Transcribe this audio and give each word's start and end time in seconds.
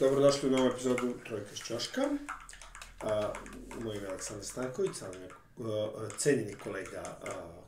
Dobrodošli 0.00 0.48
u 0.48 0.52
novu 0.52 0.68
epizodu 0.68 1.14
Trojka 1.26 1.50
iz 1.52 1.58
Ćoška. 1.58 2.00
A, 3.00 3.32
moj 3.80 3.96
ime 3.96 4.06
je 4.06 4.08
Aleksandar 4.08 4.44
Stanković, 4.44 4.96
sa 4.96 5.08
mnom 5.08 5.22
je 5.22 5.28
a, 5.58 6.08
cenjeni 6.18 6.54
kolega 6.54 7.00
a, 7.00 7.16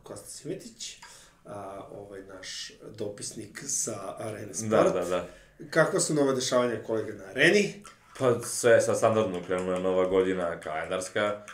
Kosta 0.03 0.27
Simetić, 0.29 0.97
a, 1.45 1.89
ovaj 1.93 2.23
naš 2.23 2.73
dopisnik 2.99 3.63
sa 3.67 4.17
Arene 4.19 4.55
Sport. 4.55 4.71
Da, 4.71 4.91
da, 4.91 5.05
da. 5.05 5.29
Kakva 5.71 6.01
su 6.01 6.15
nova 6.15 6.33
dešavanja 6.33 6.83
kolega 6.87 7.13
na 7.13 7.25
Areni? 7.25 7.85
Pa 8.19 8.41
sve 8.41 8.81
sa 8.81 8.95
standardno 8.95 9.43
krenula 9.47 9.79
nova 9.79 10.09
godina 10.09 10.61
kalendarska. 10.61 11.45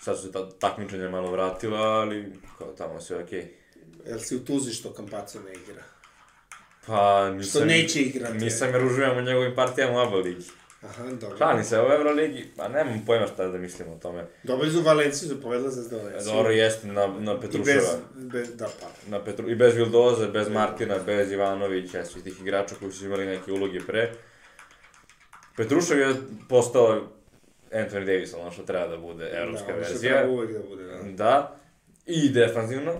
Sad 0.00 0.16
su 0.16 0.22
se 0.22 0.32
ta 0.32 0.50
takmičenja 0.50 1.10
malo 1.10 1.30
vratila, 1.30 1.80
ali 1.80 2.32
kao 2.58 2.72
tamo 2.78 3.00
sve 3.00 3.22
okej. 3.22 3.40
Okay. 3.40 4.08
Jel 4.08 4.18
si 4.18 4.36
u 4.36 4.44
tuzi 4.44 4.72
što 4.72 4.92
Kampaco 4.92 5.40
ne 5.40 5.52
igra? 5.52 5.93
Pa 6.86 7.30
nisam... 7.30 7.60
Što 7.60 7.64
neće 7.64 8.00
igrati. 8.00 8.38
Nisam 8.38 8.74
jer 8.74 8.84
uživam 8.84 9.18
u 9.18 9.22
njegovim 9.22 9.54
partijama 9.54 9.92
u 9.92 9.98
ABA 9.98 10.16
ligi. 10.16 10.44
Aha, 10.82 11.04
dobro. 11.20 11.38
Šalim 11.38 11.64
se, 11.64 11.80
u 11.80 11.92
Euroligi, 11.92 12.44
pa 12.56 12.68
nemam 12.68 13.02
pojma 13.06 13.26
šta 13.26 13.46
da 13.46 13.58
mislim 13.58 13.88
o 13.88 13.96
tome. 13.96 14.26
Dobili 14.42 14.70
su 14.72 14.82
Valenciju, 14.82 15.28
su 15.28 15.42
povedla 15.42 15.70
za 15.70 15.96
Valenciju. 15.96 16.32
Dobro, 16.32 16.52
jeste 16.52 16.86
na, 16.86 17.06
na 17.06 17.32
I 17.32 17.36
bez, 17.36 17.40
Petruševa. 17.40 17.98
bez, 18.14 18.56
da, 18.56 18.68
pa. 18.80 19.10
Na 19.10 19.24
Petru, 19.24 19.50
I 19.50 19.54
bez 19.54 19.74
Vildoze, 19.74 20.28
bez 20.28 20.48
Martina, 20.48 20.98
bez 21.06 21.32
Ivanovića, 21.32 22.04
svih 22.04 22.24
tih 22.24 22.40
igrača 22.40 22.74
koji 22.80 22.92
su 22.92 23.04
imali 23.04 23.26
neke 23.26 23.52
uloge 23.52 23.80
pre. 23.86 24.12
Petrušev 25.56 25.98
je 25.98 26.14
postao 26.48 27.00
Anthony 27.72 28.04
Davis, 28.06 28.34
ono 28.34 28.50
što 28.50 28.62
treba 28.62 28.86
da 28.86 28.96
bude 28.96 29.30
evropska 29.34 29.66
da, 29.66 29.74
ono 29.74 29.84
što 29.84 29.92
verzija. 29.92 30.18
treba 30.18 30.32
uvek 30.32 30.52
da 30.52 30.58
bude, 30.68 30.84
da. 30.84 31.02
Da, 31.02 31.56
i 32.06 32.28
defanzivno. 32.28 32.92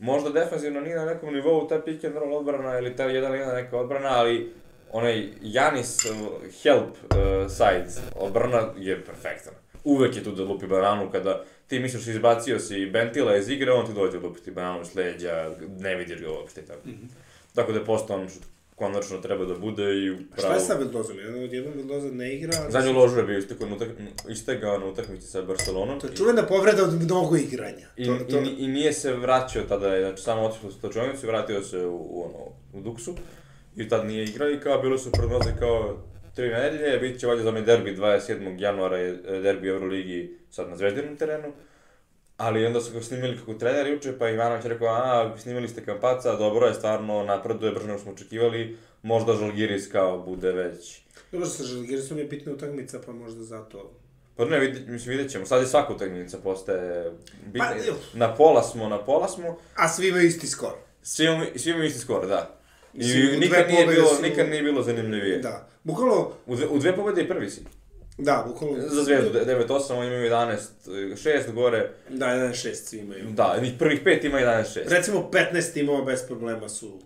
Možda 0.00 0.30
defanzivno 0.30 0.80
nije 0.80 0.96
na 0.96 1.04
nekom 1.04 1.34
nivou 1.34 1.68
ta 1.68 1.80
pick 1.84 2.04
and 2.04 2.14
roll 2.14 2.34
odbrana 2.34 2.78
ili 2.78 2.96
ta 2.96 3.04
jedan 3.04 3.34
jedna 3.34 3.52
neka 3.52 3.78
odbrana, 3.78 4.08
ali 4.08 4.52
onaj 4.92 5.28
Janis 5.42 6.04
uh, 6.04 6.16
help 6.62 6.88
uh, 6.88 7.50
side 7.50 7.86
odbrana 8.16 8.72
je 8.76 9.04
perfektan. 9.04 9.54
Uvek 9.84 10.16
je 10.16 10.24
tu 10.24 10.32
da 10.32 10.44
lupi 10.44 10.66
bananu 10.66 11.10
kada 11.10 11.44
ti 11.66 11.78
misliš 11.78 12.06
izbacio 12.06 12.58
si 12.58 12.86
Bentila 12.86 13.36
iz 13.36 13.48
igre, 13.48 13.72
on 13.72 13.86
ti 13.86 13.92
dođe 13.92 14.18
lupiti 14.18 14.50
bananu 14.50 14.84
s 14.84 14.94
leđa, 14.94 15.50
ne 15.78 15.94
vidiš 15.94 16.20
ga 16.20 16.30
uopšte 16.30 16.60
i 16.60 16.64
tako. 16.64 16.88
Mm 16.88 16.90
-hmm. 16.90 17.08
Tako 17.54 17.72
da 17.72 17.78
je 17.78 17.84
postao 17.84 18.28
što 18.28 18.46
konačno 18.80 19.18
treba 19.18 19.44
da 19.44 19.54
bude 19.56 19.84
i 19.96 20.08
A 20.08 20.14
pravo... 20.30 20.42
šta 20.42 20.54
je 20.54 20.60
sa 20.60 20.74
Vildozom? 20.74 21.18
Jedan 21.18 21.44
od 21.44 21.52
jednog 21.52 21.74
Vildoza 21.76 22.08
ne 22.12 22.34
igra. 22.34 22.52
a- 22.58 22.70
Zadnju 22.70 22.92
ložu 22.92 23.18
je 23.18 23.24
bio 23.24 23.38
istekao 23.38 23.68
na, 23.68 23.76
utak, 23.76 23.88
istegao 24.28 24.78
na 24.78 24.86
utakmici 24.86 25.26
sa 25.26 25.42
Barcelonom. 25.42 26.00
To 26.00 26.06
je 26.06 26.16
čuvena 26.16 26.42
povreda 26.44 26.84
od 26.84 27.02
mnogo 27.02 27.36
igranja. 27.38 27.86
I, 27.96 28.04
to, 28.06 28.16
to, 28.30 28.38
i, 28.38 28.48
I 28.58 28.68
nije 28.68 28.92
se 28.92 29.12
vraćao 29.14 29.62
tada, 29.64 30.00
znači 30.00 30.22
samo 30.22 30.42
otišao 30.42 30.68
u 30.68 30.80
točionicu 30.82 31.26
i 31.26 31.28
vratio 31.28 31.62
se 31.62 31.78
u, 31.78 31.96
u, 31.96 32.24
ono, 32.24 32.44
u 32.72 32.82
Duksu. 32.82 33.14
I 33.76 33.88
tad 33.88 34.06
nije 34.06 34.24
igrao 34.24 34.50
i 34.50 34.60
kao 34.60 34.82
bilo 34.82 34.98
su 34.98 35.12
prognoze 35.12 35.50
kao 35.58 36.02
tri 36.34 36.48
nedelje, 36.48 36.98
bit 36.98 37.20
će 37.20 37.26
valjda 37.26 37.42
za 37.42 37.48
onaj 37.48 37.62
derbi 37.62 37.96
27. 37.96 38.60
januara 38.60 38.96
je 38.96 39.12
derbi 39.42 39.68
Euroligi 39.68 40.38
sad 40.50 40.68
na 40.68 40.76
zvezdinom 40.76 41.16
terenu. 41.16 41.52
Ali 42.40 42.66
onda 42.66 42.80
su 42.80 42.92
ga 42.92 43.02
snimili 43.02 43.38
kako 43.38 43.54
trener 43.54 43.86
juče, 43.86 44.18
pa 44.18 44.28
Ivanović 44.28 44.64
rekao, 44.64 44.88
a, 44.88 45.34
snimili 45.38 45.68
ste 45.68 45.84
Kampaca, 45.84 46.36
dobro 46.36 46.66
je, 46.66 46.74
stvarno 46.74 47.24
napreduje, 47.24 47.72
brže 47.72 47.86
nego 47.86 47.98
smo 47.98 48.12
očekivali, 48.12 48.76
možda 49.02 49.32
Žalgiris 49.32 49.88
kao 49.92 50.18
bude 50.18 50.52
već. 50.52 51.00
Dobro, 51.32 51.46
sa 51.46 51.64
Žalgirisom 51.64 52.18
je 52.18 52.24
bitna 52.24 52.52
utakmica, 52.52 53.00
pa 53.06 53.12
možda 53.12 53.42
zato... 53.42 53.92
Pa 54.36 54.44
ne, 54.44 54.58
vid, 54.58 54.88
mislim, 54.88 55.10
vidjet 55.10 55.32
ćemo, 55.32 55.46
sad 55.46 55.60
je 55.60 55.66
svaka 55.68 55.92
utakmica 55.92 56.38
postaje 56.38 57.12
bitna. 57.46 57.68
Pa, 58.12 58.18
na 58.18 58.34
pola 58.34 58.62
smo, 58.62 58.88
na 58.88 58.98
pola 58.98 59.28
smo, 59.28 59.58
A 59.76 59.88
svi 59.88 60.08
imaju 60.08 60.26
isti 60.26 60.46
skor. 60.46 60.72
Svi 61.02 61.24
imamo, 61.24 61.44
svi 61.56 61.70
imamo 61.70 61.84
isti 61.84 61.98
skor, 61.98 62.26
da. 62.26 62.60
I 62.94 63.04
dve 63.04 63.36
nikad 63.36 63.68
nije, 63.68 63.86
bilo, 63.86 64.08
su- 64.08 64.22
nikad 64.22 64.48
nije 64.48 64.62
bilo 64.62 64.82
zanimljivije. 64.82 65.38
Da. 65.38 65.68
Bukvalno, 65.84 66.32
U, 66.46 66.56
dve, 66.56 66.66
u 66.66 66.78
dve 66.78 66.96
pobede 66.96 67.22
i 67.22 67.28
prvi 67.28 67.50
si. 67.50 67.60
Da, 68.18 68.44
bukvalno... 68.48 68.88
Za 68.88 69.02
zvezdu 69.02 69.38
9-8, 69.38 69.92
oni 69.92 70.06
imaju 70.06 70.30
11, 70.30 70.56
6 70.86 71.52
gore. 71.52 71.90
Da, 72.08 72.26
1-6 72.26 72.74
svi 72.74 72.98
imaju. 72.98 73.24
Da, 73.30 73.58
njih 73.62 73.72
prvih 73.78 74.00
pet 74.04 74.24
ima 74.24 74.38
11-6. 74.38 74.88
Recimo 74.88 75.30
15 75.32 75.72
timova 75.72 76.04
bez 76.04 76.26
problema 76.26 76.68
su, 76.68 76.98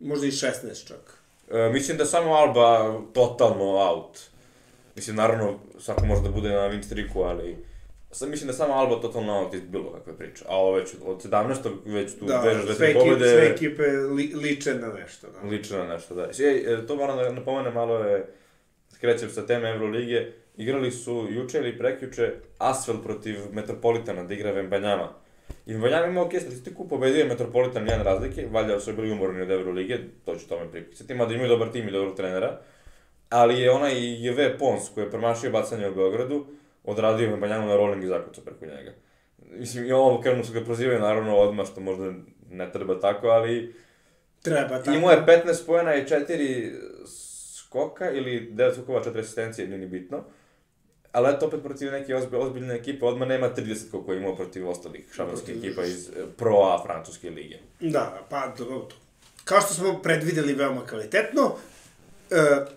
možda 0.00 0.26
i 0.26 0.30
16 0.30 0.86
čak. 0.86 1.18
E, 1.50 1.70
mislim 1.72 1.96
da 1.96 2.04
samo 2.04 2.32
Alba 2.32 3.00
totalno 3.12 3.64
out. 3.64 4.18
Mislim, 4.96 5.16
naravno, 5.16 5.58
svako 5.78 6.06
može 6.06 6.22
da 6.22 6.28
bude 6.28 6.50
na 6.50 6.68
win 6.70 6.82
streaku, 6.82 7.22
ali... 7.22 7.56
Sad 8.10 8.28
mislim 8.28 8.46
da 8.46 8.52
samo 8.52 8.72
Alba 8.72 9.00
totalno 9.00 9.38
out 9.38 9.54
iz 9.54 9.60
bilo 9.60 9.92
kakve 9.92 10.16
priče. 10.16 10.44
A 10.48 10.56
ovo 10.56 10.72
već 10.72 10.88
od 11.04 11.24
17. 11.24 11.70
već 11.84 12.18
tu 12.18 12.24
Da, 12.24 12.40
vežeš 12.40 12.64
dve 12.64 12.74
sve, 12.74 12.94
pobede. 12.94 13.28
sve 13.28 13.46
ekipe 13.46 13.82
li, 13.82 14.32
liče 14.34 14.74
na 14.74 14.88
nešto, 14.88 15.26
da. 15.30 15.48
Liče 15.48 15.76
na 15.76 15.86
nešto, 15.86 16.14
da. 16.14 16.22
E, 16.22 16.72
e, 16.72 16.86
to 16.86 16.96
moram 16.96 17.16
da 17.16 17.32
napomenem 17.32 17.74
malo 17.74 17.98
je, 17.98 18.26
skrećem 18.90 19.30
sa 19.30 19.46
teme 19.46 19.70
Evrolige, 19.70 20.32
igrali 20.56 20.90
su 20.90 21.26
juče 21.30 21.58
ili 21.58 21.78
prekjuče 21.78 22.32
Asvel 22.58 23.02
protiv 23.02 23.36
Metropolitana 23.52 24.24
da 24.24 24.34
igra 24.34 24.50
Vembanjama. 24.50 25.12
I 25.66 25.72
Vembanjama 25.72 26.06
ima 26.06 26.22
ok 26.22 26.32
statistiku, 26.40 26.88
pobedio 26.88 27.18
je 27.18 27.28
Metropolitan 27.28 27.88
jedan 27.88 28.04
razlike, 28.04 28.46
valjda 28.50 28.80
su 28.80 28.92
bili 28.92 29.12
umorni 29.12 29.42
od 29.42 29.50
Evrolige, 29.50 29.98
to 30.24 30.36
ću 30.36 30.48
tome 30.48 30.70
pripisati, 30.70 31.14
mada 31.14 31.34
imaju 31.34 31.48
dobar 31.48 31.72
tim 31.72 31.88
i 31.88 31.92
dobrog 31.92 32.16
trenera. 32.16 32.60
Ali 33.28 33.60
je 33.60 33.70
onaj 33.70 33.92
JV 34.26 34.58
Pons 34.58 34.88
koji 34.94 35.04
je 35.04 35.10
promašio 35.10 35.50
bacanje 35.50 35.88
u 35.88 35.94
Beogradu, 35.94 36.46
odradio 36.84 37.30
Vembanjamu 37.30 37.68
na 37.68 37.76
rolling 37.76 38.04
i 38.04 38.06
zakucao 38.06 38.44
preko 38.44 38.66
njega. 38.66 38.92
Mislim, 39.50 39.86
i 39.86 39.92
ovo 39.92 40.20
krenu 40.20 40.44
su 40.44 40.52
ga 40.52 40.60
prozivaju 40.60 41.00
naravno 41.00 41.36
odmah, 41.36 41.66
što 41.66 41.80
možda 41.80 42.12
ne 42.50 42.72
treba 42.72 43.00
tako, 43.00 43.26
ali 43.26 43.74
Treba 44.42 44.68
tako. 44.68 44.90
Imao 44.90 45.10
je 45.10 45.24
15 45.26 45.66
pojena 45.66 45.94
i 45.94 46.04
4 46.04 46.72
skoka 47.56 48.10
ili 48.10 48.52
9 48.52 48.72
skokova, 48.72 49.04
4 49.04 49.18
asistencije, 49.18 49.68
nije 49.68 49.78
ni 49.78 49.86
bitno. 49.86 50.24
Ali 51.12 51.28
eto 51.28 51.46
opet 51.46 51.62
protiv 51.62 51.92
neke 51.92 52.16
ozbilj, 52.16 52.38
ozbiljne 52.38 52.74
ekipe, 52.74 53.04
odmah 53.06 53.28
nema 53.28 53.50
30 53.50 53.90
koliko 53.90 54.12
je 54.12 54.18
imao 54.18 54.36
protiv 54.36 54.68
ostalih 54.68 55.04
šampionskih 55.14 55.56
ekipa 55.56 55.84
iz 55.84 56.08
eh, 56.08 56.12
Pro 56.36 56.56
A 56.56 56.82
francuske 56.84 57.30
lige. 57.30 57.56
Da, 57.80 58.26
pa 58.30 58.52
dobro. 58.58 58.88
Kao 59.44 59.60
što 59.60 59.74
smo 59.74 60.02
predvideli 60.02 60.52
veoma 60.52 60.86
kvalitetno, 60.86 61.54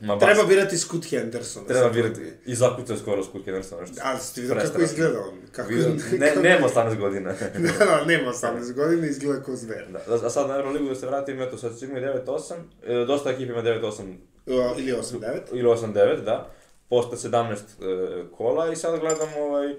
Ma, 0.02 0.20
treba 0.20 0.44
birati 0.44 0.78
Scoot 0.78 1.06
Hendersona. 1.06 1.68
Treba 1.68 1.90
birati. 1.90 2.22
I 2.46 2.56
zakucao 2.56 2.98
skoro 2.98 3.24
Scoot 3.24 3.46
Henderson, 3.46 3.80
nešto. 3.82 3.96
Ali 4.04 4.20
ste 4.20 4.42
vidio 4.42 4.56
kako 4.58 4.82
izgleda 4.82 5.20
on? 5.22 5.38
Kako, 5.52 5.70
Vidio- 5.70 6.20
Ne, 6.20 6.36
nema 6.36 6.68
18 6.68 6.98
godina. 6.98 7.34
da, 7.80 7.86
da, 7.86 8.06
nema 8.06 8.30
18 8.30 8.74
godina, 8.74 9.08
izgleda 9.08 9.44
kao 9.44 9.56
zver. 9.56 9.86
da, 10.08 10.16
a 10.18 10.30
sad 10.30 10.48
na 10.50 10.56
Euroligu 10.56 10.90
da 10.90 10.96
se 10.96 11.06
vratim, 11.08 11.42
eto 11.42 11.58
sad 11.58 11.84
imali 11.84 12.02
9-8, 12.02 12.54
e, 12.84 13.06
dosta 13.06 13.30
ekipa 13.32 13.52
ima 13.54 13.62
9-8 13.64 14.16
O, 14.48 14.76
ili 14.78 14.92
8-9. 14.94 15.40
ili 15.54 15.64
8-9, 15.64 16.24
da. 16.24 16.52
Posle 16.90 17.30
17 17.30 17.54
e, 17.54 18.26
kola 18.38 18.72
i 18.72 18.76
sad 18.76 19.00
gledam 19.00 19.30
ovaj, 19.40 19.76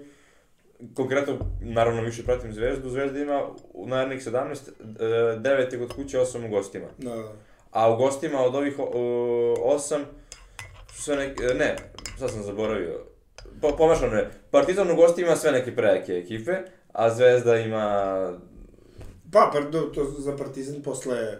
konkretno, 0.94 1.38
naravno 1.60 2.02
više 2.02 2.24
pratim 2.24 2.52
Zvezdu, 2.52 2.90
Zvezda 2.90 3.18
ima 3.18 3.42
u 3.72 3.86
narednih 3.86 4.26
17, 4.26 4.68
e, 5.00 5.04
9 5.38 5.72
je 5.72 5.78
kod 5.78 5.96
kuće, 5.96 6.18
8 6.18 6.46
u 6.46 6.50
gostima. 6.50 6.86
Da, 6.98 7.10
da. 7.10 7.32
A 7.70 7.92
u 7.92 7.96
gostima 7.96 8.40
od 8.40 8.54
ovih 8.54 8.78
8 8.78 10.00
su 10.92 11.02
sve 11.02 11.16
neke, 11.16 11.44
e, 11.44 11.54
ne, 11.54 11.76
sad 12.18 12.30
sam 12.30 12.42
zaboravio, 12.42 13.00
po, 13.60 13.76
pomešano 13.76 14.16
je, 14.16 14.30
Partizan 14.50 14.90
u 14.90 14.96
gostima 14.96 15.26
ima 15.26 15.36
sve 15.36 15.52
neke 15.52 15.76
prejake 15.76 16.12
ekipe, 16.12 16.52
a 16.92 17.10
Zvezda 17.10 17.56
ima 17.56 18.16
Pa, 19.32 19.50
pardon, 19.52 19.92
to 19.94 20.04
za 20.04 20.36
Partizan 20.36 20.82
posle 20.82 21.38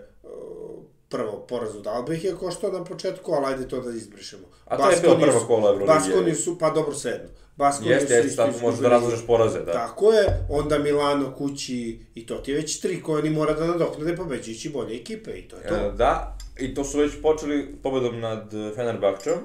prvo 1.09 1.47
poraz 1.49 1.77
od 1.77 1.87
Albe 1.87 2.15
ih 2.15 2.25
je 2.25 2.35
koštao 2.35 2.71
na 2.73 2.85
početku, 2.85 3.33
ali 3.33 3.47
ajde 3.47 3.69
to 3.69 3.81
da 3.81 3.91
izbrišemo. 3.91 4.47
A 4.65 4.77
to 4.77 4.91
je 4.91 5.01
bilo 5.01 5.19
prvo 5.19 5.41
kolo 5.47 5.69
Evrolige. 5.69 5.93
Baskoni 5.93 6.35
su, 6.35 6.59
pa 6.59 6.71
dobro, 6.71 6.95
sedno. 6.95 7.29
Baskoni 7.57 7.91
Jeste, 7.91 8.07
su 8.07 8.15
jeste, 8.15 8.37
tako 8.37 8.59
možeš 8.63 8.81
da 8.81 8.89
razložeš 8.89 9.27
poraze, 9.27 9.61
da. 9.61 9.73
Tako 9.73 10.13
je, 10.13 10.47
onda 10.51 10.79
Milano 10.79 11.35
kući 11.35 12.01
i 12.15 12.27
to 12.27 12.37
ti 12.37 12.51
je 12.51 12.57
već 12.57 12.81
tri 12.81 13.03
koje 13.03 13.19
oni 13.19 13.31
mora 13.31 13.55
da 13.55 13.67
nadoknade 13.67 14.17
pobeđujući 14.17 14.69
bolje 14.71 14.97
ekipe 14.97 15.31
i 15.31 15.49
to 15.49 15.57
je 15.57 15.69
to. 15.69 15.75
E, 15.75 15.93
Da, 15.97 16.39
i 16.59 16.75
to 16.75 16.85
su 16.85 16.99
već 16.99 17.13
počeli 17.23 17.77
pobedom 17.83 18.21
nad 18.21 18.51
Fenerbahčom, 18.75 19.39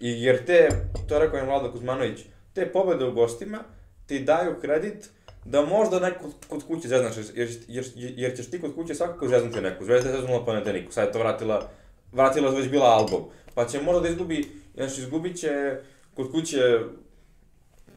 i 0.00 0.22
jer 0.22 0.44
te, 0.44 0.68
to 1.08 1.14
je 1.14 1.20
rekao 1.20 1.38
je 1.38 1.46
Vlada 1.46 1.72
Kuzmanović, 1.72 2.20
te 2.54 2.72
pobede 2.72 3.04
u 3.04 3.12
gostima 3.12 3.58
ti 4.06 4.18
daju 4.18 4.54
kredit 4.60 5.10
da 5.44 5.62
možda 5.62 6.00
neko 6.00 6.24
kod 6.48 6.66
kuće 6.66 6.88
zeznaš, 6.88 7.14
jer, 7.34 7.48
jer, 7.68 7.84
jer 7.94 8.36
ćeš 8.36 8.50
ti 8.50 8.60
kod 8.60 8.74
kuće 8.74 8.94
svakako 8.94 9.28
zeznuti 9.28 9.60
neku. 9.60 9.84
Zvezda 9.84 10.10
je 10.10 10.16
zeznula 10.16 10.44
Paneteniku, 10.44 10.92
sad 10.92 11.06
je 11.06 11.12
to 11.12 11.18
vratila, 11.18 11.70
vratila 12.12 12.50
već 12.50 12.68
bila 12.68 12.86
album. 12.86 13.24
Pa 13.54 13.66
će 13.66 13.82
možda 13.82 14.00
da 14.00 14.08
izgubi, 14.08 14.48
znači 14.74 15.00
izgubit 15.00 15.40
će 15.40 15.76
kod 16.14 16.32
kuće, 16.32 16.80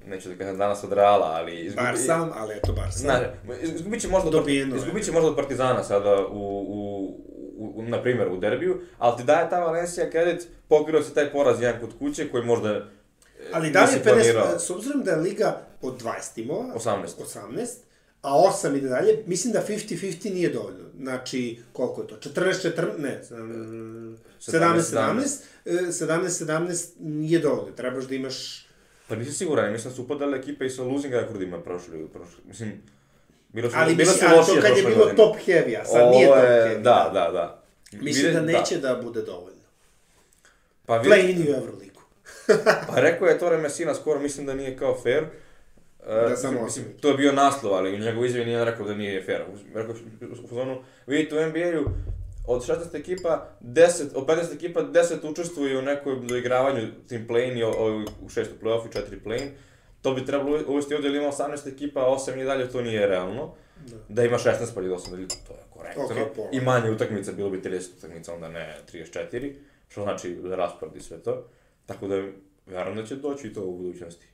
neću 0.06 0.30
da 0.30 0.36
kažem 0.36 0.58
danas 0.58 0.84
od 0.84 0.94
Reala, 0.94 1.26
ali 1.26 1.60
izgubi... 1.60 1.86
Bar 1.86 1.98
sam, 1.98 2.32
ali 2.36 2.56
eto 2.56 2.74
bar 2.74 2.92
sam. 2.92 3.02
Znaš, 3.02 3.22
izgubit 3.62 4.02
će 4.02 4.08
možda, 4.08 4.30
Dobijeno 4.30 4.76
je. 4.76 4.80
izgubit 4.80 5.06
će 5.06 5.12
možda 5.12 5.30
od 5.30 5.36
Partizana 5.36 5.84
sada 5.84 6.28
u, 6.28 6.40
u, 6.68 7.06
u, 7.58 7.74
u, 7.76 7.84
na 7.84 8.02
primjer, 8.02 8.28
u 8.28 8.38
derbiju, 8.38 8.82
ali 8.98 9.18
ti 9.18 9.24
daje 9.24 9.50
ta 9.50 9.60
Valencija 9.60 10.10
kredit, 10.10 10.48
pokrio 10.68 11.04
se 11.04 11.14
taj 11.14 11.32
poraz 11.32 11.62
jedan 11.62 11.80
kod 11.80 11.90
kuće 12.00 12.30
koji 12.30 12.46
možda 12.46 12.86
Ali 13.52 13.72
da 13.72 13.84
li 13.84 13.94
je 13.94 14.04
planirao. 14.04 14.48
50, 14.48 14.60
s 14.60 14.70
obzirom 14.70 15.04
da 15.04 15.12
je 15.12 15.18
liga 15.18 15.62
od 15.82 16.02
20 16.04 16.12
timova, 16.36 16.74
18. 16.76 17.08
18 17.18 17.68
a 18.22 18.32
8 18.32 18.78
ide 18.78 18.88
dalje, 18.90 19.24
mislim 19.26 19.54
da 19.54 19.62
50-50 19.62 20.34
nije 20.34 20.50
dovoljno. 20.50 20.84
Znači, 20.98 21.60
koliko 21.74 22.02
je 22.02 22.08
to? 22.08 22.16
14-14, 22.16 22.98
ne, 22.98 23.22
17-17, 24.42 25.38
17-17 25.66 26.90
nije 27.00 27.40
dovoljno. 27.40 27.72
Trebaš 27.72 28.04
da 28.04 28.16
imaš... 28.16 28.68
Pa 29.08 29.16
nisi 29.16 29.32
siguran, 29.34 29.72
mislim 29.72 29.92
da 29.92 29.96
su 29.96 30.04
upadale 30.04 30.38
ekipe 30.38 30.66
i 30.66 30.70
sa 30.70 30.84
losing 30.84 31.14
rekordima 31.14 31.62
prošli, 31.62 32.08
prošli, 32.08 32.44
mislim, 32.46 32.82
bilo 33.50 33.70
su, 33.70 33.76
Ali, 33.80 33.96
bilo 33.96 34.12
su 34.12 34.20
ali 34.28 34.46
to 34.48 34.62
kad 34.62 34.78
je 34.78 34.84
bilo 34.84 34.96
godine. 34.98 35.16
top 35.16 35.36
heavy, 35.38 35.82
a 35.82 35.86
sad 35.86 36.12
nije 36.12 36.28
Ovo 36.28 36.36
top 36.36 36.44
je- 36.44 36.50
heavy. 36.50 36.82
Da, 36.82 37.10
da, 37.14 37.32
da. 37.32 37.64
Mislim 37.94 38.34
da 38.34 38.40
Vide- 38.40 38.54
neće 38.54 38.78
da, 38.78 38.96
bude 38.96 39.22
dovoljno. 39.22 39.64
Pa, 40.86 40.98
vidi, 40.98 41.10
Play-in 41.10 41.42
u 41.44 41.56
Euroligu. 41.56 41.93
Pa 42.88 42.96
rekao 42.98 43.28
je 43.28 43.40
Tore 43.40 43.58
Messina 43.58 43.94
skoro, 43.94 44.20
mislim 44.20 44.46
da 44.46 44.54
nije 44.54 44.78
kao 44.78 44.96
fair. 44.96 45.24
E, 46.02 46.30
Da 46.30 46.36
samo 46.38 46.64
mislim, 46.64 46.86
to 47.02 47.08
je 47.08 47.14
bio 47.14 47.32
naslov, 47.32 47.74
ali 47.74 47.94
u 47.94 48.00
njegovoj 48.00 48.28
izjavi 48.28 48.46
nije 48.46 48.66
rekao 48.66 48.86
da 48.86 48.94
nije 48.94 49.24
fair. 49.24 49.42
Rekao 49.74 49.96
u 50.44 50.48
fazonu, 50.50 50.78
vidite 51.08 51.36
u 51.38 51.42
NBA-u, 51.42 51.86
od 52.48 52.62
16 52.64 52.96
ekipa, 52.96 53.48
10, 53.62 53.82
od 54.16 54.26
15 54.26 54.56
ekipa, 54.56 54.82
10 54.82 54.94
učestvuju 55.24 55.80
u 55.80 55.84
nekom 55.84 56.28
doigravanju 56.28 56.88
tim 57.08 57.28
play-in 57.28 57.58
i 57.58 57.64
o- 57.64 57.72
u 58.22 58.30
šestu 58.30 58.54
play-off 58.62 58.90
i 58.90 58.94
četiri 58.94 59.20
play-in. 59.20 59.50
To 60.02 60.14
bi 60.14 60.26
trebalo 60.26 60.60
uvesti 60.68 60.96
ovdje, 60.96 61.10
ili 61.10 61.18
ima 61.18 61.28
18 61.28 61.68
ekipa, 61.68 62.00
a 62.02 62.10
8 62.10 62.40
i 62.40 62.46
dalje, 62.46 62.70
to 62.70 62.82
nije 62.82 63.08
realno. 63.08 63.54
Da. 63.78 63.96
Da 64.10 64.24
ima 64.24 64.38
16 64.38 64.44
pa 64.76 64.82
ili 64.82 64.90
8, 64.90 65.10
da 65.10 65.16
li 65.16 65.28
to 65.28 65.54
je 65.54 65.60
korektno. 65.70 66.04
Pola. 66.36 66.48
I 66.52 66.62
manje 66.62 66.92
utakmica, 66.92 67.32
bilo 67.32 67.50
bi 67.50 67.58
30 67.60 67.98
utakmica, 67.98 68.34
onda 68.34 68.48
ne 68.50 68.78
34, 68.86 69.54
što 69.90 70.02
znači 70.04 70.38
raspored 70.46 70.96
i 70.96 71.02
sve 71.02 71.18
to. 71.20 71.46
Tako 71.86 72.08
da, 72.08 72.16
vjerujem 72.68 72.96
da 72.96 73.06
će 73.06 73.16
doći 73.16 73.48
i 73.48 73.54
to 73.54 73.66
u 73.66 73.78
budućnosti. 73.78 74.26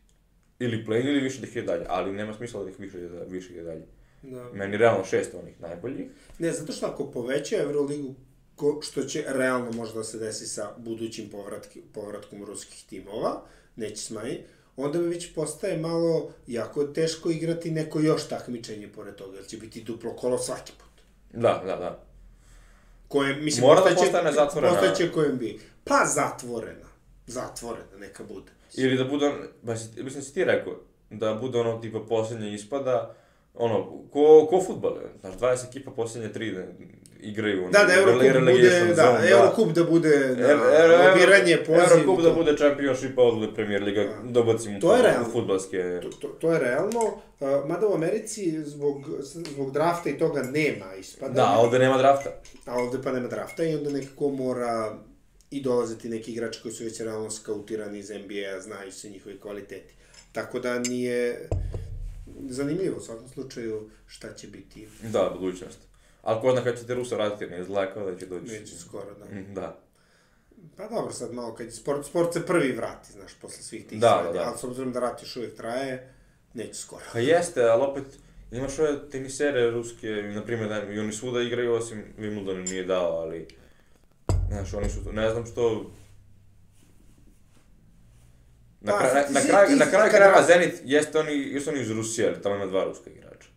Ili 0.59 0.85
play 0.87 1.05
ili 1.05 1.19
više 1.19 1.41
da 1.41 1.47
ih 1.47 1.55
je 1.55 1.61
dalje, 1.61 1.85
ali 1.89 2.11
nema 2.13 2.33
smisla 2.33 2.63
da 2.63 2.69
ih 2.69 2.79
više, 2.79 2.97
ide- 2.97 3.25
više 3.27 3.53
ide 3.53 3.63
dalje. 3.63 3.85
Da. 4.21 4.49
Meni 4.53 4.77
realno 4.77 5.05
šest 5.05 5.33
onih 5.33 5.61
najboljih. 5.61 6.07
Ne, 6.39 6.51
zato 6.51 6.71
što 6.73 6.85
ako 6.85 7.11
poveća 7.11 7.57
Euroligu, 7.57 8.15
ko, 8.55 8.79
što 8.83 9.03
će 9.03 9.23
realno 9.27 9.71
možda 9.71 9.97
da 9.97 10.03
se 10.03 10.17
desi 10.17 10.47
sa 10.47 10.71
budućim 10.77 11.29
povratki, 11.29 11.81
povratkom 11.93 12.43
ruskih 12.45 12.83
timova, 12.89 13.41
neće 13.75 14.01
smanjiti, 14.01 14.43
onda 14.77 14.99
mi 14.99 15.07
već 15.07 15.33
postaje 15.33 15.77
malo 15.77 16.31
jako 16.47 16.83
teško 16.83 17.29
igrati 17.29 17.71
neko 17.71 17.99
još 17.99 18.27
takmičenje 18.27 18.87
pored 18.87 19.15
toga, 19.15 19.37
jer 19.37 19.45
će 19.47 19.57
biti 19.57 19.83
duplo 19.83 20.15
kolo 20.15 20.37
svaki 20.37 20.71
put. 20.71 21.03
Da, 21.41 21.63
da, 21.65 21.75
da. 21.75 22.03
Koje, 23.07 23.35
mislim, 23.35 23.65
Mora 23.65 23.89
da 23.89 23.95
postane 23.95 24.31
zatvorena. 24.31 24.73
Postaće 24.73 25.11
kojem 25.11 25.37
bi. 25.37 25.59
Pa 25.83 26.05
zatvorena. 26.15 26.88
Zatvorena, 27.29 27.97
neka 27.99 28.23
bude. 28.23 28.51
Ili 28.75 28.97
da 28.97 29.03
bude, 29.03 29.31
ba, 29.61 29.73
mislim 29.97 30.23
si 30.23 30.33
ti 30.33 30.43
rekao, 30.43 30.73
da 31.09 31.33
bude 31.33 31.59
ono 31.59 31.77
tipa 31.77 31.99
posljednje 31.99 32.53
ispada, 32.53 33.15
ono, 33.53 33.83
ko, 34.03 34.47
ko 34.49 34.61
futbol, 34.61 34.97
znaš, 35.19 35.33
20 35.35 35.67
ekipa 35.67 35.91
posljednje 35.91 36.33
tri 36.33 36.51
ne, 36.51 36.67
igraju. 37.21 37.61
ono, 37.61 37.71
Da, 37.71 37.79
da 37.79 37.93
Eurocup 37.93 38.21
relegation 38.23 38.55
bude, 38.81 38.95
zone, 38.95 39.19
da, 39.21 39.29
Eurocup 39.29 39.69
da 39.69 39.83
bude 39.83 40.09
Er- 40.09 40.39
er- 40.73 41.09
lobiranje, 41.09 41.57
poziv. 41.57 41.81
Eurocup 41.81 42.23
da 42.23 42.31
bude 42.31 42.57
championship, 42.57 43.17
odle 43.17 43.55
Premier 43.55 43.83
Liga, 43.83 44.03
Da. 44.03 44.15
dobacimo 44.23 44.79
To 44.79 44.95
je 44.95 45.01
realno. 45.01 45.29
futbalske... 45.31 45.99
To, 46.01 46.09
to, 46.11 46.27
to 46.29 46.53
je 46.53 46.59
realno, 46.59 46.99
uh, 47.39 47.67
mada 47.67 47.87
u 47.87 47.93
Americi 47.93 48.63
zbog, 48.63 48.95
zbog 49.19 49.71
drafta 49.71 50.09
i 50.09 50.17
toga 50.17 50.43
nema 50.43 50.95
ispada. 50.95 51.33
Da, 51.33 51.57
ovde 51.57 51.79
nema 51.79 51.97
drafta. 51.97 52.29
A 52.65 52.75
ovde 52.75 52.97
pa 53.03 53.11
nema 53.11 53.27
drafta 53.27 53.63
i 53.63 53.75
onda 53.75 53.89
nekako 53.89 54.29
mora 54.29 54.97
i 55.51 55.61
dolaziti 55.61 56.09
neki 56.09 56.31
igrači 56.31 56.59
koji 56.61 56.73
su 56.73 56.83
već 56.83 56.99
realno 56.99 57.31
skautirani 57.31 57.99
iz 57.99 58.09
NBA-a, 58.09 58.61
znaju 58.61 58.91
se 58.91 59.09
njihovi 59.09 59.39
kvaliteti. 59.39 59.93
Tako 60.31 60.59
da 60.59 60.79
nije 60.79 61.49
zanimljivo 62.49 62.97
u 62.97 63.01
svakom 63.01 63.27
slučaju 63.29 63.89
šta 64.07 64.33
će 64.33 64.47
biti. 64.47 64.87
Da, 65.03 65.35
budućnost. 65.39 65.79
Ali 66.21 66.41
ko 66.41 66.51
zna 66.51 66.63
kad 66.63 66.79
će 66.79 66.85
te 66.85 66.93
Rusa 66.93 67.15
vratiti, 67.15 67.51
ne 67.51 67.61
izgleda 67.61 67.93
kao 67.93 68.11
da 68.11 68.19
će 68.19 68.25
doći. 68.25 68.51
Neće 68.51 68.75
skoro, 68.75 69.13
da. 69.19 69.25
Mm, 69.25 69.53
Da. 69.53 69.79
Pa 70.77 70.87
dobro, 70.87 71.13
sad 71.13 71.33
malo, 71.33 71.55
kad 71.55 71.65
je 71.65 71.71
sport, 71.71 72.05
sport 72.05 72.33
se 72.33 72.45
prvi 72.45 72.71
vrati, 72.71 73.11
znaš, 73.11 73.33
posle 73.41 73.63
svih 73.63 73.87
tih 73.87 73.99
Da, 73.99 74.07
stvari, 74.07 74.37
da. 74.37 74.43
ali 74.43 74.57
s 74.57 74.63
obzirom 74.63 74.91
da 74.93 74.99
rat 74.99 75.21
još 75.21 75.35
uvijek 75.35 75.55
traje, 75.55 76.13
neće 76.53 76.73
skoro. 76.73 77.05
Pa 77.13 77.19
jeste, 77.19 77.63
ali 77.63 77.83
opet, 77.83 78.03
imaš 78.51 78.79
ove 78.79 79.09
tenisere 79.09 79.71
ruske, 79.71 80.07
na 80.07 80.45
primjer, 80.45 80.69
da, 80.69 80.93
i 80.93 80.99
oni 80.99 81.13
svuda 81.13 81.41
igraju, 81.41 81.73
osim 81.73 82.03
Wimbledon 82.17 82.57
im 82.59 82.65
nije 82.65 82.83
dao, 82.83 83.11
ali... 83.11 83.47
Znaš, 84.49 84.73
oni 84.73 84.89
su, 84.89 85.13
ne 85.13 85.29
znam 85.29 85.45
što... 85.45 85.91
Na, 88.81 88.91
Pa, 88.91 88.99
kraju, 88.99 89.25
na, 89.29 89.41
kraju, 89.41 89.77
na 89.77 89.85
kraju 89.85 90.11
krajeva 90.11 90.43
Zenit, 90.47 90.73
jeste 90.83 91.19
oni, 91.19 91.31
jesu 91.31 91.69
oni 91.69 91.81
iz 91.81 91.91
Rusije, 91.91 92.27
ali 92.27 92.41
tamo 92.41 92.55
ima 92.55 92.65
dva 92.65 92.83
ruska 92.83 93.09
igrača. 93.09 93.49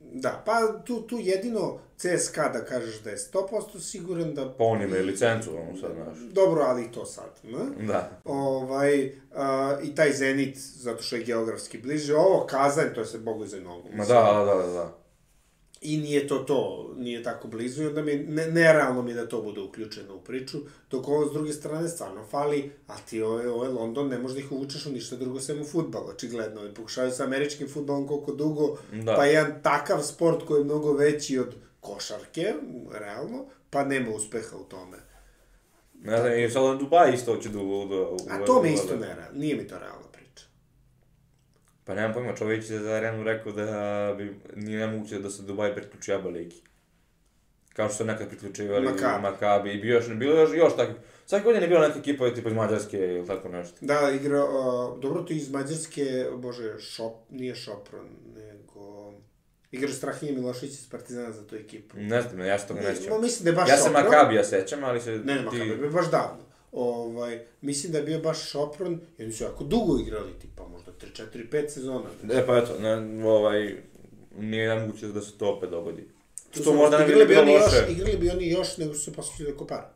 Da, 0.00 0.42
pa 0.46 0.82
tu, 0.84 1.02
tu 1.02 1.18
jedino 1.20 1.78
CSKA 1.96 2.48
da 2.48 2.64
kažeš 2.64 3.00
da 3.02 3.10
je 3.10 3.16
100% 3.16 3.80
siguran 3.80 4.34
da... 4.34 4.52
Pa 4.52 4.64
on 4.64 4.82
ima 4.82 4.96
i 4.96 5.02
licencu, 5.02 5.50
ono 5.56 5.80
sad, 5.80 5.90
znaš. 5.94 6.18
Dobro, 6.32 6.62
ali 6.62 6.84
i 6.84 6.92
to 6.92 7.06
sad, 7.06 7.30
ne? 7.42 7.86
Da. 7.86 8.20
Ovaj, 8.24 9.12
a, 9.34 9.78
I 9.82 9.94
taj 9.94 10.12
Zenit, 10.12 10.58
zato 10.58 11.02
što 11.02 11.16
je 11.16 11.24
geografski 11.24 11.78
bliže, 11.78 12.14
ovo 12.14 12.46
Kazanj, 12.46 12.94
to 12.94 13.00
je 13.00 13.06
se 13.06 13.18
Bogu 13.18 13.46
za 13.46 13.60
nogu. 13.60 13.88
Ma 13.92 14.04
da, 14.04 14.44
da, 14.44 14.54
da, 14.54 14.72
da. 14.72 15.05
I 15.88 15.96
nije 15.96 16.28
to 16.28 16.38
to, 16.38 16.90
nije 16.96 17.22
tako 17.22 17.48
blizu 17.48 17.82
i 17.82 17.86
onda 17.86 18.02
mi, 18.02 18.14
ne, 18.14 18.46
nerealno 18.46 19.02
mi 19.02 19.14
da 19.14 19.28
to 19.28 19.42
bude 19.42 19.60
uključeno 19.60 20.14
u 20.14 20.20
priču, 20.20 20.58
dok 20.90 21.08
ovo 21.08 21.28
s 21.28 21.32
druge 21.32 21.52
strane 21.52 21.88
stvarno 21.88 22.26
fali, 22.30 22.72
a 22.86 22.96
ti 23.10 23.22
ovo 23.22 23.64
je 23.64 23.70
London, 23.70 24.08
ne 24.08 24.18
možeš 24.18 24.34
da 24.34 24.40
ih 24.40 24.52
uvučeš 24.52 24.86
u 24.86 24.90
ništa 24.90 25.16
drugo 25.16 25.40
sem 25.40 25.60
u 25.60 25.64
futbal, 25.64 26.06
očigledno. 26.08 26.66
I 26.66 26.74
pokušavaju 26.74 27.12
sa 27.12 27.24
američkim 27.24 27.68
futbalom 27.68 28.08
koliko 28.08 28.32
dugo, 28.32 28.76
Da. 28.92 29.14
pa 29.14 29.24
jedan 29.24 29.62
takav 29.62 30.02
sport 30.02 30.46
koji 30.46 30.60
je 30.60 30.64
mnogo 30.64 30.92
veći 30.92 31.38
od 31.38 31.54
košarke, 31.80 32.54
realno, 32.92 33.44
pa 33.70 33.84
nema 33.84 34.10
uspeha 34.10 34.56
u 34.56 34.64
tome. 34.64 34.96
Ne 36.02 36.20
znam, 36.20 36.38
i 36.38 36.50
sad 36.50 36.78
Dubaj 36.78 37.14
isto 37.14 37.36
će 37.36 37.48
da... 37.48 37.58
da 37.58 38.34
A 38.34 38.44
to 38.46 38.62
mi 38.62 38.72
isto 38.72 38.96
nerealno, 38.96 39.38
nije 39.38 39.56
mi 39.56 39.66
to 39.66 39.74
priča. 40.12 40.15
Pa 41.86 41.94
nemam 41.94 42.12
pojma, 42.12 42.36
čovjek 42.36 42.70
je 42.70 42.78
za 42.78 42.92
arenu 42.92 43.24
rekao 43.24 43.52
da 43.52 44.14
bi 44.18 44.40
nije 44.56 44.86
nemoguće 44.86 45.18
da 45.18 45.30
se 45.30 45.42
Dubaj 45.42 45.74
priključi 45.74 46.12
ABA 46.12 46.28
ligi. 46.28 46.62
Kao 47.72 47.88
što 47.88 47.96
su 47.96 48.04
nekad 48.04 48.28
priključivali 48.28 48.86
Makabi. 48.86 49.22
Makabi 49.22 49.72
i 49.72 49.80
bio 49.80 49.94
još, 49.94 50.08
bilo 50.08 50.40
još, 50.40 50.50
još 50.54 50.76
takvih. 50.76 50.96
Svake 51.26 51.44
godine 51.44 51.64
je 51.64 51.68
bilo 51.68 51.80
neka 51.80 51.98
ekipa 51.98 52.34
tipa 52.34 52.48
iz 52.48 52.54
Mađarske 52.54 52.98
ili 52.98 53.26
tako 53.26 53.48
nešto. 53.48 53.76
Da, 53.80 54.10
igra, 54.10 54.44
uh, 54.44 55.00
dobro 55.00 55.22
to 55.22 55.32
iz 55.32 55.50
Mađarske, 55.50 56.26
bože, 56.34 56.78
šop, 56.78 57.14
nije 57.30 57.54
Šopron, 57.54 58.08
nego... 58.36 59.12
Igra 59.70 59.92
Strahinje 59.92 60.32
Milošević 60.32 60.72
iz 60.72 60.90
Partizana 60.90 61.32
za 61.32 61.46
tu 61.46 61.56
ekipu. 61.56 61.96
Ne 61.98 62.22
znam, 62.22 62.40
ja 62.40 62.58
se 62.58 62.66
toga 62.66 62.80
ne 62.80 62.96
sjećam. 62.96 63.22
mislim 63.22 63.44
da 63.44 63.50
je 63.50 63.56
baš 63.56 63.68
Ja 63.68 63.76
se 63.76 63.82
Šopron. 63.82 64.04
Makabija 64.04 64.44
sećam, 64.44 64.84
ali 64.84 65.00
se 65.00 65.10
Ne, 65.10 65.34
ne, 65.34 65.42
Makabi, 65.42 65.68
je 65.68 65.76
bio 65.76 65.90
baš 65.90 66.10
davno. 66.10 66.44
Ovaj, 66.72 67.46
mislim 67.60 67.92
da 67.92 67.98
je 67.98 68.04
bio 68.04 68.18
baš 68.18 68.50
Šopron, 68.50 69.00
i 69.18 69.22
oni 69.22 69.32
su 69.32 69.44
jako 69.44 69.64
dugo 69.64 69.98
igrali, 69.98 70.38
tipa 70.40 70.68
možda 70.68 70.92
3, 70.92 71.22
4, 71.32 71.50
5 71.50 71.68
sezona. 71.68 72.10
E 72.32 72.46
pa 72.46 72.58
eto, 72.58 72.78
ne, 72.78 73.24
ovaj, 73.28 73.82
nije 74.38 74.74
nemoguće 74.74 75.06
da 75.06 75.22
se 75.22 75.38
to 75.38 75.52
opet 75.52 75.70
dogodi. 75.70 76.08
Tu 76.50 76.62
Što 76.62 76.72
možda 76.74 76.98
ne 76.98 77.06
bi 77.06 77.26
bilo 77.26 77.42
loše. 77.42 77.76
Još, 77.76 77.90
igrali 77.90 78.16
bi 78.16 78.30
oni 78.30 78.50
još, 78.50 78.76
nego 78.76 78.94
su 78.94 79.00
se 79.00 79.12
posle 79.12 79.52
oko 79.52 79.66
para. 79.66 79.92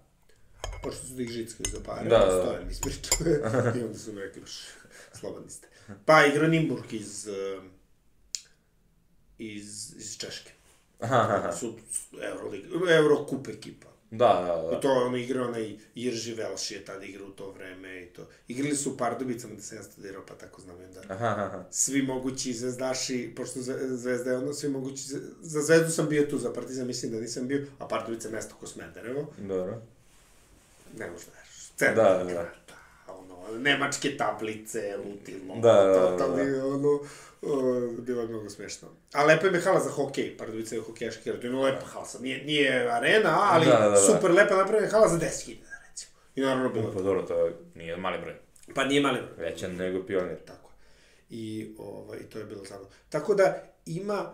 Pošto 0.82 1.06
su 1.06 1.14
da 1.14 1.22
ih 1.22 1.28
žickali 1.28 1.70
za 1.70 1.80
pare, 1.86 2.08
Da, 2.08 2.18
da, 2.18 2.26
da, 2.26 2.34
da. 2.34 2.42
Stojan 2.42 2.70
ispričao. 2.70 3.18
I 3.78 3.82
onda 3.82 3.98
su 3.98 4.12
mi 4.12 4.20
rekli, 4.20 4.40
baš, 4.40 4.60
slobodni 5.20 5.50
ste. 5.50 5.68
Pa 6.04 6.26
igra 6.26 6.48
Nimburg 6.48 6.92
iz, 6.92 7.28
iz, 9.38 9.94
iz 9.96 10.16
Češke. 10.18 10.52
Aha, 11.00 11.16
aha, 11.16 11.34
aha. 11.34 11.52
Su 11.52 11.74
Eurolig, 12.22 12.64
Eurocup 12.90 13.48
ekipa. 13.48 13.89
Da, 14.12 14.26
da, 14.46 14.70
da. 14.70 14.78
I 14.78 14.80
to 14.80 14.92
ono 14.92 15.16
igra 15.16 15.42
onaj 15.42 15.76
Irži 15.94 16.34
Velš 16.34 16.70
je 16.70 16.84
tada 16.84 17.04
igrao 17.04 17.26
u 17.26 17.30
to 17.30 17.50
vreme 17.50 18.02
i 18.02 18.06
to. 18.06 18.28
Igrali 18.48 18.76
su 18.76 18.92
u 18.92 18.96
Pardubicama 18.96 19.54
da 19.54 19.62
se 19.62 19.76
ja 19.76 19.82
studirao, 19.82 20.26
pa 20.26 20.34
tako 20.34 20.60
znam 20.60 20.76
onda. 20.78 21.00
Aha, 21.08 21.26
aha. 21.26 21.64
Svi 21.70 22.02
mogući 22.02 22.52
zvezdaši, 22.52 23.32
pošto 23.36 23.60
Zve- 23.60 23.88
Zvezda 23.88 24.30
je 24.30 24.36
ono, 24.36 24.52
svi 24.52 24.68
mogući, 24.68 25.02
za 25.40 25.60
Zvezdu 25.60 25.90
sam 25.90 26.08
bio 26.08 26.22
tu, 26.22 26.38
za 26.38 26.52
Partizan 26.52 26.86
mislim 26.86 27.12
da 27.12 27.20
nisam 27.20 27.48
bio, 27.48 27.66
a 27.78 27.88
Pardubica 27.88 28.28
je 28.28 28.34
mesto 28.34 28.54
ko 28.54 28.66
Smederevo, 28.66 29.32
Dobro. 29.38 29.82
ne 30.96 31.10
možda 31.10 31.30
veriš. 31.32 31.72
Da, 31.78 32.02
da, 32.02 32.24
da. 32.24 32.30
igrata, 32.30 32.40
ono, 32.40 32.79
nemačke 33.52 34.16
tablice, 34.16 34.96
lutilo, 34.98 35.54
Da, 35.56 35.72
da, 35.72 36.16
da, 36.18 36.26
da. 36.26 36.66
ono, 36.66 37.00
o, 37.42 37.62
bilo 37.98 38.20
je 38.20 38.28
mnogo 38.28 38.50
smešno. 38.50 38.88
A 39.12 39.24
lepa 39.24 39.46
je 39.46 39.60
hala 39.60 39.80
za 39.80 39.90
hokej, 39.90 40.36
Pardubica 40.36 40.74
je 40.74 40.80
hokejaški 40.80 41.28
igra, 41.28 41.40
to 41.40 41.46
je 41.46 41.52
lepa 41.52 41.86
hala, 41.86 42.06
nije, 42.20 42.44
nije 42.44 42.90
arena, 42.92 43.38
ali 43.42 43.66
Da, 43.66 43.78
da, 43.78 43.88
da. 43.90 43.96
super 43.96 44.30
lepa 44.30 44.56
napravljena 44.56 44.92
hala 44.92 45.08
za 45.08 45.18
10.000, 45.18 45.56
recimo. 45.90 46.12
I 46.34 46.40
naravno 46.40 46.68
bilo, 46.68 46.92
Pa 46.92 47.02
dobro, 47.02 47.22
to 47.22 47.34
nije 47.74 47.96
mali 47.96 48.18
broj. 48.18 48.34
pa 48.74 48.84
nije 48.84 49.00
mali 49.00 49.18
broj. 49.18 49.46
Veća 49.46 49.68
nego 49.68 50.06
pionir. 50.06 50.36
Tako. 50.38 50.70
I 51.30 51.74
ovaj, 51.78 52.18
to 52.22 52.38
je 52.38 52.44
bilo 52.44 52.64
zabavno. 52.64 52.88
Tako 53.08 53.34
da 53.34 53.54
ima, 53.86 54.32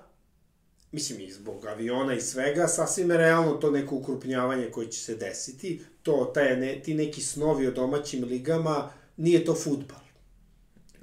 mislim 0.93 1.21
i 1.21 1.31
zbog 1.31 1.67
aviona 1.67 2.15
i 2.15 2.21
svega, 2.21 2.69
sasvim 2.69 3.11
je 3.11 3.17
realno 3.17 3.53
to 3.53 3.71
neko 3.71 3.95
ukrupnjavanje 3.95 4.71
koje 4.71 4.91
će 4.91 5.01
se 5.01 5.15
desiti. 5.15 5.85
To, 6.03 6.31
taj, 6.35 6.57
ne, 6.57 6.81
ti 6.83 6.95
neki 6.95 7.21
snovi 7.21 7.67
o 7.67 7.71
domaćim 7.71 8.25
ligama, 8.25 8.91
nije 9.17 9.45
to 9.45 9.55
futbal. 9.55 10.07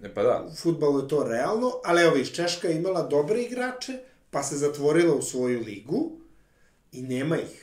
E 0.03 0.13
pa 0.13 0.23
da. 0.23 0.47
U 0.51 0.55
futbalu 0.55 0.99
je 0.99 1.07
to 1.07 1.23
realno, 1.23 1.71
ali 1.83 2.01
evo 2.01 2.15
viš, 2.15 2.33
Češka 2.33 2.67
je 2.67 2.75
imala 2.75 3.07
dobre 3.07 3.41
igrače, 3.41 3.99
pa 4.29 4.43
se 4.43 4.57
zatvorila 4.57 5.15
u 5.15 5.21
svoju 5.21 5.59
ligu 5.59 6.11
i 6.91 7.01
nema 7.01 7.37
ih. 7.37 7.62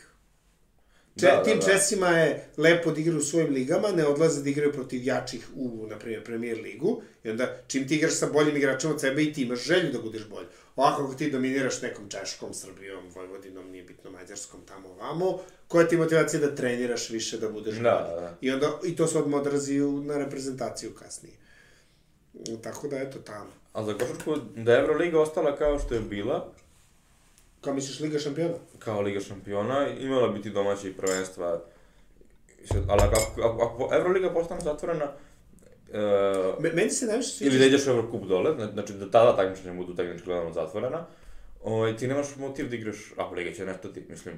Če, 1.17 1.27
Da, 1.27 1.37
da, 1.37 1.43
tim 1.43 1.59
da. 1.59 1.67
Česima 1.67 2.09
je 2.09 2.49
lepo 2.57 2.91
da 2.93 3.01
igraju 3.01 3.19
u 3.19 3.23
svojim 3.23 3.55
ligama, 3.55 3.89
ne 3.89 4.07
odlaze 4.07 4.43
da 4.43 4.51
igraju 4.51 4.73
protiv 4.73 5.05
jačih 5.05 5.49
u, 5.57 5.87
na 5.91 5.99
primjer, 5.99 6.25
premier 6.25 6.59
ligu, 6.61 7.03
i 7.25 7.31
onda 7.31 7.57
čim 7.67 7.89
ti 7.89 7.95
igraš 7.97 8.13
sa 8.15 8.27
boljim 8.27 8.57
igračima 8.57 8.93
od 8.93 9.01
sebe 9.01 9.23
i 9.23 9.33
ti 9.33 9.43
imaš 9.43 9.65
želju 9.65 9.93
da 9.93 9.99
budeš 9.99 10.29
bolji. 10.29 10.47
Ovako 10.77 11.03
ako 11.03 11.15
ti 11.15 11.31
dominiraš 11.31 11.83
nekom 11.83 12.09
Češkom, 12.09 12.55
Srbijom, 12.55 13.05
Vojvodinom, 13.15 13.71
nije 13.71 13.85
bitno 13.85 14.11
Mađarskom, 14.11 14.61
tamo 14.69 14.89
ovamo, 14.89 15.39
koja 15.69 15.89
ti 15.89 15.97
motivacija 15.97 16.41
da 16.41 16.55
treniraš 16.55 17.11
više, 17.11 17.39
da 17.39 17.49
budeš 17.49 17.75
Da, 17.75 17.81
bolji. 17.81 18.15
da, 18.15 18.21
da. 18.21 18.37
I, 18.41 18.51
onda, 18.51 18.79
I 18.85 18.97
to 18.97 19.07
se 19.07 19.19
odmah 19.19 19.41
odrazi 19.41 19.79
na 19.81 20.19
reprezentaciju 20.19 20.91
kasnije. 20.95 21.35
Tako 22.63 22.89
da, 22.89 22.99
eto, 22.99 23.19
tamo. 23.19 23.51
A 23.73 23.85
za 23.85 23.95
košarku, 23.95 24.37
da 24.57 24.73
je 24.73 24.81
Euroliga 24.81 25.21
ostala 25.21 25.57
kao 25.57 25.79
što 25.79 25.95
je 25.95 26.01
bila, 26.01 26.53
Kao 27.61 27.75
misliš 27.75 28.01
Liga 28.01 28.19
šampiona? 28.19 28.55
kao 28.79 29.01
Liga 29.01 29.21
šampiona, 29.21 29.89
imala 29.91 30.29
bi 30.29 30.43
ti 30.43 30.51
domaćih 30.51 30.95
prvenstva, 30.97 31.63
i 32.59 32.67
sad- 32.67 32.85
ali 32.89 33.01
ako, 33.03 33.17
ako, 33.41 33.63
ako 33.65 33.95
Euroliga 33.95 34.31
postane 34.31 34.61
zatvorena, 34.61 35.05
uh, 35.05 35.95
Me, 36.61 36.71
meni 36.71 36.91
se 36.91 37.07
najviše 37.07 37.29
sviđa... 37.29 37.51
ili 37.51 37.59
da 37.59 37.67
ideš 37.67 37.87
u 37.87 37.91
Eurocup 37.91 38.23
dole, 38.23 38.51
zna- 38.53 38.73
znači 38.73 38.93
da 38.93 39.11
tada 39.11 39.37
takmičenja 39.37 39.75
budu 39.75 39.95
tehnički 39.95 40.25
gledano 40.25 40.53
zatvorena, 40.53 41.07
ovaj, 41.63 41.97
ti 41.97 42.07
nemaš 42.07 42.37
motiv 42.37 42.69
da 42.69 42.77
igraš, 42.77 42.97
a 43.17 43.27
Liga 43.27 43.53
će 43.53 43.67
nešto 43.67 43.89
ti, 43.89 44.05
mislim, 44.09 44.35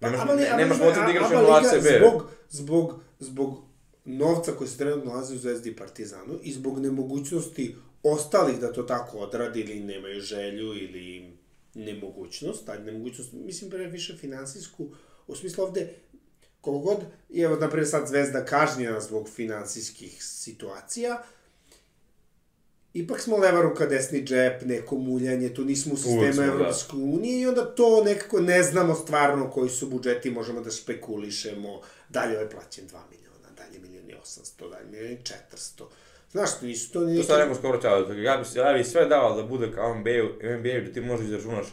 nemaš, 0.00 0.20
Aba 0.20 0.32
li- 0.32 0.42
ne, 0.42 0.56
nemaš 0.56 0.78
motiv 0.78 1.02
da 1.02 1.10
igraš 1.10 1.30
u 1.30 1.52
ACB. 1.52 1.86
Zbog, 1.98 2.26
zbog, 2.50 2.94
zbog 3.18 3.58
novca 4.04 4.52
koji 4.52 4.68
se 4.68 4.78
trenutno 4.78 5.10
nalazi 5.10 5.34
u 5.34 5.38
Zvezdi 5.38 5.70
i 5.70 5.76
Partizanu 5.76 6.34
i 6.42 6.52
zbog 6.52 6.78
nemogućnosti 6.78 7.74
ostalih 8.02 8.60
da 8.60 8.72
to 8.72 8.82
tako 8.82 9.18
odradi 9.18 9.60
ili 9.60 9.80
nemaju 9.80 10.20
želju 10.20 10.66
ili 10.74 11.36
nemogućnost, 11.74 12.68
ajde 12.68 12.84
nemogućnost, 12.84 13.32
mislim 13.32 13.70
pre 13.70 13.86
više 13.86 14.16
finansijsku, 14.16 14.88
u 15.26 15.36
smislu 15.36 15.64
ovde, 15.64 15.94
koliko 16.60 16.84
god, 16.84 16.98
i 17.30 17.40
evo, 17.40 17.56
naprijed 17.56 17.88
sad 17.88 18.08
Zvezda 18.08 18.44
kažnjena 18.44 19.00
zbog 19.00 19.28
finansijskih 19.28 20.24
situacija, 20.24 21.22
ipak 22.94 23.20
smo 23.20 23.36
leva 23.36 23.62
ruka, 23.62 23.86
desni 23.86 24.22
džep, 24.22 24.62
neko 24.64 24.96
muljanje, 24.96 25.54
tu 25.54 25.64
nismo 25.64 25.94
u 25.94 25.96
sistemu 25.96 26.32
smo, 26.32 26.42
da. 26.42 26.52
Evropske 26.52 26.96
unije 26.96 27.40
i 27.40 27.46
onda 27.46 27.74
to 27.74 28.04
nekako 28.04 28.40
ne 28.40 28.62
znamo 28.62 28.94
stvarno 28.94 29.50
koji 29.50 29.70
su 29.70 29.90
budžeti, 29.90 30.30
možemo 30.30 30.60
da 30.60 30.70
špekulišemo, 30.70 31.80
dalje 32.08 32.36
ovaj 32.36 32.50
plaćen 32.50 32.84
2 32.88 32.98
miliona, 33.10 33.48
dalje 33.56 33.78
milion 33.78 34.10
i 34.10 34.14
800, 34.14 34.70
dalje 34.70 34.90
milion 34.90 35.12
i 35.12 35.18
400. 35.54 35.84
Znaš, 36.32 36.58
to 36.60 36.66
nisu 36.66 36.92
to 36.92 37.00
ni... 37.00 37.16
To 37.16 37.22
sad 37.22 37.38
neko 37.38 37.54
skoro 37.54 37.82
čao, 37.82 37.98
ja 37.98 38.36
bi, 38.36 38.58
ja 38.58 38.72
bi 38.72 38.84
sve 38.84 39.06
dao 39.06 39.36
da 39.36 39.42
bude 39.42 39.72
kao 39.72 39.94
NBA, 39.94 40.10
NBA 40.58 40.80
da 40.86 40.92
ti 40.92 41.00
možeš 41.00 41.26
izračunaš 41.26 41.66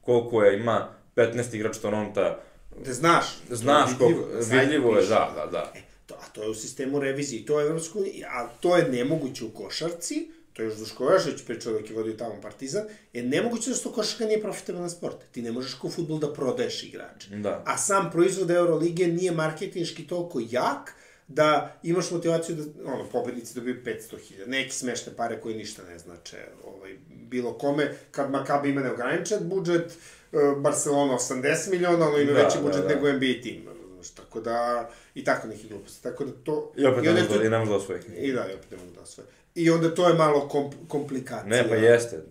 koliko 0.00 0.42
je, 0.42 0.58
ima 0.58 0.88
15 1.16 1.54
igrač 1.54 1.78
Toronta, 1.78 2.40
Da 2.84 2.92
znaš. 2.92 3.26
znaš 3.50 3.90
koliko, 3.98 4.28
vidljivo, 4.50 4.96
je, 4.96 5.06
da, 5.06 5.32
da, 5.34 5.46
da. 5.46 5.72
E, 5.74 5.80
to, 6.06 6.14
a 6.14 6.28
to 6.32 6.42
je 6.42 6.48
u 6.48 6.54
sistemu 6.54 7.00
revizije, 7.00 7.46
to 7.46 7.60
je 7.60 7.66
Evropsko 7.66 7.98
a 8.30 8.48
to 8.60 8.76
je 8.76 8.88
nemoguće 8.88 9.44
u 9.44 9.48
košarci, 9.48 10.30
to 10.52 10.62
je 10.62 10.66
još 10.66 10.76
Duško 10.76 11.12
Jošović 11.12 11.42
pričao 11.46 11.72
dok 11.72 11.90
je 11.90 11.96
vodio 11.96 12.14
tamo 12.14 12.40
Partizan, 12.42 12.84
je 13.12 13.22
nemoguće 13.22 13.70
da 13.70 13.76
što 13.76 13.92
košarka 13.92 14.24
nije 14.24 14.40
profitabilan 14.40 14.90
sport. 14.90 15.16
Ti 15.32 15.42
ne 15.42 15.52
možeš 15.52 15.74
kao 15.74 15.90
futbol 15.90 16.18
da 16.18 16.32
prodaješ 16.32 16.82
igrače. 16.82 17.28
Da. 17.30 17.62
A 17.66 17.78
sam 17.78 18.10
proizvod 18.10 18.50
Euroligije 18.50 19.08
nije 19.08 19.32
marketinški 19.32 20.06
toliko 20.06 20.40
jak 20.50 20.94
da 21.28 21.78
imaš 21.82 22.10
motivaciju 22.10 22.56
da, 22.56 22.92
ono, 22.92 23.04
pobednici 23.04 23.54
dobiju 23.54 23.76
500.000, 23.84 24.46
neke 24.46 24.70
smešne 24.70 25.12
pare 25.16 25.40
koje 25.40 25.56
ništa 25.56 25.82
ne 25.82 25.98
znače 25.98 26.36
ovaj, 26.64 26.96
bilo 27.08 27.52
kome, 27.52 27.94
kad 28.10 28.30
Maccabi 28.30 28.68
ima 28.68 28.80
neograničen 28.80 29.48
budžet, 29.48 29.92
e, 30.32 30.36
Barcelona 30.56 31.14
80 31.14 31.70
miliona, 31.70 32.08
ono 32.08 32.18
ima 32.18 32.32
Da, 32.32 32.42
veći 32.42 32.56
da, 32.56 32.62
budžet 32.62 32.82
da. 32.82 32.88
nego 32.88 33.12
NBA 33.12 33.42
tim, 33.42 33.62
znaš, 33.94 34.10
tako 34.10 34.40
da, 34.40 34.90
i 35.14 35.24
tako 35.24 35.48
neki 35.48 35.68
gluposti, 35.68 36.02
tako 36.02 36.24
da 36.24 36.32
to... 36.44 36.72
I 36.76 36.86
opet 36.86 37.04
ne 37.04 37.10
onda 37.10 37.22
može 37.22 37.38
da, 37.38 37.44
i 37.44 37.50
ne 37.50 37.58
može 37.58 37.70
da 37.70 37.76
osvoji. 37.76 38.00
I 38.18 38.32
da, 38.32 38.50
i 38.50 38.54
opet 38.54 38.70
ne 38.70 38.76
mogu 38.76 38.90
da 38.94 39.00
osvoje. 39.00 39.28
I 39.54 39.70
onda 39.70 39.94
to 39.94 40.08
je 40.08 40.14
malo 40.14 40.48
komp 40.48 40.74
komplikacija. 40.88 41.62
Ne, 41.62 41.68
pa 41.68 41.74
jeste. 41.74 42.22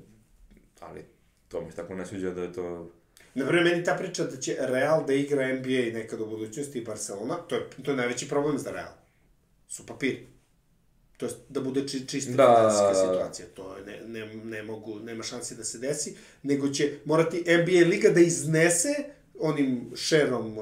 Ali, 0.80 1.06
to 1.48 1.62
mi 1.62 1.72
tako 1.72 1.96
ne 1.96 2.06
sviđa 2.06 2.30
da 2.30 2.42
je 2.42 2.54
to... 2.54 2.92
Na 3.36 3.48
primjer, 3.48 3.64
meni 3.72 3.84
ta 3.84 3.94
priča 3.96 4.24
da 4.24 4.38
će 4.38 4.56
Real 4.60 5.06
da 5.06 5.14
igra 5.14 5.54
NBA 5.56 5.94
nekad 6.00 6.22
u 6.22 6.26
budućnosti 6.26 6.80
i 6.80 6.84
Barcelona, 6.86 7.36
to 7.36 7.56
je, 7.56 7.62
to 7.84 7.92
je 7.92 7.98
najveći 7.98 8.28
problem 8.30 8.58
za 8.58 8.72
Real. 8.72 8.92
Su 9.68 9.86
papiri. 9.86 10.28
To 11.18 11.26
je 11.26 11.32
da 11.50 11.62
bude 11.62 11.88
či, 11.88 12.08
čista 12.08 12.32
Da, 12.32 12.44
da, 12.44 12.56
finansijska 12.56 12.88
da, 12.88 12.94
da. 12.94 13.14
situacija. 13.14 13.48
To 13.56 13.78
je, 13.78 13.86
ne, 13.86 14.02
ne, 14.08 14.36
ne 14.36 14.64
mogu, 14.64 15.00
nema 15.00 15.24
šanse 15.24 15.56
da 15.56 15.64
se 15.64 15.78
desi, 15.78 16.16
nego 16.44 16.70
će 16.70 16.92
morati 17.06 17.38
NBA 17.40 17.88
liga 17.90 18.10
da 18.10 18.20
iznese 18.20 18.90
onim 19.40 19.92
šerom 19.96 20.58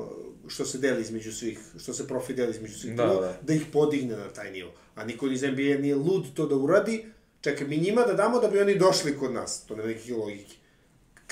što 0.47 0.65
se 0.65 0.77
deli 0.77 1.01
između 1.01 1.31
svih, 1.33 1.59
što 1.79 1.93
se 1.93 2.07
profit 2.07 2.35
deli 2.35 2.51
između 2.51 2.79
svih 2.79 2.95
Da, 2.95 3.05
da. 3.05 3.37
da 3.41 3.53
ih 3.53 3.65
podigne 3.73 4.15
na 4.17 4.29
taj 4.29 4.51
nivo. 4.51 4.71
A 4.95 5.05
niko 5.05 5.27
iz 5.27 5.41
NBA 5.43 5.77
nije 5.79 5.95
lud 5.95 6.25
to 6.33 6.47
da 6.47 6.55
uradi, 6.55 7.05
čekaj, 7.41 7.67
mi 7.67 7.77
njima 7.77 8.01
da 8.01 8.13
damo 8.13 8.39
da 8.39 8.47
bi 8.47 8.59
oni 8.59 8.77
došli 8.77 9.17
kod 9.17 9.33
nas. 9.33 9.65
To 9.67 9.75
nema 9.75 9.87
nekih 9.87 10.17
logike. 10.17 10.55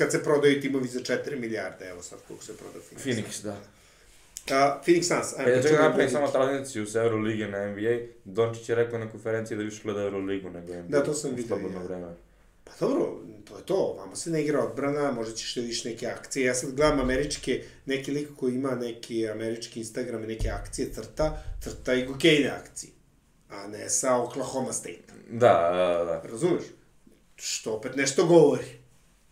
Kad 0.01 0.12
se 0.12 0.24
prodaju 0.24 0.62
timovi 0.62 0.88
za 0.88 1.00
4 1.00 1.39
milijarde, 1.39 1.89
evo 1.89 2.01
sad 2.01 2.20
koliko 2.27 2.46
se 2.46 2.58
prodao 2.58 2.81
Phoenix. 2.81 3.03
Phoenix, 3.03 3.43
da. 3.43 3.58
A, 4.55 4.81
Phoenix 4.86 5.03
Suns, 5.03 5.34
pričamo 5.36 5.62
čekaj 5.62 5.79
o 5.79 5.89
napravim 5.89 6.12
samo 6.12 6.27
tranziciju 6.27 6.86
s 6.86 6.96
Eurolige 6.96 7.48
na 7.48 7.67
NBA, 7.67 7.98
Dončić 8.25 8.70
je 8.70 8.75
rekao 8.75 9.00
na 9.00 9.12
konferenciji 9.12 9.58
da 9.58 9.63
više 9.63 9.81
gleda 9.84 10.01
Euroligu 10.01 10.50
nego 10.50 10.74
NBA. 10.74 10.98
Da, 10.98 11.03
to 11.03 11.13
sam 11.13 11.29
vidio, 11.29 11.48
slobodno 11.48 11.79
ja. 11.79 11.84
vreme. 11.84 12.08
Pa 12.63 12.72
dobro, 12.79 13.20
to 13.46 13.58
je 13.58 13.65
to, 13.65 13.96
vamo 13.98 14.15
se 14.15 14.29
ne 14.29 14.43
igra 14.43 14.63
odbrana, 14.63 15.12
možda 15.12 15.36
ćeš 15.36 15.55
da 15.55 15.62
vidiš 15.62 15.84
neke 15.84 16.08
akcije. 16.08 16.46
Ja 16.46 16.53
sad 16.53 16.75
gledam 16.75 17.00
američke, 17.00 17.63
neki 17.86 18.12
lik 18.12 18.29
koji 18.38 18.55
ima 18.55 18.75
neki 18.75 19.29
američki 19.29 19.79
Instagram 19.79 20.24
i 20.24 20.27
neke 20.27 20.50
akcije 20.50 20.93
crta, 20.93 21.43
crta 21.63 21.93
i 21.93 22.05
gokejne 22.05 22.50
akcije, 22.50 22.91
a 23.50 23.67
ne 23.67 23.89
sa 23.89 24.17
Oklahoma 24.17 24.74
State. 24.74 25.13
Da, 25.29 25.72
da, 25.72 26.05
da. 26.05 26.22
Razumeš? 26.31 26.63
Što 27.36 27.74
opet 27.74 27.96
nešto 27.96 28.25
govori. 28.25 28.81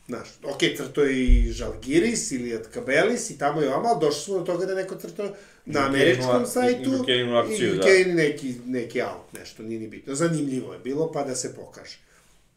Znaš, 0.10 0.28
ok, 0.44 0.60
crto 0.78 1.04
je 1.04 1.26
i 1.26 1.52
Žalgiris 1.52 2.32
ili 2.32 2.56
Atkabelis 2.56 3.30
i 3.30 3.38
tamo 3.38 3.62
i 3.62 3.66
ovamo, 3.66 3.88
ali 3.90 4.00
došli 4.02 4.22
smo 4.22 4.38
do 4.40 4.46
toga 4.46 4.66
da 4.66 4.72
je 4.72 4.84
neko 4.84 4.96
crto 4.96 5.36
na 5.66 5.86
američkom 5.86 6.46
sajtu 6.46 6.92
i 7.08 7.34
akciju, 7.36 7.76
i 7.76 7.78
da. 7.78 8.14
neki, 8.14 8.56
neki 8.66 9.02
out, 9.02 9.34
nešto, 9.40 9.64
nije 9.64 9.80
ni 9.80 9.88
bitno. 9.88 10.16
Zanimljivo 10.16 10.74
je 10.74 10.80
bilo, 10.80 11.12
pa 11.12 11.24
da 11.24 11.36
se 11.36 11.56
pokaže. 11.56 11.98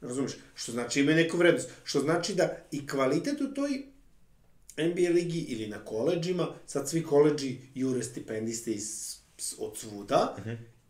Razumeš? 0.00 0.32
Što 0.54 0.72
znači 0.72 1.00
ima 1.00 1.12
neku 1.12 1.36
vrednost. 1.36 1.70
Što 1.84 2.00
znači 2.00 2.34
da 2.34 2.56
i 2.70 2.86
kvalitet 2.86 3.40
u 3.40 3.54
toj 3.54 3.82
NBA 4.76 5.10
ligi 5.14 5.38
ili 5.38 5.66
na 5.66 5.84
koleđima, 5.84 6.48
sad 6.66 6.88
svi 6.88 7.02
koleđi 7.02 7.56
jure 7.74 8.02
stipendiste 8.02 8.72
iz, 8.72 9.16
od 9.58 9.76
svuda, 9.76 10.36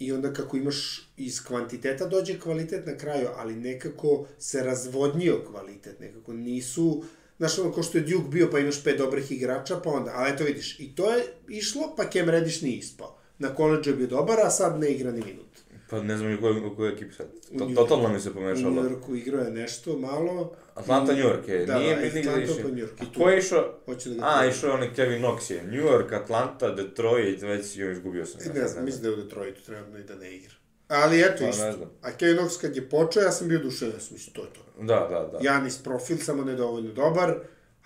i 0.06 0.12
onda 0.12 0.32
kako 0.32 0.56
imaš 0.56 1.09
iz 1.16 1.44
kvantiteta 1.44 2.06
dođe 2.06 2.38
kvalitet 2.40 2.87
na 2.87 2.97
kraju, 2.97 3.28
ali 3.37 3.56
nekako 3.56 4.26
se 4.38 4.62
razvodnio 4.62 5.44
kvalitet, 5.50 6.00
nekako 6.00 6.32
nisu, 6.32 7.04
znaš 7.38 7.59
ono 7.59 7.73
ko 7.73 7.82
što 7.82 7.99
je 7.99 8.04
Duke 8.04 8.28
bio 8.30 8.49
pa 8.50 8.59
imaš 8.59 8.85
pet 8.85 8.99
dobrih 8.99 9.32
igrača, 9.32 9.80
pa 9.85 9.90
onda, 9.90 10.12
ali 10.14 10.30
eto 10.30 10.44
vidiš, 10.44 10.80
i 10.80 10.94
to 10.94 11.14
je 11.14 11.25
išlo, 11.49 11.94
pa 11.97 12.11
Cam 12.11 12.28
Reddish 12.28 12.62
nije 12.62 12.78
ispao. 12.78 13.18
Na 13.38 13.54
koleđu 13.54 13.90
je 13.90 13.97
bio 13.97 14.06
dobar, 14.06 14.40
a 14.40 14.50
sad 14.50 14.80
ne 14.80 14.92
igra 14.92 15.12
ni 15.12 15.21
minut. 15.26 15.52
Pa 15.92 16.02
ne 16.02 16.16
znam 16.16 16.34
u 16.34 16.40
kojoj, 16.40 16.61
u 16.78 16.87
ekipi 16.87 17.14
sad. 17.14 17.26
U 17.50 17.58
To, 17.58 17.66
totalno 17.75 18.08
mi 18.08 18.20
se 18.20 18.30
U 18.30 18.34
pomešalo. 18.34 18.70
New 18.75 18.84
Yorku 18.84 19.14
igrao 19.16 19.44
je 19.44 19.50
nešto 19.50 19.99
malo. 19.99 20.52
Atlanta, 20.75 21.12
New 21.12 21.25
York 21.25 21.49
je. 21.49 21.66
Da, 21.66 21.78
Nije 21.78 21.94
da, 21.94 22.00
mi 22.00 22.06
nigde 22.06 22.44
išao. 22.44 22.56
pa 22.62 22.68
New 22.68 22.76
York. 22.76 23.02
I 23.02 23.18
ko 23.18 23.30
je 23.30 23.38
išao? 23.38 23.78
Hoće 23.84 24.11
da 24.11 24.26
A, 24.26 24.46
išao 24.46 24.68
je 24.68 24.75
onaj 24.75 24.94
Kevin 24.94 25.22
Knox 25.22 25.52
je. 25.52 25.62
New 25.62 25.84
York, 25.84 26.12
Atlanta, 26.14 26.70
Detroit, 26.70 27.42
već 27.42 27.76
joj 27.76 27.92
izgubio 27.92 28.26
sam. 28.26 28.40
Ne 28.54 28.68
znam, 28.68 28.84
mislim 28.84 29.02
da 29.02 29.08
je 29.08 29.14
u 29.14 29.22
Detroitu 29.22 29.62
trenutno 29.62 29.99
i 29.99 30.04
da 30.04 30.14
ne 30.14 30.37
igra. 30.37 30.54
Ali 30.88 31.20
eto, 31.20 31.44
Pa, 31.44 31.49
isto. 31.49 31.64
ne. 31.66 31.87
A 32.02 32.12
Kevin 32.12 32.37
Knox 32.37 32.61
kad 32.61 32.76
je 32.76 32.88
počeo, 32.88 33.22
ja 33.22 33.32
sam 33.32 33.49
bio 33.49 33.58
dušen, 33.58 33.88
ja 33.88 34.00
sam 34.00 34.12
mislio, 34.12 34.32
to 34.34 34.42
je 34.42 34.49
to. 34.52 34.82
Da, 34.82 35.06
da, 35.11 35.28
da. 35.32 35.38
Janis 35.42 35.78
profil, 35.78 36.16
samo 36.16 36.44
nedovoljno 36.44 36.92
dobar, 36.92 37.34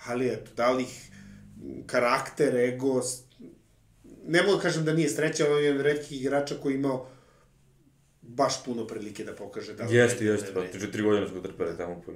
ali 0.07 0.29
eto, 0.29 0.51
da 0.57 0.73
li 0.73 0.83
ih 0.83 1.11
karakter, 1.87 2.57
ego, 2.57 3.03
ne 4.27 4.43
mogu 4.43 4.57
da 4.57 4.63
kažem 4.63 4.85
da 4.85 4.93
nije 4.93 5.09
sreća, 5.09 5.45
ali 5.45 5.53
on 5.55 5.59
je 5.61 5.65
jedan 5.65 5.83
redkih 5.83 6.21
igrača 6.21 6.55
koji 6.63 6.73
je 6.73 6.79
imao 6.79 7.09
baš 8.29 8.65
puno 8.65 8.87
prilike 8.87 9.25
da 9.25 9.33
pokaže 9.33 9.75
da 9.75 9.85
Jeste, 9.85 10.25
jeste, 10.25 10.55
pa 10.55 10.61
ti 10.67 10.81
četiri 10.81 11.03
godine 11.03 11.29
smo 11.29 11.41
trpeli 11.41 11.77
tamo 11.77 12.03
po. 12.07 12.13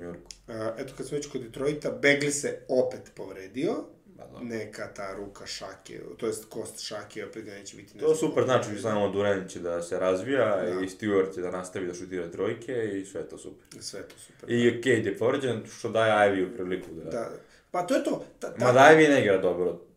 A, 0.48 0.74
eto, 0.78 0.94
kad 0.96 1.06
smo 1.06 1.16
već 1.16 1.26
kod 1.26 1.42
Detroita, 1.42 1.90
Begli 1.90 2.32
se 2.32 2.58
opet 2.68 3.12
povredio, 3.14 3.74
da. 4.04 4.40
neka 4.42 4.94
ta 4.94 5.14
ruka 5.14 5.46
šake, 5.46 6.00
to 6.16 6.26
jest 6.26 6.44
kost 6.48 6.80
šake, 6.80 7.24
opet 7.24 7.44
ga 7.44 7.52
neće 7.52 7.76
biti... 7.76 7.98
To 7.98 8.14
znam 8.14 8.16
super 8.16 8.44
znači 8.44 8.82
samo 8.82 9.08
Durant 9.08 9.50
će 9.50 9.60
da 9.60 9.82
se 9.82 9.98
razvija 9.98 10.56
Da. 10.56 10.80
i 10.80 10.88
Stewart 10.88 11.34
će 11.34 11.40
da 11.40 11.50
nastavi 11.50 11.86
da 11.86 11.94
šutira 11.94 12.30
trojke 12.30 12.90
i 12.94 13.04
sve 13.04 13.20
je 13.20 13.28
to 13.28 13.38
super. 13.38 13.82
Sve 13.82 14.02
to 14.02 14.14
super. 14.18 14.50
I 14.50 14.82
Cade 14.82 15.10
je 15.10 15.18
povređen, 15.18 15.62
što 15.78 15.88
daje 15.88 16.30
Ivy 16.30 16.52
u 16.52 16.56
priliku 16.56 16.90
da... 16.94 17.10
Da, 17.10 17.30
pa 17.70 17.86
to 17.86 17.94
je 17.94 18.04
to. 18.04 18.24
Ta, 18.38 18.54
ta, 18.54 18.64
Mada 18.64 18.90
Ivy 18.92 19.08
ne 19.08 19.20
igra 19.20 19.38
dobro. 19.38 19.89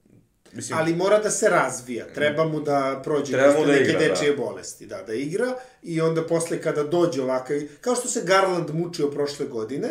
Mislim, 0.54 0.78
Ali 0.78 0.96
mora 0.96 1.20
da 1.20 1.30
se 1.32 1.50
razvija, 1.50 2.06
treba 2.14 2.46
mu 2.46 2.60
da 2.62 3.02
prođe 3.04 3.32
Treba 3.32 3.60
mu 3.60 3.66
da 3.66 3.72
neke 3.72 3.90
igra, 3.90 4.00
dečije 4.00 4.32
da. 4.32 4.38
bolesti, 4.38 4.86
da, 4.86 5.04
da 5.04 5.14
igra 5.14 5.54
i 5.82 6.02
onda 6.02 6.28
posle 6.28 6.62
kada 6.62 6.84
dođe 6.84 7.22
ovakav, 7.22 7.58
kao 7.82 7.96
što 7.96 8.08
se 8.08 8.22
Garland 8.26 8.70
mučio 8.70 9.08
prošle 9.08 9.46
godine, 9.46 9.90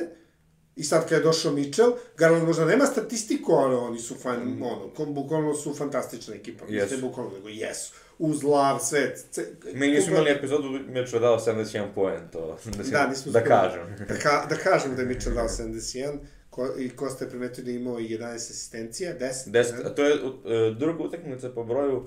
I 0.76 0.84
sad 0.84 1.08
kad 1.08 1.18
je 1.18 1.24
došao 1.24 1.52
Mitchell, 1.52 1.92
Garland 2.16 2.44
možda 2.46 2.64
nema 2.64 2.86
statistiku, 2.86 3.52
ali 3.52 3.74
oni 3.74 3.98
su 3.98 4.14
fan, 4.14 4.40
mm. 4.40 4.62
ono, 4.62 4.88
kom, 4.96 5.14
bukvalno 5.14 5.54
su 5.54 5.74
fantastična 5.74 6.34
ekipa. 6.34 6.64
Yes. 6.66 6.90
Ne 6.90 6.96
bukvalno, 6.96 7.32
nego 7.32 7.48
jesu. 7.48 7.92
Uz 8.18 8.42
lav, 8.42 8.78
sve. 8.78 9.16
Ce, 9.30 9.46
Mi 9.74 9.88
nismo 9.88 10.06
kupa- 10.06 10.14
imali 10.14 10.30
epizodu, 10.30 10.68
Mitchell 10.70 11.14
je 11.14 11.20
dao 11.20 11.38
71 11.38 11.84
poen, 11.94 12.28
to 12.32 12.56
da, 12.64 12.82
Da, 12.90 13.06
nismo 13.06 13.32
da 13.32 13.44
kažem. 13.44 13.96
Da, 14.08 14.14
ka, 14.14 14.46
da 14.48 14.56
kažem 14.56 14.96
da 14.96 15.02
je 15.02 15.08
Mitchell 15.08 15.34
dao 15.34 15.48
71, 15.48 16.18
ko, 16.52 16.74
i 16.78 16.88
Kosta 16.90 17.24
je 17.24 17.30
primetio 17.30 17.64
da 17.64 17.70
je 17.70 17.76
imao 17.76 18.00
i 18.00 18.08
11 18.08 18.34
asistencija, 18.34 19.12
10. 19.12 19.18
Deset, 19.46 19.74
ne? 19.74 19.84
a 19.84 19.88
to 19.90 20.04
je 20.04 20.14
uh, 20.14 20.32
druga 20.78 21.02
utakmica 21.02 21.50
po 21.50 21.64
broju 21.64 21.96
uh, 21.96 22.04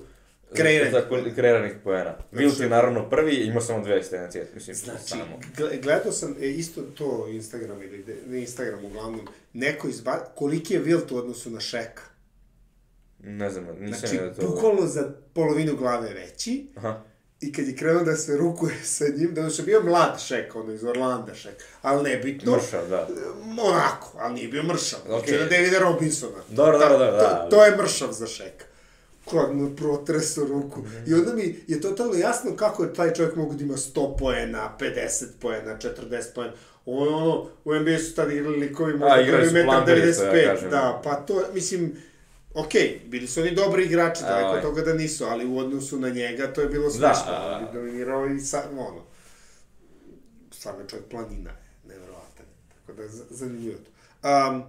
Kreiranih 0.54 0.94
za 0.94 1.02
poena. 1.02 1.36
kreiranih 1.36 1.72
poena. 1.84 2.16
Znači- 2.32 2.46
Wilt 2.46 2.62
je 2.62 2.70
naravno 2.70 3.10
prvi 3.10 3.32
i 3.34 3.46
imao 3.46 3.62
samo 3.62 3.84
dve 3.84 3.98
asistencije, 3.98 4.48
mislim, 4.54 4.76
Znači, 4.76 5.04
samo. 5.04 5.40
gle- 5.58 5.82
gledao 5.82 6.12
sam 6.12 6.36
e, 6.42 6.48
isto 6.48 6.82
to 6.84 7.28
Instagram 7.30 7.82
ili 7.84 8.06
ne 8.28 8.40
Instagram 8.40 8.86
uglavnom, 8.86 9.22
neko 9.54 9.88
izba... 9.88 10.20
koliki 10.36 10.74
je 10.74 10.84
Wilt 10.84 11.14
u 11.14 11.18
odnosu 11.18 11.50
na 11.50 11.60
Šeka. 11.60 12.04
Ne 13.20 13.50
znam, 13.50 13.66
nisam 13.80 14.00
Znači, 14.00 14.16
znači, 14.18 14.40
to... 14.42 14.48
bukvalno 14.48 14.88
za 14.88 15.14
polovinu 15.34 15.76
glave 15.76 16.14
veći. 16.14 16.68
Aha. 16.76 17.04
I 17.46 17.52
kad 17.54 17.68
je 17.68 17.76
krenuo 17.76 18.04
da 18.04 18.16
se 18.16 18.38
rukuje 18.38 18.76
sa 18.84 19.06
njim, 19.18 19.34
da 19.34 19.42
je 19.42 19.64
bio 19.66 19.84
mlad 19.84 20.22
Šek, 20.28 20.56
ono 20.56 20.74
iz 20.74 20.84
Orlanda 20.84 21.36
Šek, 21.36 21.64
ali 21.82 22.10
nebitno. 22.10 22.56
Mršav, 22.56 22.90
da. 22.90 23.08
Onako, 23.64 24.18
ali 24.20 24.34
nije 24.34 24.48
bio 24.48 24.64
mršav. 24.64 25.00
Okay. 25.10 25.40
na 25.40 25.46
Davida 25.46 25.80
Robinsona. 25.80 26.38
Dobro, 26.50 26.80
dobro, 26.80 26.98
dobro, 26.98 27.12
to, 27.12 27.18
da. 27.18 27.48
To 27.50 27.66
je 27.66 27.78
mršav 27.78 28.12
za 28.12 28.28
Šeka. 28.28 28.66
Kad 29.32 29.56
mu 29.56 29.76
protresu 29.76 30.46
ruku. 30.46 30.80
Mhm. 30.80 31.04
I 31.08 31.14
onda 31.14 31.34
mi 31.34 31.64
je 31.68 31.82
totalno 31.82 32.14
jasno 32.14 32.56
kako 32.56 32.84
je 32.84 32.94
taj 32.94 33.14
čovjek 33.14 33.36
mogu 33.36 33.54
da 33.54 33.64
ima 33.64 33.74
100 33.74 34.18
poena, 34.18 34.78
50 34.80 35.26
poena, 35.42 35.78
40 35.78 36.34
poena. 36.36 36.54
On, 36.86 37.14
ono, 37.14 37.48
u 37.66 37.76
NBA 37.76 37.98
su 37.98 38.16
tad 38.16 38.32
igrali 38.32 38.58
likovi 38.58 38.94
možda 38.94 39.22
igrali 39.22 39.38
koji 39.38 39.50
su 39.50 39.54
metar 39.54 39.70
plamberi, 39.70 40.14
što 40.14 40.24
ja 40.24 40.32
95, 40.32 40.46
kažem. 40.46 40.70
da, 40.70 41.02
pa 41.04 41.16
to, 41.16 41.42
mislim, 41.54 41.96
okej, 42.56 43.02
bili 43.06 43.28
su 43.28 43.42
oni 43.42 43.52
dobri 43.52 43.86
igrači, 43.86 44.22
daleko 44.22 44.50
Aj. 44.50 44.56
od 44.56 44.62
toga 44.62 44.82
da 44.82 44.94
nisu, 44.94 45.26
ali 45.26 45.46
u 45.46 45.58
odnosu 45.58 46.00
na 46.00 46.10
njega 46.10 46.54
to 46.54 46.62
je 46.62 46.68
bilo 46.70 46.86
Da, 46.86 46.92
smešno, 46.92 47.26
a- 47.28 47.58
on 47.60 47.74
dominirao 47.74 48.28
i 48.28 48.40
sa, 48.40 48.64
ono, 48.72 49.04
stvarno 50.52 50.82
je 50.82 50.88
čovjek 50.88 51.08
planina, 51.08 51.50
je, 51.50 51.58
nevjerovatan, 51.88 52.46
je. 52.46 52.76
tako 52.76 52.94
da 52.94 53.04
je 53.04 53.10
zanimljivo 53.30 53.76
to. 53.76 53.92
Um, 54.50 54.64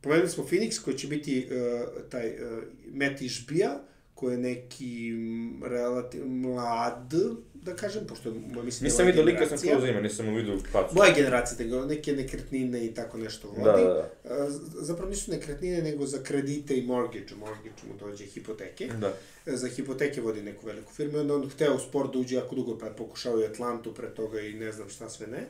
Pomenuli 0.00 0.28
smo 0.28 0.44
Phoenix, 0.44 0.82
koji 0.82 0.98
će 0.98 1.08
biti 1.08 1.48
uh, 1.50 2.10
taj 2.10 2.28
uh, 2.28 2.62
Matt 2.86 3.22
Išbija, 3.22 3.80
koji 4.16 4.34
je 4.34 4.38
neki 4.38 5.10
mm, 5.12 5.64
relativ 5.64 6.26
mlad, 6.26 7.12
da 7.54 7.76
kažem, 7.76 8.06
pošto 8.06 8.28
je, 8.28 8.34
mislim, 8.34 8.84
Nisam 8.84 9.04
moja 9.04 9.06
vidio 9.06 9.22
lika 9.22 9.46
sam 9.46 9.58
skroz 9.58 9.84
ima, 9.84 10.00
nisam 10.00 10.34
vidio 10.34 10.58
facu. 10.72 10.94
Moja 10.94 11.14
generacija, 11.14 11.58
nego 11.58 11.86
neke 11.86 12.12
nekretnine 12.12 12.86
i 12.86 12.94
tako 12.94 13.18
nešto 13.18 13.48
vodi. 13.48 13.62
Da, 13.64 13.72
da, 13.72 14.10
da. 14.24 14.44
Uh, 14.44 14.52
zapravo 14.80 15.10
nisu 15.10 15.30
nekretnine, 15.30 15.82
nego 15.82 16.06
za 16.06 16.22
kredite 16.22 16.78
i 16.78 16.82
mortgage. 16.82 17.34
Mortgage 17.34 17.82
mu 17.88 17.98
dođe 17.98 18.24
hipoteke. 18.24 18.86
Da. 18.86 19.12
Za 19.46 19.68
hipoteke 19.68 20.20
vodi 20.20 20.42
neku 20.42 20.66
veliku 20.66 20.92
firmu 20.92 21.18
i 21.18 21.20
onda 21.20 21.34
on 21.34 21.48
hteo 21.50 21.74
u 21.74 21.78
sport 21.78 22.12
da 22.12 22.18
uđe 22.18 22.36
jako 22.36 22.54
dugo, 22.54 22.78
pa 22.78 22.86
je 22.86 22.96
pokušao 22.96 23.40
i 23.40 23.46
Atlantu 23.46 23.94
pre 23.94 24.14
toga 24.14 24.40
i 24.40 24.52
ne 24.52 24.72
znam 24.72 24.88
šta 24.88 25.08
sve 25.08 25.26
ne. 25.26 25.48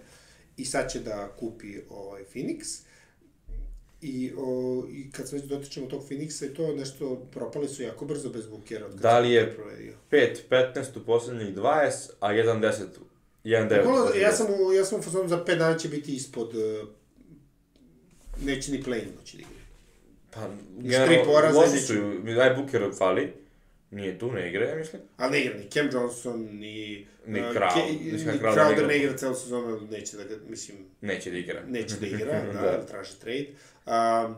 I 0.57 0.65
sad 0.65 0.93
će 0.93 1.01
da 1.01 1.29
kupi 1.39 1.75
ovaj 1.91 2.23
Phoenix. 2.35 2.81
I, 4.09 4.33
o, 4.39 4.49
I 4.91 5.11
kad 5.11 5.29
se 5.29 5.37
već 5.37 5.45
dotičemo 5.45 5.87
tog 5.87 6.03
Phoenixa 6.03 6.47
i 6.47 6.55
to 6.55 6.75
nešto, 6.75 7.17
propali 7.27 7.69
su 7.69 7.83
jako 7.83 8.05
brzo 8.05 8.31
bez 8.31 8.47
Bukera. 8.47 8.89
Da 8.89 9.19
li 9.19 9.31
je- 9.31 9.43
Booker 9.43 9.57
provedio. 9.57 9.95
5, 10.11 10.37
15 10.49 10.97
u 10.97 11.05
poslednjih 11.05 11.55
20, 11.55 11.91
a 12.21 12.29
1, 12.29 12.61
10, 12.61 12.73
1, 13.45 13.69
9. 13.69 13.77
Bukvalno, 13.79 14.15
ja 14.15 14.33
sam, 14.33 14.47
u, 14.47 14.73
ja 14.73 14.85
sam 14.85 14.99
u 14.99 15.03
fazonu 15.03 15.29
za 15.29 15.37
5 15.39 15.57
dana 15.57 15.79
će 15.79 15.89
biti 15.89 16.15
ispod, 16.15 16.49
uh, 16.49 16.89
neće 18.41 18.73
ni 18.73 18.83
play 18.83 19.03
moći 19.17 19.37
da 19.37 19.43
igra. 19.43 19.57
Pa, 20.31 20.51
poraza 21.25 21.61
loši 21.61 21.79
su, 21.79 21.93
aj 22.39 22.51
Booker 22.53 22.91
fali, 22.95 23.33
nije 23.91 24.19
tu, 24.19 24.33
ne 24.33 24.49
igra, 24.51 24.65
ja 24.65 24.77
mislim. 24.77 25.03
Ali 25.17 25.33
ne 25.33 25.41
igra 25.41 25.59
ni 25.59 25.65
Cam 25.65 25.89
Johnson, 25.93 26.41
ni... 26.43 27.07
Ni 27.27 27.41
uh, 27.41 27.47
Crowder. 27.47 27.75
Ke- 27.75 28.13
Mislim, 28.13 28.35
ni 28.35 28.41
Crowder 28.41 28.87
ne 28.87 28.99
igra. 28.99 29.17
celu 29.17 29.35
sezonu, 29.35 29.81
neće 29.83 30.17
da 30.17 30.25
ga, 30.25 30.35
mislim, 30.49 30.79
Neće 31.01 31.31
da 31.31 31.37
igra. 31.39 31.63
neće 31.69 31.97
da 31.97 32.07
igra, 32.07 32.33
da, 32.47 32.53
Da. 32.53 32.61
da. 32.63 32.87
traži 32.87 33.21
trade. 33.21 33.47
Um, 33.87 34.35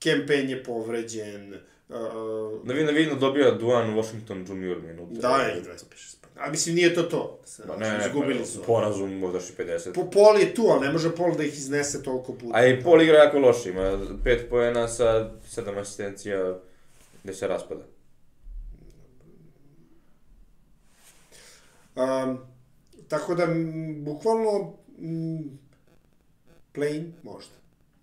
Payne 0.00 0.50
je 0.50 0.64
povređen, 0.64 1.54
uh, 1.88 2.64
Da 2.64 2.72
vi 2.72 2.84
navidno 2.84 3.14
dobija 3.14 3.50
Duan 3.50 3.94
Washington 3.94 4.38
Jr. 4.40 4.82
minute. 4.82 5.20
da 5.20 5.36
je 5.36 5.62
25 5.62 6.18
A 6.38 6.50
mislim, 6.50 6.74
nije 6.74 6.94
to 6.94 7.02
to. 7.02 7.40
Se, 7.44 7.62
Ma 7.66 7.76
ne, 7.76 7.98
izgubili 8.06 8.46
su. 8.46 8.62
Porazum 8.62 9.18
možda 9.18 9.38
i 9.38 9.66
50. 9.66 9.94
Po, 9.94 10.10
Pol 10.10 10.38
je 10.40 10.54
tu, 10.54 10.62
ali 10.62 10.86
ne 10.86 10.92
može 10.92 11.16
Pol 11.16 11.34
da 11.36 11.44
ih 11.44 11.52
iznese 11.52 12.02
toliko 12.02 12.32
puta. 12.32 12.58
A 12.58 12.66
i 12.66 12.82
Paul 12.82 13.02
igra 13.02 13.18
jako 13.18 13.38
loše, 13.38 13.70
ima 13.70 13.80
5 13.80 14.48
poena 14.50 14.88
sa 14.88 15.30
7 15.56 15.80
asistencija 15.80 16.58
gde 17.24 17.34
se 17.34 17.48
raspada. 17.48 17.84
Um, 21.96 22.38
tako 23.08 23.34
da, 23.34 23.42
m, 23.44 24.04
bukvalno, 24.04 24.74
m, 24.98 25.58
plain 26.72 27.12
možda. 27.22 27.52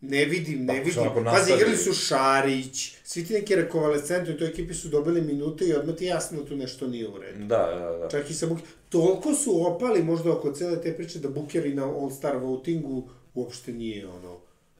Ne 0.09 0.25
vidim, 0.25 0.59
ne 0.65 0.67
Pa, 0.67 0.73
vidim. 0.73 1.23
Pazi, 1.25 1.51
nastavi- 1.51 1.55
igrali 1.57 1.77
su 1.77 1.93
Šarić, 1.93 2.93
svi 3.03 3.25
ti 3.25 3.33
neki 3.33 3.55
rekovalescenti 3.55 4.31
u 4.31 4.37
toj 4.37 4.47
ekipi 4.47 4.73
su 4.73 4.87
dobili 4.87 5.21
minute 5.21 5.65
i 5.65 5.73
odmah 5.73 5.95
ti 5.95 6.05
jasno 6.05 6.41
da 6.41 6.45
tu 6.47 6.55
nešto 6.55 6.87
nije 6.87 7.07
u 7.07 7.17
redu. 7.17 7.45
Da, 7.45 7.57
da, 7.79 7.97
da. 7.97 8.07
Čak 8.09 8.29
i 8.29 8.33
sa 8.33 8.45
Buker. 8.45 8.65
Toliko 8.89 9.33
su 9.33 9.67
opali 9.67 10.03
možda 10.03 10.31
oko 10.31 10.51
cele 10.51 10.81
te 10.81 10.93
priče 10.93 11.19
da 11.19 11.29
Buker 11.29 11.65
i 11.65 11.73
na 11.73 11.83
All-Star 11.85 12.37
votingu 12.37 13.09
uopšte 13.33 13.71
nije 13.73 14.07
ono 14.07 14.37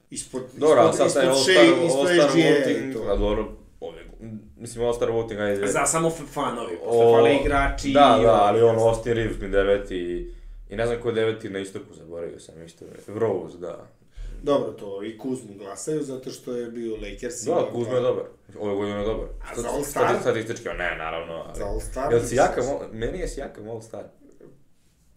ispod 0.10 0.42
Dobro, 0.58 0.90
ispod, 0.94 1.12
sad 1.12 1.24
ispod 1.24 1.86
ispod 1.86 2.08
All-Star 2.08 2.30
SGA 2.32 2.40
i 2.40 2.54
voting, 2.60 2.94
to. 2.94 3.12
a 3.12 3.16
dobro, 3.16 3.52
ove, 3.80 4.02
mislim 4.58 4.86
All-Star 4.86 5.12
voting, 5.12 5.40
ajde. 5.40 5.68
Za 5.68 5.86
samo 5.86 6.10
fanovi, 6.10 6.78
posle 6.86 7.04
fale 7.12 7.36
igrači. 7.36 7.92
Da, 7.92 8.20
da, 8.24 8.34
ali 8.34 8.62
on. 8.62 8.76
Austin 8.80 9.14
Reeves 9.14 9.40
mi 9.42 9.50
deveti 9.50 9.96
i, 9.96 10.32
i 10.70 10.76
ne 10.76 10.86
znam 10.88 11.02
ko 11.02 11.10
je 11.10 11.16
deveti 11.16 11.50
na 11.50 11.60
istoku, 11.60 11.94
zaboravio 11.94 12.40
sam 12.40 12.64
isto. 12.66 12.86
Rose, 13.08 13.58
da. 13.58 13.88
Dobro, 14.46 14.72
to 14.72 15.04
i 15.04 15.18
Kuzmu 15.18 15.54
glasaju 15.58 16.04
zato 16.04 16.30
što 16.30 16.56
je 16.56 16.72
bio 16.72 16.96
Lakers. 16.96 17.42
Da, 17.46 17.70
Kuzma 17.74 17.96
je 17.96 18.02
dobar. 18.02 18.26
Ove 18.60 18.76
godine 18.76 19.00
je 19.00 19.06
dobar. 19.06 19.28
A 19.52 19.62
za 19.62 19.70
All-Star? 19.70 20.04
stati- 20.08 20.22
Statistički, 20.22 20.68
ne, 20.78 20.96
naravno. 20.98 21.34
Ali... 21.34 21.58
Za 21.58 21.66
All-Star? 21.66 22.12
Jel 22.12 22.20
si 22.20 22.36
mislim, 22.36 22.38
jaka, 22.38 22.62
meni 22.92 23.20
je 23.20 23.28
Sijakam 23.28 23.70
All-Star. 23.70 24.04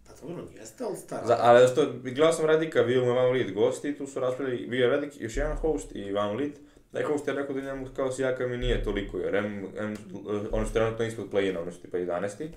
Pa 0.07 0.27
dobro, 0.27 0.45
jeste 0.61 0.85
All-Star. 0.85 1.27
Za, 1.27 1.37
ali 1.41 1.69
što, 1.69 1.87
gledao 2.03 2.33
sam 2.33 2.47
Radika, 2.47 2.83
bio 2.83 3.05
mu 3.05 3.11
je 3.11 3.15
Van 3.15 3.31
Lit 3.33 3.55
gosti, 3.55 3.97
tu 3.99 4.07
su 4.07 4.21
raspravili, 4.21 4.67
bio 4.67 4.85
je 4.85 4.91
Radik, 4.91 5.21
još 5.21 5.37
jedan 5.37 5.57
host 5.57 5.95
i 5.95 6.13
Van 6.13 6.37
Lit. 6.37 6.59
Taj 6.93 7.03
host 7.03 7.29
je 7.29 7.35
rekao 7.35 7.55
da 7.55 7.61
njemu 7.61 7.87
kao 7.97 8.13
Sijakam 8.13 8.53
i 8.53 8.59
nije 8.59 8.85
toliko, 8.85 9.19
jer 9.19 9.35
em, 9.35 9.67
em, 9.79 9.97
oni 10.53 10.67
su 10.67 10.73
trenutno 10.73 11.05
ispod 11.05 11.27
play-ina, 11.33 11.63
oni 11.63 11.73
su 11.73 11.83
tipa 11.83 11.99
11. 11.99 12.49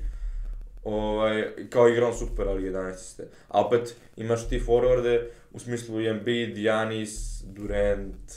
Ovaj, 0.83 1.53
kao 1.69 1.89
igra 1.89 2.07
on 2.07 2.17
super, 2.17 2.47
ali 2.47 2.71
11 2.71 2.95
ste. 2.95 3.27
A 3.47 3.65
opet 3.65 3.95
imaš 4.17 4.49
ti 4.49 4.59
forwarde, 4.59 5.27
u 5.51 5.59
smislu 5.59 6.01
Embiid, 6.01 6.57
Janis, 6.57 7.41
Durant, 7.43 8.31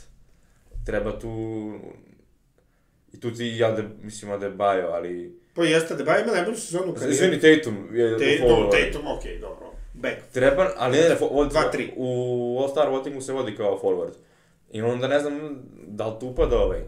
treba 0.87 1.19
tu... 1.19 1.29
I 3.13 3.21
tu 3.21 3.35
ti 3.35 3.55
ja, 3.59 3.71
de, 3.71 3.85
mislim, 4.03 4.33
Adebayo, 4.33 4.89
ali... 4.93 5.39
Pa 5.55 5.65
jeste, 5.65 5.95
ba 5.95 6.19
ima 6.19 6.33
najbolju 6.33 6.57
sezonu 6.57 6.95
kad 6.95 7.11
Izvini, 7.11 7.41
Tatum 7.41 7.89
je 7.93 8.19
Te, 8.19 8.39
dobro, 8.39 8.57
forwardu. 8.57 8.71
Tatum, 8.71 9.07
okej, 9.19 9.39
dobro. 9.39 9.73
Back. 9.95 10.17
Treba, 10.33 10.71
ali 10.77 10.97
ne, 10.97 11.09
Dva, 11.51 11.71
tri. 11.73 11.93
u 11.97 12.59
All-Star 12.61 12.91
votingu 12.91 13.21
se 13.21 13.33
vodi 13.33 13.57
kao 13.57 13.81
forward. 13.83 14.13
I 14.73 14.83
onda 14.83 15.09
ne 15.09 15.21
znam 15.21 15.63
da 15.87 16.07
li 16.07 16.21
tu 16.21 16.27
upada 16.27 16.59
ovaj. 16.59 16.81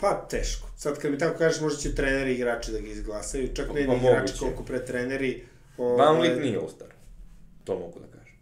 Pa, 0.00 0.26
teško. 0.30 0.68
Sad 0.76 0.98
kad 0.98 1.10
mi 1.10 1.18
tako 1.18 1.38
kažeš, 1.38 1.60
možda 1.60 1.80
će 1.80 1.94
treneri 1.94 2.30
i 2.30 2.34
igrači 2.34 2.72
da 2.72 2.80
ga 2.80 2.88
izglasaju. 2.88 3.54
Čak 3.54 3.66
ne 3.74 3.86
Pa, 3.86 3.92
ni 3.92 3.98
igrači 3.98 4.20
moguće. 4.20 4.38
koliko 4.38 4.64
pre 4.64 4.84
treneri. 4.84 5.44
Van 5.78 6.20
Lit 6.20 6.42
nije 6.42 6.58
All-Star. 6.58 6.90
To 7.64 7.78
mogu 7.78 8.00
da 8.00 8.06
kažem. 8.06 8.36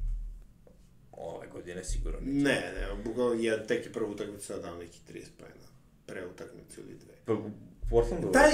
Ove 1.13 1.47
godine 1.49 1.85
sigurno 1.85 2.19
neće. 2.23 2.45
Ne, 2.45 2.73
ne, 2.75 3.03
bukvalno 3.05 3.35
je 3.35 3.67
tek 3.67 3.87
je 3.87 3.93
prvu 3.93 4.11
utakmicu 4.11 4.47
sad 4.47 4.63
dao 4.63 4.77
neki 4.77 4.99
30 5.13 5.25
pojena. 5.39 5.67
Pre 6.07 6.27
utakmicu 6.27 6.81
ili 6.81 6.99
dve. 6.99 7.15
Pa, 7.25 7.37
Portlandu? 7.91 8.33
Taj, 8.33 8.53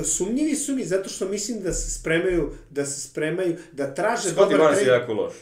o, 0.00 0.04
sumnjivi 0.04 0.54
su 0.54 0.74
mi 0.74 0.84
zato 0.84 1.08
što 1.08 1.28
mislim 1.28 1.60
da 1.60 1.72
se 1.72 1.90
spremaju, 1.90 2.52
da 2.70 2.86
se 2.86 3.08
spremaju, 3.08 3.56
da 3.72 3.94
traže 3.94 4.28
Scottie 4.28 4.44
dobar 4.44 4.58
Barnes 4.58 4.80
je 4.80 4.86
jako 4.86 5.12
loš. 5.12 5.34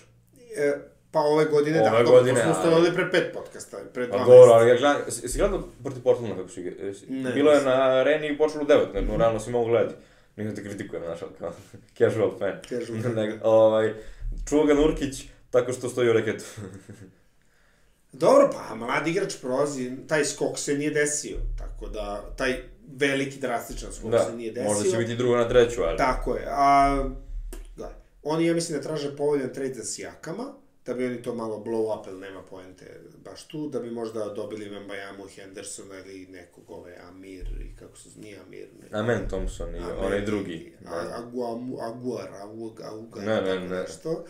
E, 0.56 0.72
pa 1.14 1.20
ove 1.20 1.44
godine, 1.44 1.80
Ove 1.80 2.02
da, 2.02 2.10
godine, 2.10 2.40
to 2.40 2.42
smo 2.42 2.52
ustanovili 2.52 2.94
pre 2.94 3.10
pet 3.10 3.32
podcasta, 3.34 3.76
pre 3.94 4.06
dva 4.06 4.18
Pa 4.18 4.24
dobro, 4.24 4.52
ali 4.52 4.70
ja 4.70 4.76
gledam, 4.76 5.02
si 5.08 5.28
si 5.28 5.38
gledao 5.38 5.62
protiv 5.82 6.02
Portlanda 6.02 6.36
kako 6.36 6.48
su 6.48 6.60
igrali? 6.60 6.94
Ne, 7.08 7.32
Bilo 7.32 7.52
je 7.52 7.62
na 7.62 7.72
areni 7.72 8.28
i 8.28 8.38
počelo 8.38 8.62
u 8.62 8.66
devet, 8.66 8.94
ne, 8.94 9.02
no, 9.02 9.16
realno 9.16 9.40
si 9.40 9.50
mogu 9.50 9.70
gledati. 9.70 9.94
Nisam 10.36 10.56
te 10.56 10.62
kritikujem, 10.62 11.04
znaš, 11.04 11.20
kao 11.38 11.52
casual 11.98 12.30
fan. 12.38 12.52
Casual 12.68 13.00
fan, 13.02 13.14
da. 13.14 13.48
ovaj, 13.48 13.94
čuo 14.48 14.64
ga 14.64 14.74
Nurkić 14.74 15.24
tako 15.50 15.72
što 15.72 15.88
stoji 15.88 16.10
u 16.10 16.12
reketu. 16.12 16.44
Dobro, 18.12 18.50
pa 18.52 18.74
mlad 18.74 19.06
igrač 19.06 19.34
prolazi, 19.40 19.92
taj 20.08 20.24
skok 20.24 20.58
se 20.58 20.74
nije 20.74 20.90
desio, 20.90 21.36
tako 21.58 21.86
da, 21.86 22.34
taj 22.36 22.62
veliki 22.96 23.38
drastičan 23.38 23.92
skok 23.92 24.10
da, 24.10 24.18
se 24.18 24.36
nije 24.36 24.52
desio. 24.52 24.68
možda 24.68 24.90
će 24.90 24.96
biti 24.96 25.16
drugo 25.16 25.36
na 25.36 25.48
treću, 25.48 25.82
ali... 25.82 25.98
Tako 25.98 26.34
je, 26.34 26.46
a, 26.48 27.04
gledaj, 27.76 27.94
oni, 28.22 28.46
ja 28.46 28.54
mislim 28.54 28.78
da 28.78 28.84
traže 28.84 29.16
povoljan 29.16 29.52
trade 29.54 29.74
za 29.74 29.84
Sijakama, 29.84 30.63
da 30.86 30.94
bi 30.94 31.06
oni 31.06 31.22
to 31.22 31.34
malo 31.34 31.64
blow 31.64 32.00
up, 32.00 32.06
ili 32.06 32.20
nema 32.20 32.42
poente 32.42 33.00
baš 33.24 33.48
tu, 33.48 33.68
da 33.68 33.80
bi 33.80 33.90
možda 33.90 34.24
dobili 34.24 34.68
Vembajamu, 34.68 35.26
Hendersona 35.26 35.98
ili 35.98 36.26
nekog 36.26 36.70
ove 36.70 36.96
Amir, 37.08 37.46
i 37.60 37.76
kako 37.76 37.96
se 37.96 38.08
nije 38.16 38.38
Amir, 38.46 38.68
ne. 38.80 38.98
Amen 38.98 39.28
Thompson 39.28 39.74
i 39.74 39.78
onaj 39.78 40.20
drugi. 40.20 40.72
A, 40.86 41.22
Aguam, 41.22 41.72
Aguar, 41.80 42.28
Aguar, 42.34 42.72
Aguar, 42.82 43.24
Ne, 43.26 43.42
ne, 43.42 43.60
ne. 43.60 43.68
nešto. 43.68 44.24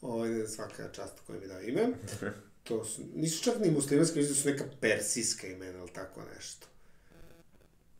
Ovo 0.00 0.46
svaka 0.46 0.88
čast 0.92 1.20
koji 1.26 1.40
mi 1.40 1.46
dao 1.46 1.60
ime. 1.60 1.88
To 2.64 2.84
su, 2.84 3.02
nisu 3.14 3.44
čak 3.44 3.54
ni 3.60 3.70
muslimanske, 3.70 4.18
mislim 4.18 4.34
da 4.34 4.40
su 4.40 4.48
neka 4.48 4.64
persijska 4.80 5.46
imena, 5.46 5.78
ili 5.78 5.88
tako 5.92 6.20
nešto. 6.34 6.66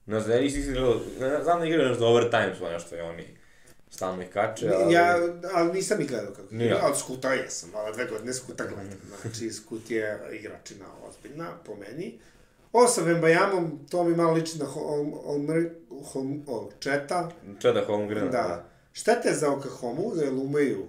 Ne 0.07 0.21
znam, 0.21 0.37
ja 0.37 0.41
nisam 0.43 0.61
igrao, 0.61 1.01
znam 1.43 1.61
da 1.61 1.67
igraju 1.67 1.89
nešto 1.89 2.07
overtime 2.07 2.55
su 2.59 2.65
nešto 2.65 2.97
i 2.97 3.01
oni 3.01 3.40
stalno 3.91 4.23
ih 4.23 4.31
kače, 4.31 4.69
ali... 4.69 4.95
Ja, 4.95 5.19
ali 5.55 5.73
nisam 5.73 6.01
ih 6.01 6.09
gledao 6.09 6.35
kako. 6.35 6.49
Ni 6.55 6.67
ja. 6.67 6.87
Od 6.87 6.99
Skuta 6.99 7.33
jesam, 7.33 7.71
ali 7.75 7.95
dve 7.95 8.07
godine 8.07 8.33
Skuta 8.33 8.65
gledam. 8.65 8.99
Znači, 9.23 9.51
Skut 9.51 9.91
je 9.91 10.21
igračina 10.33 10.87
ozbiljna, 11.09 11.51
po 11.67 11.77
meni. 11.77 12.19
Ovo 12.73 12.89
sa 12.89 13.03
Vembajamom, 13.03 13.87
to 13.91 14.05
mi 14.05 14.17
malo 14.17 14.33
liči 14.33 14.59
na 14.59 14.65
Hol, 14.65 15.11
Holmr, 15.25 15.71
Holm, 16.13 16.45
o, 16.47 16.71
Četa. 16.79 17.31
Čeda 17.61 17.85
Holmgren. 17.87 18.31
Da. 18.31 18.71
Šteta 18.93 19.29
je 19.29 19.35
za 19.35 19.51
Oklahomu, 19.51 20.13
jer 20.17 20.35
umeju. 20.35 20.87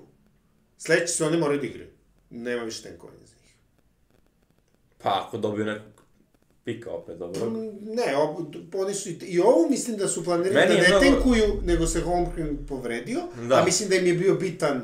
Sledeći 0.77 1.13
se 1.13 1.25
oni 1.25 1.37
moraju 1.37 1.59
da 1.59 1.67
igraju. 1.67 1.89
Nema 2.29 2.63
više 2.63 2.83
tenkovanja 2.83 3.25
za 3.25 3.35
njih. 3.43 3.55
Pa 4.97 5.25
ako 5.27 5.37
dobiju 5.37 5.65
nekog 5.65 5.90
pika 6.63 6.91
opet, 6.91 7.17
dobro. 7.17 7.50
Ne, 7.82 8.15
ob, 8.17 8.45
oni 8.76 8.93
su 8.93 9.10
i, 9.10 9.17
i 9.21 9.39
ovo 9.39 9.69
mislim 9.69 9.97
da 9.97 10.08
su 10.08 10.24
planirali 10.24 10.56
Meni 10.58 10.76
da 10.76 10.82
ne 10.82 10.88
mnogo- 10.89 11.00
tenkuju, 11.02 11.62
nego 11.63 11.86
se 11.86 12.02
Holmgren 12.02 12.58
povredio, 12.67 13.19
Da. 13.50 13.56
a 13.56 13.65
mislim 13.65 13.89
da 13.89 13.95
im 13.95 14.08
je 14.08 14.13
bio 14.13 14.36
bitan 14.36 14.82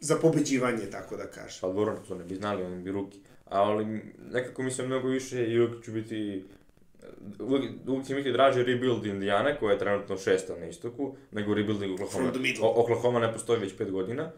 za 0.00 0.16
pobeđivanje, 0.16 0.86
tako 0.86 1.16
da 1.16 1.26
kažem. 1.26 1.58
Pa 1.60 1.66
dobro, 1.68 1.96
to 2.08 2.14
ne 2.14 2.24
bi 2.24 2.34
znali, 2.34 2.62
oni 2.62 2.82
bi 2.82 2.92
ruki. 2.92 3.18
Ali 3.44 3.84
nekako 4.32 4.62
mislim 4.62 4.86
mnogo 4.86 5.08
više 5.08 5.46
i 5.46 5.60
uvijek 5.60 5.84
ću 5.84 5.92
biti 5.92 6.44
uvijek, 7.40 7.72
će 8.06 8.14
mi 8.14 8.20
biti 8.20 8.32
draže 8.32 8.62
rebuild 8.62 9.06
Indijane, 9.06 9.58
koja 9.58 9.72
je 9.72 9.78
trenutno 9.78 10.18
šesta 10.18 10.56
na 10.56 10.66
istoku, 10.66 11.16
nego 11.32 11.54
rebuilding 11.54 11.94
Oklahoma. 11.94 12.32
Oklahoma 12.62 13.20
ne 13.20 13.32
postoji 13.32 13.60
već 13.60 13.76
pet 13.78 13.90
godina. 13.90 14.30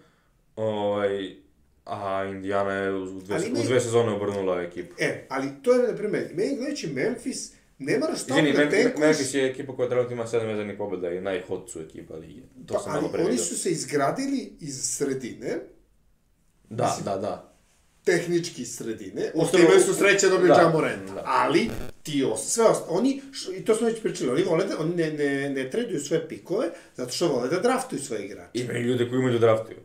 Ovaj, 0.57 1.37
a 1.85 2.25
Indijana 2.27 2.73
je 2.73 2.93
u 2.93 3.21
dve, 3.21 3.35
Ali 3.35 3.53
u 3.53 3.63
dve 3.63 3.81
sezone 3.81 4.13
obrnula 4.13 4.63
ekipu. 4.63 4.95
E, 4.99 5.27
ali 5.29 5.49
to 5.63 5.73
je, 5.73 5.89
na 5.89 5.97
primjer, 5.97 6.29
meni 6.35 6.57
gledajući 6.57 6.87
Memphis, 6.87 7.51
ne 7.79 7.99
moraš 7.99 8.19
stalno 8.19 8.41
Izvini, 8.41 8.57
da 8.57 8.65
Mem- 8.67 8.71
tenkuješ, 8.73 8.99
Memphis 9.01 9.35
je 9.35 9.47
ekipa 9.47 9.77
koja 9.77 9.89
trenutno 9.89 10.13
ima 10.13 10.27
sedam 10.27 10.49
vezanih 10.49 10.77
pobjeda 10.79 11.11
i 11.11 11.21
najhot 11.21 11.71
su 11.71 11.81
ekipa 11.81 12.15
lige. 12.15 12.41
To 12.67 12.75
pa, 12.75 12.81
sam 12.81 12.93
ali 12.95 13.25
oni 13.25 13.39
su 13.39 13.59
se 13.59 13.71
izgradili 13.71 14.53
iz 14.61 14.81
sredine, 14.87 15.59
Da, 16.71 16.99
da, 17.05 17.17
da. 17.17 17.55
tehnički 18.05 18.63
iz 18.63 18.77
sredine, 18.77 19.31
Upravo, 19.35 19.59
imali 19.61 19.81
su 19.81 19.95
sreće 19.95 20.29
dobiju 20.29 20.49
da, 20.49 20.55
Jamorenta, 20.55 21.15
da. 21.15 21.23
ali 21.27 21.71
ti 22.03 22.25
os, 22.25 22.41
sve 22.45 22.65
osta, 22.65 22.85
oni, 22.89 23.23
š- 23.33 23.53
i 23.53 23.65
to 23.65 23.75
smo 23.75 23.87
već 23.87 24.01
pričali, 24.03 24.31
oni 24.31 24.43
vole 24.43 24.65
da, 24.65 24.79
oni 24.79 24.97
ne, 24.97 25.13
ne, 25.13 25.51
ne 25.51 25.71
traduju 25.71 26.01
sve 26.01 26.29
pikove, 26.29 26.67
zato 26.95 27.13
što 27.13 27.29
vole 27.29 27.49
da 27.49 27.61
draftuju 27.61 28.01
svoje 28.01 28.25
igrače. 28.25 28.51
Imaju 28.55 28.83
ljude 28.83 29.09
koji 29.09 29.19
imaju 29.19 29.33
da 29.33 29.47
draftuju. 29.47 29.77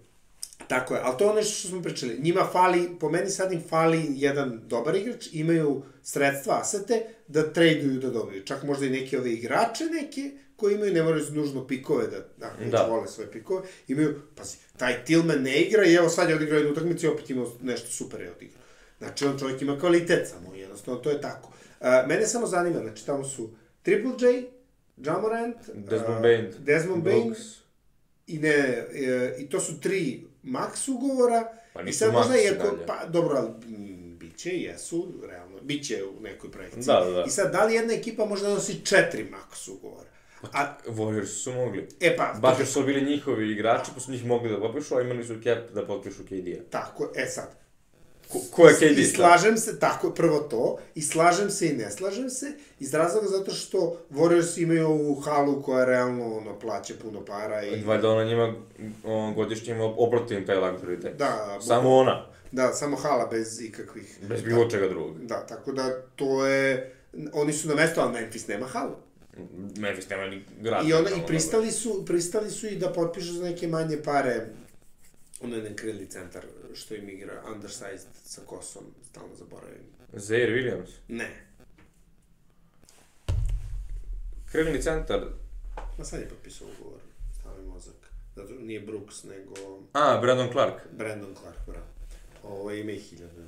Tako 0.69 0.93
je, 0.95 1.01
ali 1.03 1.17
to 1.17 1.23
je 1.23 1.29
ono 1.29 1.43
što 1.43 1.67
smo 1.67 1.81
pričali. 1.81 2.19
Njima 2.19 2.47
fali, 2.51 2.89
po 2.99 3.09
meni 3.09 3.29
sad 3.29 3.51
im 3.51 3.61
fali 3.69 4.05
jedan 4.09 4.61
dobar 4.67 4.95
igrač, 4.95 5.27
imaju 5.31 5.83
sredstva, 6.03 6.59
asete, 6.61 7.03
da 7.27 7.53
traduju 7.53 7.99
da 7.99 8.09
dobiju. 8.09 8.45
Čak 8.45 8.63
možda 8.63 8.85
i 8.85 8.89
neke 8.89 9.19
ove 9.19 9.31
igrače 9.33 9.83
neke, 9.85 10.31
koji 10.55 10.75
imaju, 10.75 10.93
ne 10.93 11.03
moraju 11.03 11.25
nužno 11.31 11.67
pikove 11.67 12.07
da, 12.07 12.17
da, 12.37 12.53
Da. 12.65 12.77
da. 12.77 12.87
vole 12.89 13.07
svoje 13.07 13.31
pikove, 13.31 13.61
imaju, 13.87 14.21
pazi, 14.35 14.57
taj 14.77 15.05
Tillman 15.05 15.41
ne 15.41 15.61
igra 15.61 15.85
i 15.85 15.93
evo 15.93 16.09
sad 16.09 16.29
je 16.29 16.35
odigrao 16.35 16.57
jednu 16.57 16.71
utakmicu 16.71 17.05
i 17.05 17.09
opet 17.09 17.29
imao 17.29 17.51
nešto 17.61 17.87
super 17.91 18.21
je 18.21 18.31
odigrao. 18.31 18.63
Znači, 18.97 19.25
on 19.25 19.39
čovjek 19.39 19.61
ima 19.61 19.79
kvalitet 19.79 20.27
samo, 20.27 20.55
jednostavno, 20.55 20.99
to 20.99 21.09
je 21.09 21.21
tako. 21.21 21.47
Uh, 21.79 21.87
mene 22.07 22.25
samo 22.27 22.47
zanima, 22.47 22.79
znači, 22.79 23.05
tamo 23.05 23.23
su 23.23 23.49
Triple 23.83 24.11
J, 24.19 24.43
Jamorant, 24.97 25.57
Desmond 25.73 26.15
uh, 26.15 26.21
Bain, 26.21 26.51
Desmond 26.59 27.03
Bain, 27.03 27.23
Brooks. 27.23 27.41
i 28.27 28.39
ne, 28.39 28.49
e, 28.93 29.35
i 29.39 29.49
to 29.49 29.59
su 29.59 29.79
tri 29.79 30.28
max 30.43 30.87
ugovora, 30.91 31.53
Pa 31.73 31.81
i 31.81 31.93
sad 31.93 32.13
možda 32.13 32.33
iako, 32.37 32.77
pa 32.87 33.05
dobro, 33.05 33.37
ali 33.37 33.49
mm, 33.49 34.17
biće, 34.17 34.49
jesu, 34.49 35.13
realno, 35.29 35.57
biće 35.61 36.03
u 36.17 36.21
nekoj 36.21 36.51
projekciji. 36.51 36.83
Da, 36.83 36.99
da, 37.05 37.11
da. 37.11 37.23
I 37.27 37.29
sad, 37.29 37.51
da 37.51 37.65
li 37.65 37.73
jedna 37.73 37.93
ekipa 37.93 38.25
možda 38.25 38.49
nosi 38.49 38.85
četiri 38.85 39.27
max 39.31 39.71
ugovora? 39.71 40.09
A, 40.53 40.77
Warriors 40.87 41.25
su 41.25 41.53
mogli. 41.53 41.87
e 41.99 42.15
pa, 42.17 42.33
Baš 42.41 42.57
su 42.69 42.83
bili 42.83 43.05
njihovi 43.05 43.51
igrači, 43.51 43.91
pa 43.93 43.99
su 43.99 44.11
njih 44.11 44.25
mogli 44.25 44.49
da 44.49 44.59
potpišu, 44.59 44.95
a 44.95 45.01
imali 45.01 45.23
su 45.23 45.35
cap 45.43 45.71
da 45.73 45.85
potpišu 45.85 46.23
KD-a. 46.23 46.69
tako, 46.69 47.11
e 47.15 47.25
sad, 47.25 47.58
Ko, 48.31 48.39
ko 48.51 48.67
je 48.67 48.75
KD? 48.75 48.99
I 48.99 49.05
slažem 49.05 49.57
se, 49.57 49.79
tako, 49.79 50.11
prvo 50.11 50.39
to, 50.39 50.77
i 50.95 51.01
slažem 51.01 51.49
se 51.49 51.67
i 51.67 51.73
ne 51.73 51.91
slažem 51.91 52.29
se, 52.29 52.51
iz 52.79 52.93
razloga 52.93 53.27
zato 53.27 53.51
što 53.51 53.97
Warriors 54.11 54.61
imaju 54.61 54.87
ovu 54.87 55.15
halu 55.15 55.61
koja 55.61 55.85
realno, 55.85 56.37
ono, 56.37 56.59
plaća 56.59 56.93
puno 57.01 57.25
para 57.25 57.63
i... 57.63 57.83
Valjda 57.83 58.09
ona 58.09 58.23
njima 58.23 58.53
on, 59.03 59.33
godišnje 59.33 59.73
ima 59.73 59.85
oprotim 59.85 60.45
taj 60.45 60.55
luxury 60.55 61.01
tax. 61.01 61.15
Da, 61.17 61.57
Samo 61.61 61.95
ona, 61.95 62.25
Da, 62.51 62.73
samo 62.73 62.97
hala 62.97 63.27
bez 63.27 63.61
ikakvih... 63.61 64.19
bez 64.21 64.41
bilo 64.41 64.69
čega 64.69 64.87
drugog. 64.87 65.19
Da, 65.25 65.45
tako 65.45 65.71
da 65.71 66.01
to 66.15 66.45
je... 66.45 66.95
Oni 67.33 67.53
su 67.53 67.67
na 67.67 67.75
mesto, 67.75 68.01
ali 68.01 68.13
Memphis 68.13 68.47
nema 68.47 68.65
halu. 68.65 68.95
Memphis 69.77 70.09
nema 70.09 70.27
ni 70.27 70.43
grad. 70.61 70.87
I 70.87 70.93
onda 70.93 71.09
i 71.09 71.27
pristali 71.27 71.71
su, 71.71 72.05
pristali 72.05 72.51
su 72.51 72.67
i 72.67 72.75
da 72.75 72.93
potpišu 72.93 73.33
za 73.33 73.43
neke 73.43 73.67
manje 73.67 73.97
pare 74.03 74.45
onaj 75.41 75.59
jedan 75.59 75.75
krilni 75.75 76.05
centar 76.05 76.45
što 76.75 76.95
im 76.95 77.09
igra 77.09 77.43
undersized 77.53 78.13
sa 78.23 78.41
kosom, 78.45 78.83
stalno 79.09 79.35
zaboravim. 79.35 79.83
Zaire 80.13 80.53
Williams. 80.53 80.89
Ne. 81.07 81.45
Krilni 84.51 84.81
centar. 84.81 85.21
Ma 85.97 86.05
sad 86.05 86.19
je 86.19 86.29
potpisao 86.29 86.67
ugovor, 86.79 86.99
stavi 87.39 87.65
mozak. 87.65 87.95
Zato 88.35 88.53
nije 88.53 88.79
Brooks, 88.79 89.23
nego 89.23 89.53
A, 89.93 90.19
Brandon 90.21 90.51
Clark. 90.51 90.81
Brandon 90.91 91.35
Clark, 91.35 91.57
bravo. 91.67 91.85
Ovo 92.43 92.71
ima 92.71 92.91
i 92.91 92.99
hiljadu. 92.99 93.41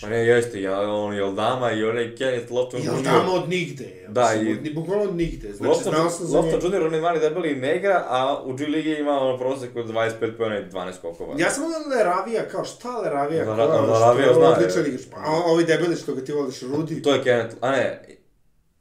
Pa 0.00 0.08
ne, 0.08 0.16
jeste, 0.18 0.62
ja, 0.62 0.80
on 0.82 1.14
je 1.14 1.22
Aldama 1.22 1.72
i 1.72 1.84
onaj 1.84 2.16
Kenneth 2.16 2.52
Lofton 2.52 2.80
Jel 2.82 2.94
Jr. 2.94 3.04
tamo 3.04 3.32
od 3.32 3.48
nigde? 3.48 4.06
Da, 4.08 4.34
i- 4.36 4.52
od- 4.52 4.62
ni- 4.62 4.72
Bukvalno 4.72 5.04
od 5.04 5.16
nigde. 5.16 5.48
Znači, 5.48 5.68
Lofton, 5.68 5.92
znao 5.94 6.10
sam 6.10 6.26
za 6.26 6.36
Lofton. 6.36 6.72
Jr. 6.72 6.82
on 6.82 6.94
je 6.94 7.00
mali 7.00 7.20
debeli 7.20 7.56
ne 7.56 7.76
igra, 7.76 8.04
a 8.08 8.42
u 8.42 8.52
G 8.52 8.66
Ligi 8.66 8.90
ima 8.92 9.12
ono 9.12 9.38
prosek 9.38 9.76
od 9.76 9.86
25 9.86 10.10
pojena 10.32 10.58
i 10.58 10.64
12 10.64 10.92
skokova. 10.92 11.34
Ja 11.38 11.50
sam 11.50 11.64
ono 11.64 11.96
Leravija, 11.96 12.42
kao 12.44 12.64
šta 12.64 12.98
Leravija, 12.98 13.44
kao 13.44 13.54
što 13.54 13.92
Leravija 13.92 14.34
zna, 14.34 14.48
odličan 14.48 14.86
igrač. 14.86 15.02
Pa, 15.10 15.16
a 15.18 15.42
ovi 15.46 15.64
debeli 15.64 15.96
što 15.96 16.14
ga 16.14 16.20
ti 16.20 16.32
voliš, 16.32 16.62
Rudi, 16.62 17.02
To 17.02 17.14
je 17.14 17.22
Kenneth, 17.22 17.56
a 17.60 17.70
ne, 17.70 18.04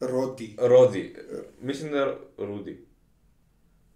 Rodi, 0.02 0.56
Rodi. 0.60 1.16
Mislim 1.62 1.92
da 1.92 1.98
je 1.98 2.08
Rudi. 2.38 2.86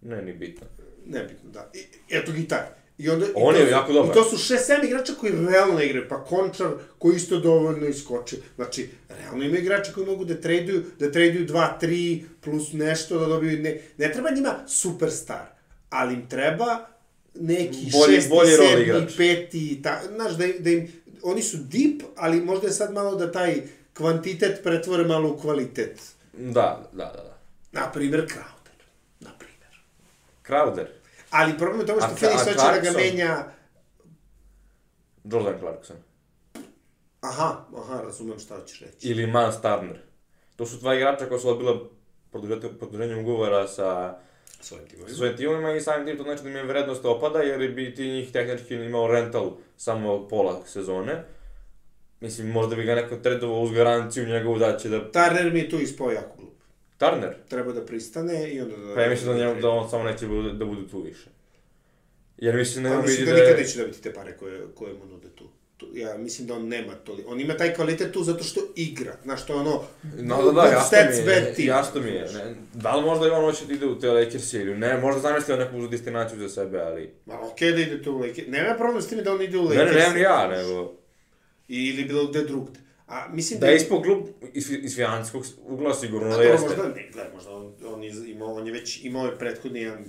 Ne, 0.00 0.22
ni 0.22 0.32
bitno. 0.32 0.66
nebitno, 1.06 1.50
da. 1.50 1.70
I, 1.74 1.78
eto 2.10 2.32
gitar. 2.32 2.60
I 2.98 3.08
onda, 3.10 3.26
i 3.26 3.30
On 3.34 3.54
to 3.54 3.60
je 3.60 3.70
jako 3.70 3.92
dobar. 3.92 4.10
I 4.10 4.14
to 4.14 4.24
su 4.24 4.38
šest, 4.38 4.66
sedam 4.66 4.84
igrača 4.84 5.12
koji 5.20 5.32
realno 5.32 5.82
igraju, 5.82 6.06
pa 6.08 6.24
Končar 6.24 6.68
koji 6.98 7.16
isto 7.16 7.38
dovoljno 7.40 7.86
iskoči. 7.86 8.38
Znači, 8.56 8.88
realno 9.08 9.44
ima 9.44 9.56
igrača 9.56 9.92
koji 9.92 10.06
mogu 10.06 10.24
da 10.24 10.40
traduju, 10.40 10.84
da 10.98 11.12
traduju 11.12 11.46
2, 11.46 11.80
3 11.80 12.24
plus 12.40 12.72
nešto 12.72 13.18
da 13.18 13.26
dobiju, 13.26 13.58
ne, 13.58 13.80
ne 13.98 14.12
treba 14.12 14.30
njima 14.30 14.54
superstar, 14.68 15.46
ali 15.90 16.14
im 16.14 16.28
treba 16.28 16.86
neki 17.34 17.76
Bolji- 17.92 18.14
šesti, 18.14 18.30
bolji 18.30 18.50
sedmi, 18.50 18.82
igrač. 18.82 19.16
peti, 19.16 19.80
ta, 19.82 20.00
znaš, 20.14 20.32
da, 20.32 20.46
da 20.58 20.70
im, 20.70 20.92
oni 21.22 21.42
su 21.42 21.56
deep, 21.58 22.02
ali 22.16 22.40
možda 22.40 22.66
je 22.66 22.72
sad 22.72 22.92
malo 22.92 23.14
da 23.14 23.32
taj 23.32 23.62
kvantitet 23.94 24.60
pretvore 24.62 25.04
malo 25.04 25.28
u 25.30 25.38
kvalitet. 25.38 26.00
Da, 26.32 26.90
da, 26.92 27.04
da. 27.04 27.22
da. 27.22 27.34
Na 27.80 27.92
primjer, 27.92 28.20
Crowder. 28.20 28.80
Na 29.20 29.30
primjer. 29.38 29.80
Crowder. 30.46 30.86
Ali 31.34 31.58
problem 31.58 31.80
je 31.80 31.86
toga 31.86 32.00
što 32.00 32.10
A- 32.10 32.16
Phoenix 32.16 32.40
a 32.40 32.44
hoće 32.44 32.80
da 32.80 32.90
ga 32.90 32.98
menja... 32.98 33.44
Jordan 35.24 35.58
Clarkson. 35.58 35.96
Aha, 37.20 37.64
aha, 37.76 38.00
razumem 38.02 38.38
šta 38.38 38.56
hoćeš 38.56 38.80
reći. 38.80 39.08
Ili 39.08 39.26
Mans 39.26 39.60
Turner. 39.60 39.98
To 40.56 40.66
su 40.66 40.76
dva 40.76 40.94
igrača 40.94 41.26
koja 41.26 41.38
su 41.40 41.48
odbila 41.48 41.78
produženjem 42.78 43.18
ugovora 43.18 43.68
sa 43.68 44.16
Svojim 44.60 44.84
sa 44.84 44.90
timovima. 44.90 45.16
svojim 45.16 45.36
timovima 45.36 45.72
i 45.72 45.80
samim 45.80 46.06
tim 46.06 46.16
to 46.16 46.22
znači 46.22 46.42
da 46.42 46.48
im 46.48 46.56
je 46.56 46.64
vrednost 46.64 47.04
opada 47.04 47.38
jer 47.38 47.72
bi 47.72 47.94
ti 47.94 48.08
njih 48.08 48.32
tehnički 48.32 48.74
imao 48.74 49.06
rental 49.08 49.52
samo 49.76 50.28
pola 50.28 50.60
sezone. 50.66 51.24
Mislim, 52.20 52.50
možda 52.50 52.76
bi 52.76 52.82
ga 52.84 52.94
neko 52.94 53.16
tradovao 53.16 53.60
uz 53.60 53.70
garanciju 53.72 54.26
njegovu 54.26 54.58
da 54.58 54.76
će 54.78 54.88
da... 54.88 55.12
Turner 55.12 55.52
mi 55.52 55.58
je 55.58 55.70
tu 55.70 55.76
ispao 55.80 56.10
jako. 56.10 56.36
Turner? 57.10 57.34
Treba 57.48 57.72
da 57.72 57.86
pristane 57.86 58.50
i 58.50 58.60
onda 58.60 58.76
da... 58.76 58.94
Pa 58.94 59.00
ja 59.00 59.10
mislim 59.10 59.32
da, 59.32 59.38
njemu, 59.38 59.60
da 59.60 59.68
on 59.68 59.90
samo 59.90 60.04
neće 60.04 60.26
bude, 60.26 60.52
da 60.52 60.64
bude 60.64 60.88
tu 60.90 61.02
više. 61.02 61.30
Jer 62.36 62.54
mislim 62.54 62.84
da 62.84 62.90
A 62.90 62.98
on 62.98 63.02
mislim 63.02 63.26
da 63.26 63.32
da 63.32 63.40
nikad 63.40 63.58
neće 63.58 63.78
dobiti 63.78 64.02
te 64.02 64.14
pare 64.14 64.36
koje, 64.36 64.60
koje 64.74 64.92
mu 64.92 65.06
nude 65.06 65.28
tu. 65.34 65.44
Ja 65.94 66.18
mislim 66.18 66.48
da 66.48 66.54
on 66.54 66.68
nema 66.68 66.94
to. 66.94 67.16
On 67.26 67.40
ima 67.40 67.56
taj 67.56 67.74
kvalitet 67.74 68.12
tu 68.12 68.22
zato 68.22 68.44
što 68.44 68.60
igra. 68.76 69.16
Znaš, 69.22 69.46
to 69.46 69.52
je 69.52 69.60
ono... 69.60 69.82
No, 70.18 70.42
da, 70.42 70.52
da, 70.52 70.64
jasno 70.64 70.98
mi 71.26 71.32
je, 71.32 71.54
team, 71.54 71.68
jasno 71.68 72.00
mi 72.00 72.10
je. 72.10 72.22
Ne, 72.32 72.54
da 72.74 72.96
li 72.96 73.04
možda 73.04 73.26
i 73.26 73.30
on 73.30 73.44
hoće 73.44 73.66
da 73.66 73.74
ide 73.74 73.86
u 73.86 73.98
te 73.98 74.10
Lakers 74.10 74.52
ili 74.52 74.78
ne, 74.78 74.98
možda 74.98 75.20
zamislio 75.20 75.56
neku 75.56 75.86
destinaciju 75.86 76.38
za 76.38 76.48
sebe, 76.48 76.78
ali... 76.80 77.10
Ma 77.26 77.40
okej 77.40 77.72
da 77.72 77.80
ide 77.80 78.02
tu 78.02 78.12
u 78.12 78.18
Lakers. 78.18 78.48
Nema 78.48 78.74
problem 78.74 79.02
s 79.02 79.08
tim 79.08 79.18
da 79.24 79.32
on 79.32 79.42
ide 79.42 79.58
u 79.58 79.62
Ne, 79.62 79.68
Lakers. 79.68 79.94
ne, 79.94 80.00
nemam 80.00 80.14
ni 80.14 80.20
ja, 80.20 80.48
nego... 80.48 80.94
Ili 81.68 82.04
bilo 82.04 82.26
gde 82.26 82.42
drugde. 82.42 82.80
A 83.06 83.28
mislim 83.32 83.60
Da 83.60 83.66
je 83.66 83.76
ispod 83.76 84.02
klub 84.02 84.26
iz, 84.52 84.70
iz 84.70 84.96
financijskog 84.96 85.44
ugla 85.66 85.94
sigurno 85.94 86.28
da 86.28 86.34
A 86.34 86.36
dobro, 86.36 86.52
jeste. 86.52 86.68
možda 86.68 86.82
ne, 86.82 87.08
gledaj, 87.12 87.32
možda 87.34 87.50
on, 87.50 87.74
on, 87.86 88.04
je 88.04 88.12
imao, 88.26 88.54
on 88.54 88.66
je 88.66 88.72
već 88.72 89.04
imao 89.04 89.26
je 89.26 89.38
prethodni 89.38 89.80
jedan 89.80 90.04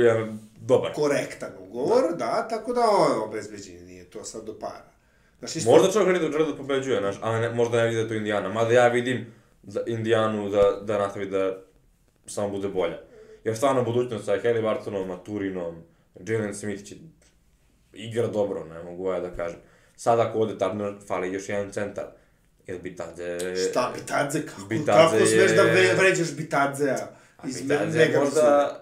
jedan 0.00 0.38
dobar. 0.60 0.92
korektan 0.92 1.50
ugovor, 1.60 2.16
da. 2.16 2.48
tako 2.50 2.72
da 2.72 2.80
on 2.80 3.28
obezbeđen 3.28 3.86
nije 3.86 4.04
to 4.04 4.24
sad 4.24 4.44
do 4.44 4.58
para. 4.58 4.92
Znaš, 5.38 5.56
isto, 5.56 5.70
Možda 5.70 5.92
čovjek 5.92 6.22
da 6.22 6.32
želi 6.32 6.52
da 6.52 6.56
pobeđuje, 6.56 7.00
znaš, 7.00 7.16
ali 7.20 7.40
ne, 7.40 7.50
možda 7.50 7.76
ne 7.76 7.84
vidi 7.84 7.96
da 7.96 8.02
je 8.02 8.08
to 8.08 8.14
Indijana. 8.14 8.48
Mada 8.48 8.72
ja 8.72 8.88
vidim 8.88 9.26
za 9.62 9.80
Indijanu 9.86 10.48
da, 10.48 10.80
da 10.82 10.98
nastavi 10.98 11.26
da 11.26 11.62
samo 12.26 12.48
bude 12.48 12.68
bolja. 12.68 12.98
Jer 13.44 13.56
stvarno 13.56 13.84
budućnost 13.84 14.24
sa 14.24 14.32
Kelly 14.32 14.62
Bartonom, 14.62 15.08
Maturinom, 15.08 15.82
Jalen 16.26 16.54
Smith 16.54 16.84
će 16.84 16.94
igra 17.92 18.26
dobro, 18.26 18.64
ne 18.64 18.82
mogu 18.82 19.12
ja 19.12 19.20
da 19.20 19.30
kažem. 19.30 19.58
Sad 19.96 20.20
ako 20.20 20.38
ode 20.38 20.58
Turner, 20.58 20.94
fali 21.06 21.32
još 21.32 21.48
jedan 21.48 21.70
centar. 21.72 22.04
Jer 22.68 22.78
Bitadze... 22.80 23.38
Šta, 23.70 23.92
Bitadze, 23.96 24.46
kako, 24.46 24.62
Bitadze 24.62 24.92
kako 25.10 25.26
smeš 25.26 25.50
je- 25.50 25.56
da 25.56 25.62
vređaš 25.94 26.32
Bitadzea 26.32 26.96
A 27.36 27.48
iz 27.48 27.62
Bitadze 27.62 27.98
je 28.00 28.18
možda 28.18 28.80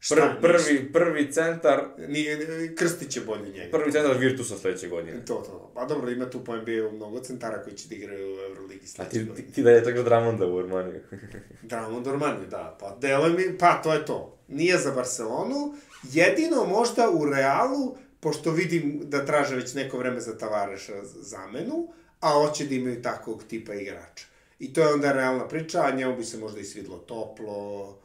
pr, 0.00 0.14
Šta, 0.14 0.38
prvi, 0.42 0.92
prvi 0.92 1.32
centar, 1.32 1.84
Nije, 1.98 2.38
Krstić 2.76 3.16
je 3.16 3.22
bolji 3.22 3.50
njega. 3.50 3.70
prvi 3.72 3.92
centar 3.92 4.16
Virtusa 4.18 4.56
sledeće 4.56 4.88
godine. 4.88 5.24
To, 5.24 5.34
to. 5.36 5.72
Pa 5.74 5.84
dobro, 5.84 6.10
ima 6.10 6.30
tu 6.30 6.44
po 6.44 6.56
NBA-u 6.56 6.92
mnogo 6.92 7.20
centara 7.20 7.62
koji 7.62 7.76
će 7.76 7.88
da 7.88 7.94
igraju 7.94 8.26
u 8.28 8.40
Euroligi 8.40 8.84
A 8.84 8.88
sledeće 8.88 9.10
ti, 9.12 9.24
godine. 9.24 9.46
ti, 9.46 9.52
ti 9.52 9.62
dalje 9.62 9.84
tako 9.84 10.02
Dramonda 10.02 10.46
u 10.46 10.58
Armaniju. 10.58 11.00
Dramon 11.62 12.02
Dormani, 12.02 12.46
da. 12.46 12.76
Pa 12.80 12.96
deluje 13.00 13.30
mi, 13.30 13.58
pa 13.58 13.82
to 13.82 13.94
je 13.94 14.04
to. 14.04 14.38
Nije 14.48 14.78
za 14.78 14.90
Barcelonu, 14.90 15.74
jedino 16.04 16.64
možda 16.64 17.10
u 17.10 17.24
Realu, 17.24 17.96
pošto 18.26 18.50
vidim 18.50 19.00
da 19.04 19.26
traže 19.26 19.56
već 19.56 19.74
neko 19.74 19.98
vreme 19.98 20.20
za 20.20 20.38
Tavareša 20.38 21.04
zamenu, 21.04 21.88
a 22.20 22.30
hoće 22.30 22.64
da 22.66 22.74
imaju 22.74 23.02
takvog 23.02 23.44
tipa 23.48 23.74
igrača. 23.74 24.26
I 24.58 24.72
to 24.72 24.80
je 24.80 24.94
onda 24.94 25.12
realna 25.12 25.48
priča, 25.48 25.82
a 25.82 25.90
njemu 25.90 26.16
bi 26.16 26.24
se 26.24 26.38
možda 26.38 26.60
i 26.60 26.64
svidlo 26.64 26.98
toplo, 26.98 27.98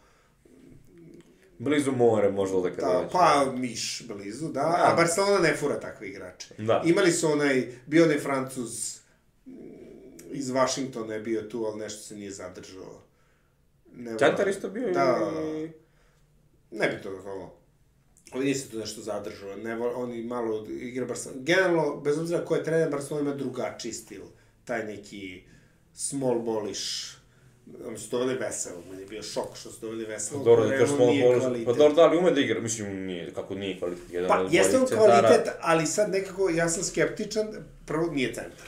Blizu 1.58 1.92
more, 1.92 2.32
možda 2.32 2.62
da 2.62 2.70
kada 2.70 2.88
da, 2.88 2.98
hoće. 2.98 3.10
pa 3.12 3.52
Miš 3.56 4.04
blizu, 4.08 4.48
da, 4.48 4.62
Da. 4.62 4.92
a 4.92 4.96
Barcelona 4.96 5.40
ne 5.40 5.56
fura 5.56 5.80
takve 5.80 6.10
igrače. 6.10 6.56
Da. 6.58 6.82
Imali 6.86 7.12
su 7.12 7.32
onaj, 7.32 7.68
bio 7.86 8.04
onaj 8.04 8.20
Francuz 8.20 9.00
mm, 9.46 9.52
iz 10.32 10.50
Vašingtona 10.50 11.14
je 11.14 11.20
bio 11.20 11.42
tu, 11.42 11.66
ali 11.66 11.80
nešto 11.80 12.04
se 12.04 12.16
nije 12.16 12.32
zadržao. 12.32 13.02
Ne, 13.96 14.18
Centar 14.18 14.48
isto 14.48 14.70
bio 14.70 14.92
Da. 14.92 15.32
i... 15.56 15.70
Ne 16.72 16.88
bi 16.88 17.02
to 17.04 17.10
ovo. 17.10 17.61
Ovi 18.34 18.46
nisu 18.46 18.72
tu 18.72 18.80
nešto 18.80 19.02
zadržao, 19.02 19.56
ne, 19.56 19.78
oni 19.78 20.24
malo 20.24 20.68
igra 20.70 21.06
Barcelona. 21.06 21.42
Generalno, 21.44 21.96
bez 21.96 22.18
obzira 22.18 22.46
ko 22.46 22.56
je 22.56 22.64
trener, 22.64 22.90
Barcelona 22.90 23.30
ima 23.30 23.36
drugačiji 23.38 23.94
stil. 23.94 24.22
Taj 24.66 24.86
neki 24.86 25.44
small 25.94 26.40
ballish. 26.40 27.16
Oni 27.88 27.98
su 27.98 28.10
doveli 28.12 28.40
veselo, 28.40 28.84
meni 28.90 29.02
je 29.02 29.08
bio 29.08 29.24
šok 29.24 29.58
što 29.58 29.72
su 29.72 29.82
doveli 29.82 30.06
veselo. 30.06 30.44
Dobro, 30.44 30.64
da 30.64 30.70
realno 30.70 30.86
kažeš 30.86 31.00
malo 31.00 31.12
nije 31.12 31.28
bolje. 31.28 31.40
kvalitet. 31.40 31.66
Pa 31.66 31.74
dobro, 31.74 31.94
da 31.94 32.08
li 32.08 32.18
ume 32.18 32.32
da 32.32 32.40
igra? 32.40 32.62
Mislim, 32.62 33.06
nije, 33.06 33.34
kako 33.34 33.56
nije 33.56 33.80
kvalitet. 33.80 34.12
Jedan 34.12 34.28
Pa, 34.30 34.42
od 34.42 34.54
jeste 34.54 34.78
on 34.78 34.86
kvalitet, 34.86 35.50
ali 35.62 35.86
sad 35.86 36.12
nekako, 36.12 36.50
ja 36.50 36.70
sam 36.70 36.84
skeptičan, 36.84 37.48
prvo 37.86 38.12
nije 38.12 38.34
centar. 38.34 38.68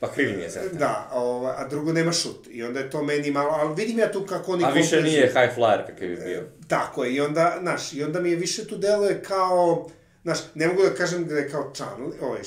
Pa 0.00 0.12
kriv 0.12 0.36
nije 0.36 0.50
centar. 0.50 0.78
Da, 0.78 1.10
ova, 1.12 1.54
a 1.58 1.68
drugo 1.68 1.92
nema 1.92 2.12
šut. 2.12 2.46
I 2.50 2.62
onda 2.62 2.80
je 2.80 2.90
to 2.90 3.02
meni 3.04 3.30
malo, 3.30 3.50
ali 3.52 3.74
vidim 3.74 3.98
ja 3.98 4.12
tu 4.12 4.26
kako 4.26 4.52
oni 4.52 4.64
A 4.64 4.70
više 4.70 4.90
kompenzuju. 4.90 5.02
nije 5.12 5.26
high 5.26 5.58
flyer 5.58 5.86
kakav 5.86 6.10
je 6.10 6.16
bio. 6.16 6.44
Tako 6.68 7.04
je, 7.04 7.12
i 7.14 7.20
onda, 7.20 7.56
znaš, 7.60 7.92
i 7.92 8.02
onda 8.04 8.20
mi 8.20 8.30
je 8.30 8.36
više 8.36 8.66
tu 8.66 8.76
deluje 8.78 9.22
kao, 9.22 9.90
znaš, 10.22 10.38
ne 10.54 10.66
mogu 10.68 10.82
da 10.82 10.94
kažem 10.94 11.26
da 11.26 11.34
je 11.34 11.48
kao 11.50 11.72
čan, 11.76 12.12
ovaj, 12.22 12.40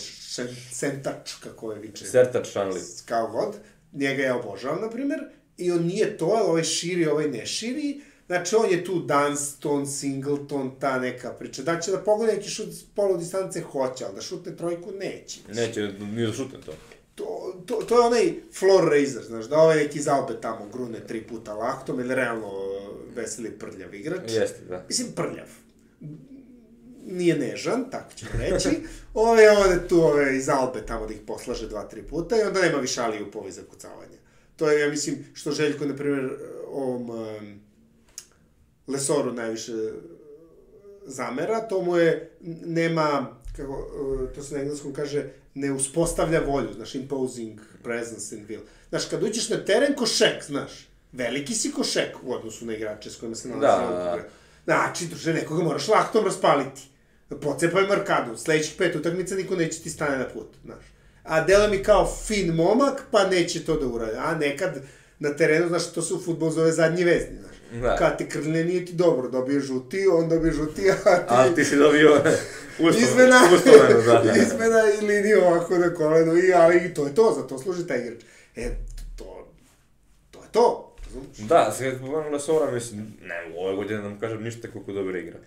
sentač, 0.71 1.33
kako 1.43 1.71
je 1.71 1.79
viče, 1.79 2.05
Sertač 2.05 2.47
Šanli. 2.51 2.79
kao 3.05 3.27
god, 3.27 3.55
njega 3.93 4.23
ja 4.23 4.35
obožavam, 4.37 4.81
na 4.81 4.89
primer, 4.89 5.19
i 5.57 5.71
on 5.71 5.85
nije 5.85 6.17
to, 6.17 6.25
ali 6.25 6.49
ovaj 6.49 6.63
širi, 6.63 7.07
ovaj 7.07 7.27
ne 7.27 7.45
širi, 7.45 8.01
znači 8.27 8.55
on 8.55 8.69
je 8.71 8.83
tu 8.83 8.99
Dunston, 8.99 9.87
Singleton, 9.87 10.79
ta 10.79 10.99
neka 10.99 11.33
priča, 11.33 11.61
da 11.61 11.79
će 11.79 11.91
da 11.91 11.97
pogleda 11.97 12.33
neki 12.33 12.49
šut 12.49 12.73
s 12.73 12.83
polu 12.95 13.17
distance, 13.17 13.61
hoće, 13.61 14.05
ali 14.05 14.15
da 14.15 14.21
šutne 14.21 14.55
trojku, 14.55 14.91
neće. 14.91 15.39
Neće 15.53 15.81
ni 15.81 16.25
da 16.27 16.33
šutne 16.33 16.59
to. 16.65 16.71
To, 17.15 17.53
to, 17.65 17.75
to 17.75 17.95
je 17.95 18.05
onaj 18.05 18.33
floor 18.53 18.89
raiser, 18.89 19.23
znaš, 19.23 19.45
da 19.45 19.57
ovaj 19.57 19.77
neki 19.77 20.01
zalbe 20.01 20.41
tamo 20.41 20.67
grune 20.73 20.99
tri 21.07 21.21
puta 21.21 21.53
laktom, 21.53 21.99
ili 21.99 22.15
realno 22.15 22.51
veseli 23.15 23.51
prljav 23.51 23.95
igrač. 23.95 24.31
Jeste, 24.31 24.61
da. 24.69 24.85
Mislim, 24.87 25.07
prljav. 25.15 25.47
Nije 27.05 27.35
nežan, 27.37 27.85
tako 27.91 28.13
ćemo 28.15 28.31
reći. 28.39 28.69
Ove, 29.13 29.51
ode 29.51 29.87
tu 29.87 30.01
ove 30.01 30.37
iz 30.37 30.49
Albe 30.49 30.85
tamo 30.85 31.07
da 31.07 31.13
ih 31.13 31.19
poslaže 31.27 31.67
dva, 31.67 31.83
tri 31.83 32.03
puta 32.03 32.37
i 32.37 32.41
onda 32.41 32.61
nema 32.61 32.77
više 32.77 33.01
ali 33.01 33.23
upovi 33.23 33.51
za 33.51 33.61
kucavanje. 33.69 34.17
To 34.55 34.71
je, 34.71 34.79
ja 34.79 34.89
mislim, 34.89 35.25
što 35.33 35.51
Željko, 35.51 35.85
na 35.85 35.95
primjer, 35.95 36.29
ovom 36.67 37.09
um, 37.09 37.61
Lesoru 38.87 39.33
najviše 39.33 39.71
zamera, 41.05 41.67
to 41.67 41.81
mu 41.81 41.97
je, 41.97 42.31
nema, 42.65 43.35
kako, 43.57 43.73
uh, 43.73 44.29
to 44.35 44.43
se 44.43 44.55
na 44.55 44.61
engleskom 44.61 44.93
kaže, 44.93 45.29
ne 45.55 45.71
uspostavlja 45.71 46.39
volju, 46.39 46.73
znaš, 46.73 46.95
imposing 46.95 47.59
presence 47.83 48.35
in 48.35 48.47
will. 48.47 48.61
Znaš, 48.89 49.05
kad 49.05 49.23
uđeš 49.23 49.49
na 49.49 49.57
teren 49.57 49.95
ko 49.95 50.05
šek, 50.05 50.43
znaš, 50.43 50.87
veliki 51.11 51.53
si 51.53 51.71
ko 51.71 51.83
šek 51.83 52.15
u 52.23 52.33
odnosu 52.33 52.65
na 52.65 52.73
igrače 52.73 53.09
s 53.09 53.15
kojima 53.15 53.35
se 53.35 53.49
nalazi. 53.49 53.83
Da, 53.83 53.95
da, 53.95 54.03
da. 54.03 54.23
Znači, 54.65 55.05
druže, 55.07 55.33
nekoga 55.33 55.63
moraš 55.63 55.87
laktom 55.87 56.25
raspaliti. 56.25 56.81
Pocepaj 57.41 57.87
markadu, 57.87 58.37
sledećih 58.37 58.75
pet 58.77 58.95
utakmica 58.95 59.35
niko 59.35 59.55
neće 59.55 59.81
ti 59.81 59.89
stane 59.89 60.17
na 60.17 60.29
put, 60.29 60.47
znaš. 60.65 60.83
A 61.23 61.41
dela 61.41 61.67
mi 61.67 61.83
kao 61.83 62.13
fin 62.27 62.55
momak, 62.55 63.03
pa 63.11 63.27
neće 63.27 63.65
to 63.65 63.79
da 63.79 63.87
uradi. 63.87 64.17
A 64.17 64.35
nekad 64.35 64.81
na 65.23 65.35
terenu, 65.35 65.67
znaš, 65.67 65.93
to 65.93 66.01
se 66.01 66.13
u 66.13 66.21
futbolu 66.21 66.51
zove 66.51 66.71
zadnji 66.71 67.03
vezni, 67.03 67.37
znaš. 67.39 67.81
Da. 67.81 67.95
Kad 67.95 68.17
ti 68.17 68.29
krlje 68.29 68.65
nije 68.65 68.85
ti 68.85 68.93
dobro, 68.93 69.29
dobije 69.29 69.59
žuti, 69.59 70.07
on 70.11 70.29
dobije 70.29 70.53
žuti, 70.53 70.91
a 70.91 70.95
ti... 70.95 71.25
Ali 71.27 71.55
ti 71.55 71.65
si 71.65 71.75
dobio 71.75 72.13
uspomenu. 72.79 72.97
Izmena, 72.99 73.39
Uspomenu, 73.55 74.01
da, 74.05 74.21
da. 74.23 74.33
izmena 74.43 74.81
i 75.01 75.05
liniju 75.05 75.41
ovako 75.41 75.77
na 75.77 75.93
kolenu, 75.93 76.37
i, 76.37 76.53
ali 76.53 76.85
i 76.85 76.93
to 76.93 77.05
je 77.07 77.15
to, 77.15 77.33
za 77.35 77.47
to 77.47 77.59
služi 77.59 77.87
taj 77.87 77.99
igrač. 77.99 78.19
E, 78.55 78.69
to, 79.17 79.47
to 80.31 80.39
je 80.43 80.49
to, 80.51 80.95
razumiješ? 81.05 81.37
Da, 81.37 81.71
sad 81.71 81.99
pogledam 82.01 82.33
Lesora, 82.33 82.71
mislim, 82.71 83.13
ne, 83.21 83.55
u 83.55 83.59
ove 83.59 83.75
godine 83.75 84.01
da 84.01 84.09
mu 84.09 84.19
kažem 84.19 84.43
ništa 84.43 84.67
koliko 84.67 84.91
dobro 84.91 85.17
igra. 85.17 85.37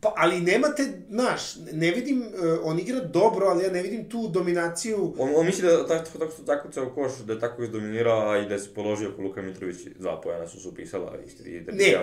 Pa, 0.00 0.14
ali 0.16 0.40
nemate, 0.40 0.92
znaš, 1.10 1.56
ne 1.72 1.90
vidim, 1.90 2.20
uh, 2.20 2.58
on 2.62 2.78
igra 2.78 3.00
dobro, 3.00 3.46
ali 3.46 3.64
ja 3.64 3.70
ne 3.70 3.82
vidim 3.82 4.08
tu 4.08 4.28
dominaciju. 4.28 5.14
On, 5.18 5.30
on 5.36 5.46
misli 5.46 5.68
da 5.68 5.86
tako, 5.86 6.18
tako 6.18 6.32
su 6.32 6.42
zakucao 6.46 6.90
koš, 6.94 7.12
da 7.18 7.32
je 7.32 7.40
tako 7.40 7.62
izdominirao, 7.62 8.30
a 8.30 8.38
i 8.38 8.48
da 8.48 8.58
se 8.58 8.74
položio 8.74 9.12
ko 9.16 9.22
Luka 9.22 9.42
Mitrović, 9.42 9.76
dva 9.98 10.20
pojena 10.20 10.48
su 10.48 10.60
se 10.60 10.68
upisala 10.68 11.12
i, 11.44 11.50
i 11.50 11.60
da 11.60 11.72
Ne, 11.72 11.84
e, 11.84 11.96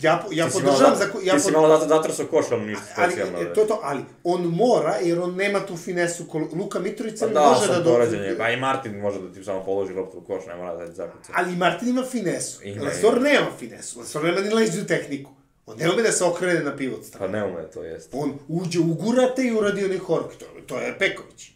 ja, 0.00 0.26
ja 0.30 0.50
si 0.50 0.62
podržavam 0.62 0.96
za... 0.96 1.04
Ja 1.22 1.34
ti 1.34 1.40
si 1.40 1.52
malo 1.52 1.68
zato 1.68 1.88
zatrasao 1.88 2.26
koš, 2.26 2.46
ali 2.50 2.66
ništa 2.66 2.84
ali, 2.96 3.12
specijalno. 3.12 3.50
e, 3.50 3.54
to 3.54 3.64
to, 3.64 3.80
ali 3.82 4.02
on 4.24 4.42
mora, 4.42 4.96
jer 5.02 5.20
on 5.20 5.34
nema 5.34 5.66
tu 5.66 5.76
finesu, 5.76 6.26
ko 6.26 6.38
Luka 6.38 6.78
Mitrović 6.78 7.20
Pa 7.20 7.26
da, 7.26 7.40
može 7.40 7.66
da... 7.66 7.74
sam 7.74 7.84
do- 7.84 7.90
porađenje, 7.90 8.34
pa 8.38 8.50
i 8.50 8.56
Martin 8.56 9.00
može 9.00 9.20
da 9.20 9.32
ti 9.32 9.44
samo 9.44 9.64
položi 9.64 9.92
loptu 9.92 10.18
u 10.18 10.20
koš, 10.20 10.46
ne 10.46 10.56
mora 10.56 10.76
da 10.76 10.86
ti 10.86 10.92
zakuca. 10.92 11.32
Ali 11.34 11.56
Martin 11.56 11.88
ima 11.88 12.04
finesu. 12.04 12.64
Ima, 12.64 12.90
ima. 13.02 13.18
nema 13.20 13.46
finesu. 13.58 14.00
Lesor 14.00 14.24
nema 14.24 14.40
ni 14.40 14.50
leđu 14.50 14.86
tehniku. 14.86 15.30
On 15.66 15.76
ne 15.78 15.90
ume 15.90 16.02
da 16.02 16.12
se 16.12 16.24
okrene 16.24 16.60
na 16.60 16.76
pivot 16.76 17.04
stranu. 17.04 17.26
Pa 17.26 17.38
ne 17.38 17.44
ume 17.44 17.62
to, 17.64 17.82
jeste. 17.84 18.10
On 18.12 18.38
uđe, 18.48 18.80
ugurate 18.80 19.42
i 19.42 19.52
uradi 19.52 19.84
onaj 19.84 19.98
hork. 19.98 20.32
To, 20.34 20.46
to 20.66 20.78
je 20.78 20.98
Peković. 20.98 21.50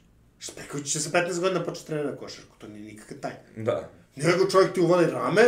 Peković 0.56 0.92
će 0.92 1.00
sa 1.00 1.10
15 1.10 1.40
godina 1.40 1.64
početi 1.64 1.86
trenira 1.86 2.16
košarku. 2.16 2.56
To 2.58 2.68
nije 2.68 2.82
nikakva 2.84 3.16
tajna. 3.18 3.38
Da. 3.64 3.88
Nego 4.16 4.46
čovjek 4.46 4.72
ti 4.72 4.80
uvali 4.80 5.06
rame, 5.06 5.42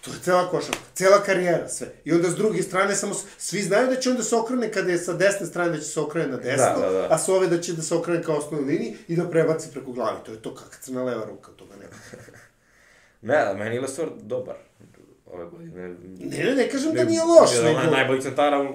to 0.00 0.10
je 0.10 0.20
cela 0.22 0.50
košarka, 0.50 0.80
cela 0.94 1.18
karijera, 1.18 1.68
sve. 1.68 1.86
I 2.04 2.12
onda 2.12 2.30
s 2.30 2.34
druge 2.34 2.62
strane, 2.62 2.94
samo, 2.94 3.14
s- 3.14 3.24
svi 3.38 3.62
znaju 3.62 3.86
da 3.86 3.96
će 3.96 4.10
on 4.10 4.16
da 4.16 4.22
se 4.22 4.36
okrene 4.36 4.72
kada 4.72 4.90
je 4.90 4.98
sa 4.98 5.12
desne 5.12 5.46
strane 5.46 5.70
da 5.70 5.78
će 5.78 5.84
se 5.84 6.00
okrene 6.00 6.28
na 6.28 6.36
desno, 6.36 6.64
Da, 6.74 6.80
da, 6.82 6.90
da. 6.92 7.08
a 7.10 7.18
sa 7.18 7.32
ove 7.32 7.46
da 7.46 7.60
će 7.60 7.72
da 7.72 7.82
se 7.82 7.94
okrene 7.94 8.22
kao 8.22 8.36
osnovnoj 8.36 8.64
liniji 8.66 8.96
i 9.08 9.16
da 9.16 9.30
prebaci 9.30 9.68
preko 9.72 9.92
glavi. 9.92 10.18
To 10.24 10.32
je 10.32 10.42
to 10.42 10.54
kakva 10.54 10.78
crna 10.80 11.02
leva 11.02 11.24
ruka, 11.24 11.50
toga 11.52 11.74
nema. 11.76 12.22
Ne, 13.22 13.54
meni 13.54 13.74
je 13.74 13.80
Lesor 13.80 14.10
dobar. 14.16 14.54
Ove 15.26 15.44
godine. 15.50 15.88
Ne, 16.18 16.44
ne, 16.44 16.54
ne 16.54 16.68
kažem 16.70 16.94
da 16.94 17.04
nije 17.04 17.22
loš, 17.22 17.50
Jedan 17.54 17.76
od 17.76 17.82
nego... 17.82 17.96
najboljih 17.96 18.22
centara 18.22 18.62
u... 18.62 18.66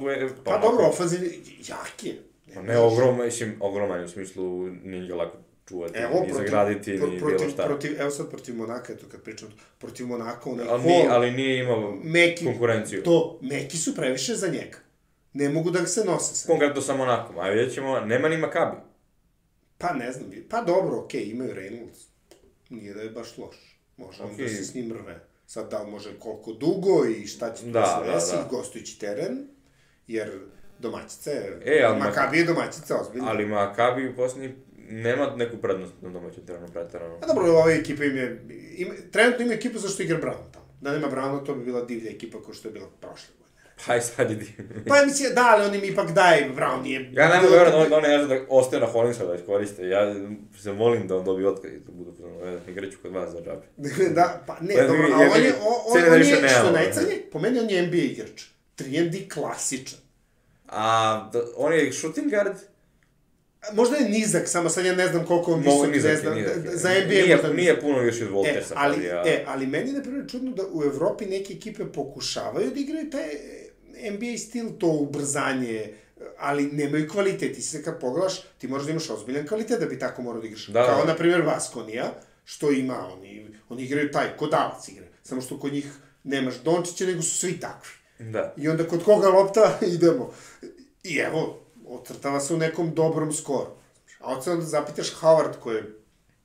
Pa 0.44 0.58
dobro, 0.58 0.86
ofanzivni, 0.86 1.28
jak 1.68 2.04
je. 2.04 2.22
Pa 2.54 2.62
ne 2.62 2.78
ogroman, 2.78 3.26
mislim, 3.26 3.56
ogroman 3.60 4.04
u 4.04 4.08
smislu 4.08 4.68
nije 4.84 5.08
ga 5.08 5.16
lako 5.16 5.38
čuvati, 5.68 5.98
Evo, 5.98 6.10
ni 6.10 6.18
protiv, 6.20 6.34
zagraditi, 6.34 6.98
pro, 6.98 7.08
ni 7.08 7.20
protiv, 7.20 7.38
bilo 7.38 7.52
šta. 7.52 7.66
protiv, 7.66 8.02
evo 8.02 8.12
sad 8.12 8.30
protiv 8.30 8.56
Monaka, 8.56 8.94
eto 8.94 9.06
kad 9.12 9.22
pričam, 9.22 9.48
protiv 9.78 10.08
Monaka, 10.08 10.50
onaj 10.50 10.66
ali, 10.70 10.84
nije, 10.84 11.08
ali 11.10 11.32
nije 11.32 11.64
imao 11.64 11.96
Meki, 12.04 12.46
konkurenciju. 12.46 13.04
To, 13.04 13.40
Meki 13.42 13.78
su 13.78 13.96
previše 13.96 14.36
za 14.36 14.48
njega. 14.48 14.78
Ne 15.34 15.50
mogu 15.50 15.72
da 15.72 15.86
se 15.86 16.06
nose 16.06 16.36
sa. 16.36 16.48
Konkretno 16.48 16.82
sa 16.82 16.96
Monakom, 16.96 17.40
a 17.40 17.50
vidjet 17.50 17.74
ćemo, 17.74 18.00
nema 18.00 18.30
ni 18.30 18.38
Makabi. 18.38 18.78
Pa 19.78 19.94
ne 19.94 20.12
znam, 20.12 20.32
pa 20.50 20.62
dobro, 20.62 21.00
okej, 21.00 21.24
imaju 21.24 21.54
Reynolds. 21.56 22.06
Nije 22.70 22.94
da 22.94 23.02
je 23.02 23.10
baš 23.10 23.38
loš. 23.38 23.56
Može 23.98 24.24
on 24.24 24.32
Okej. 24.34 24.46
da 24.46 24.52
se 24.52 24.64
s 24.66 24.74
njim 24.74 24.94
rve. 24.94 25.31
Сад 25.52 25.70
дал 25.70 25.88
може 25.88 26.20
колку 26.20 26.54
дуго 26.54 27.02
и 27.04 27.26
шта 27.28 27.50
ќе 27.52 27.72
да, 27.76 27.84
се 28.24 28.38
да, 28.38 28.44
да. 28.44 28.44
гостујќи 28.48 28.94
терен, 29.02 29.34
јер 30.08 30.30
домачице, 30.80 31.34
е, 31.66 31.82
ал, 31.84 31.98
макаби 32.00 32.40
е 32.40 32.46
домачица, 32.48 33.02
озбилно. 33.02 33.28
Али 33.28 33.44
макаби 33.46 34.06
у 34.08 34.14
Босни 34.16 34.54
нема 34.78 35.34
неку 35.36 35.60
предност 35.60 36.00
на 36.02 36.10
домачите 36.10 36.46
терен, 36.54 36.72
претерано. 36.74 37.18
А 37.22 37.28
добро, 37.28 37.52
ова 37.52 37.74
екипа 37.74 38.06
им 38.06 38.18
е, 38.18 38.38
им, 38.78 38.96
тренутно 39.12 39.46
има 39.46 39.54
екипа 39.54 39.80
зашто 39.80 40.04
игра 40.04 40.22
Брауно 40.24 40.48
там. 40.54 40.64
Да 40.82 40.92
нема 40.92 41.10
Брауно, 41.10 41.44
тоа 41.44 41.56
би 41.56 41.68
била 41.68 41.84
дивна 41.86 42.16
екипа 42.16 42.40
која 42.40 42.56
што 42.56 42.72
е 42.72 42.78
била 42.80 42.88
прошла. 43.04 43.36
Pa 43.88 43.96
i 43.96 44.02
sad 44.02 44.28
divno. 44.30 44.46
Pa 44.88 45.06
mislim, 45.06 45.34
da, 45.36 45.46
ali 45.48 45.66
on 45.66 45.76
im 45.76 45.84
ipak 45.84 46.12
daje, 46.12 46.52
Brown 46.52 46.84
nije... 46.84 47.10
Ja 47.14 47.30
ne 47.30 47.36
mogu 47.36 47.48
vjerovati 47.50 47.90
da 47.90 47.98
oni 47.98 48.08
ne 48.08 48.18
da 48.18 48.46
ostaju 48.50 48.80
na 48.80 48.88
Hollinsa 48.88 49.26
da 49.26 49.36
ih 49.36 49.42
koriste. 49.46 49.88
Ja 49.88 50.16
se 50.58 50.74
molim 50.74 51.08
da 51.08 51.18
on 51.18 51.26
dobije 51.26 51.48
otkaz 51.48 51.72
i 51.72 51.80
da 51.80 51.92
budu 51.92 52.12
pozvano, 52.12 52.60
igraću 52.68 52.98
kod 53.02 53.12
vas 53.12 53.30
za 53.32 53.38
džabe. 53.40 53.62
da, 54.16 54.44
pa 54.48 54.58
ne, 54.62 54.76
Pa, 54.76 54.82
dobro, 54.84 55.04
a 55.06 55.18
on 55.18 55.40
mi- 55.40 55.46
je, 55.46 55.54
on, 55.56 55.98
on, 55.98 56.02
da 56.02 56.12
on 56.12 56.18
više 56.18 56.32
je, 56.32 56.50
što 56.50 56.72
najcanje, 56.72 57.22
po 57.32 57.40
meni 57.40 57.60
on 57.60 57.70
je 57.70 57.82
NBA 57.82 57.98
igrač. 57.98 58.44
3 58.78 59.34
klasičan. 59.34 60.00
A 60.68 60.84
da, 61.34 61.42
on 61.58 61.74
je 61.74 61.94
shooting 61.94 62.30
guard, 62.30 62.56
Možda 63.74 63.96
je 63.96 64.10
nizak, 64.10 64.48
samo 64.48 64.70
sad 64.70 64.86
ja 64.86 64.96
ne 64.96 65.08
znam 65.08 65.26
koliko 65.26 65.54
on 65.54 65.60
visok, 65.60 65.92
nizak 65.92 66.12
ne 66.12 66.18
znam, 66.18 66.36
nizak 66.36 66.58
da- 66.58 66.78
za 66.78 66.90
NBA 66.90 67.08
nije, 67.08 67.36
možda 67.36 67.54
nije 67.54 67.82
puno 67.82 68.00
više 68.00 68.24
od 68.24 68.30
E, 68.30 68.34
Voltersa. 68.34 68.74
ali, 68.78 68.98
pa 68.98 69.04
ja... 69.04 69.24
e, 69.26 69.44
ali 69.48 69.68
meni 69.68 69.90
je, 69.90 69.94
na 69.94 70.02
primjer, 70.02 70.26
čudno 70.32 70.52
da 70.52 70.64
u 70.72 70.84
Evropi 70.84 71.26
neke 71.26 71.54
ekipe 71.54 71.86
pokušavaju 71.86 72.72
da 72.72 72.80
igraju 72.80 73.10
taj 73.10 73.24
e, 73.24 73.61
NBA 74.12 74.38
stil, 74.38 74.70
to 74.80 74.88
ubrzanje, 74.88 75.94
ali 76.38 76.64
nemaju 76.64 77.10
kvalitet. 77.10 77.56
Ti 77.56 77.62
se 77.62 77.84
kad 77.84 78.00
pogledaš, 78.00 78.42
ti 78.58 78.68
možeš 78.68 78.86
da 78.86 78.92
imaš 78.92 79.10
ozbiljan 79.10 79.48
kvalitet 79.48 79.80
da 79.80 79.86
bi 79.86 80.00
tako 80.00 80.22
morao 80.22 80.42
da 80.42 80.48
igraš. 80.48 80.68
Da, 80.68 80.86
Kao, 80.86 81.02
da. 81.02 81.12
na 81.12 81.16
primjer, 81.16 81.42
Vaskonija, 81.42 82.14
što 82.46 82.72
ima, 82.72 83.08
oni, 83.14 83.48
oni 83.70 83.84
igraju 83.84 84.12
taj, 84.12 84.38
kodavac 84.38 84.88
igre. 84.88 85.08
Samo 85.24 85.42
što 85.42 85.60
kod 85.60 85.74
njih 85.74 85.86
nemaš 86.24 86.56
Dončića, 86.64 87.06
nego 87.06 87.22
su 87.22 87.38
svi 87.38 87.60
takvi. 87.60 87.92
Da. 88.20 88.54
I 88.58 88.68
onda 88.68 88.88
kod 88.88 89.04
koga 89.04 89.28
lopta, 89.28 89.78
idemo. 89.96 90.34
I 91.04 91.18
evo, 91.18 91.60
ocrtava 91.88 92.40
se 92.40 92.54
u 92.54 92.58
nekom 92.58 92.94
dobrom 92.96 93.34
skoru. 93.34 93.70
A 94.20 94.34
od 94.38 94.44
sada 94.44 94.56
da 94.58 94.66
zapitaš 94.66 95.14
Howard, 95.22 95.54
koji 95.60 95.76
je 95.76 95.96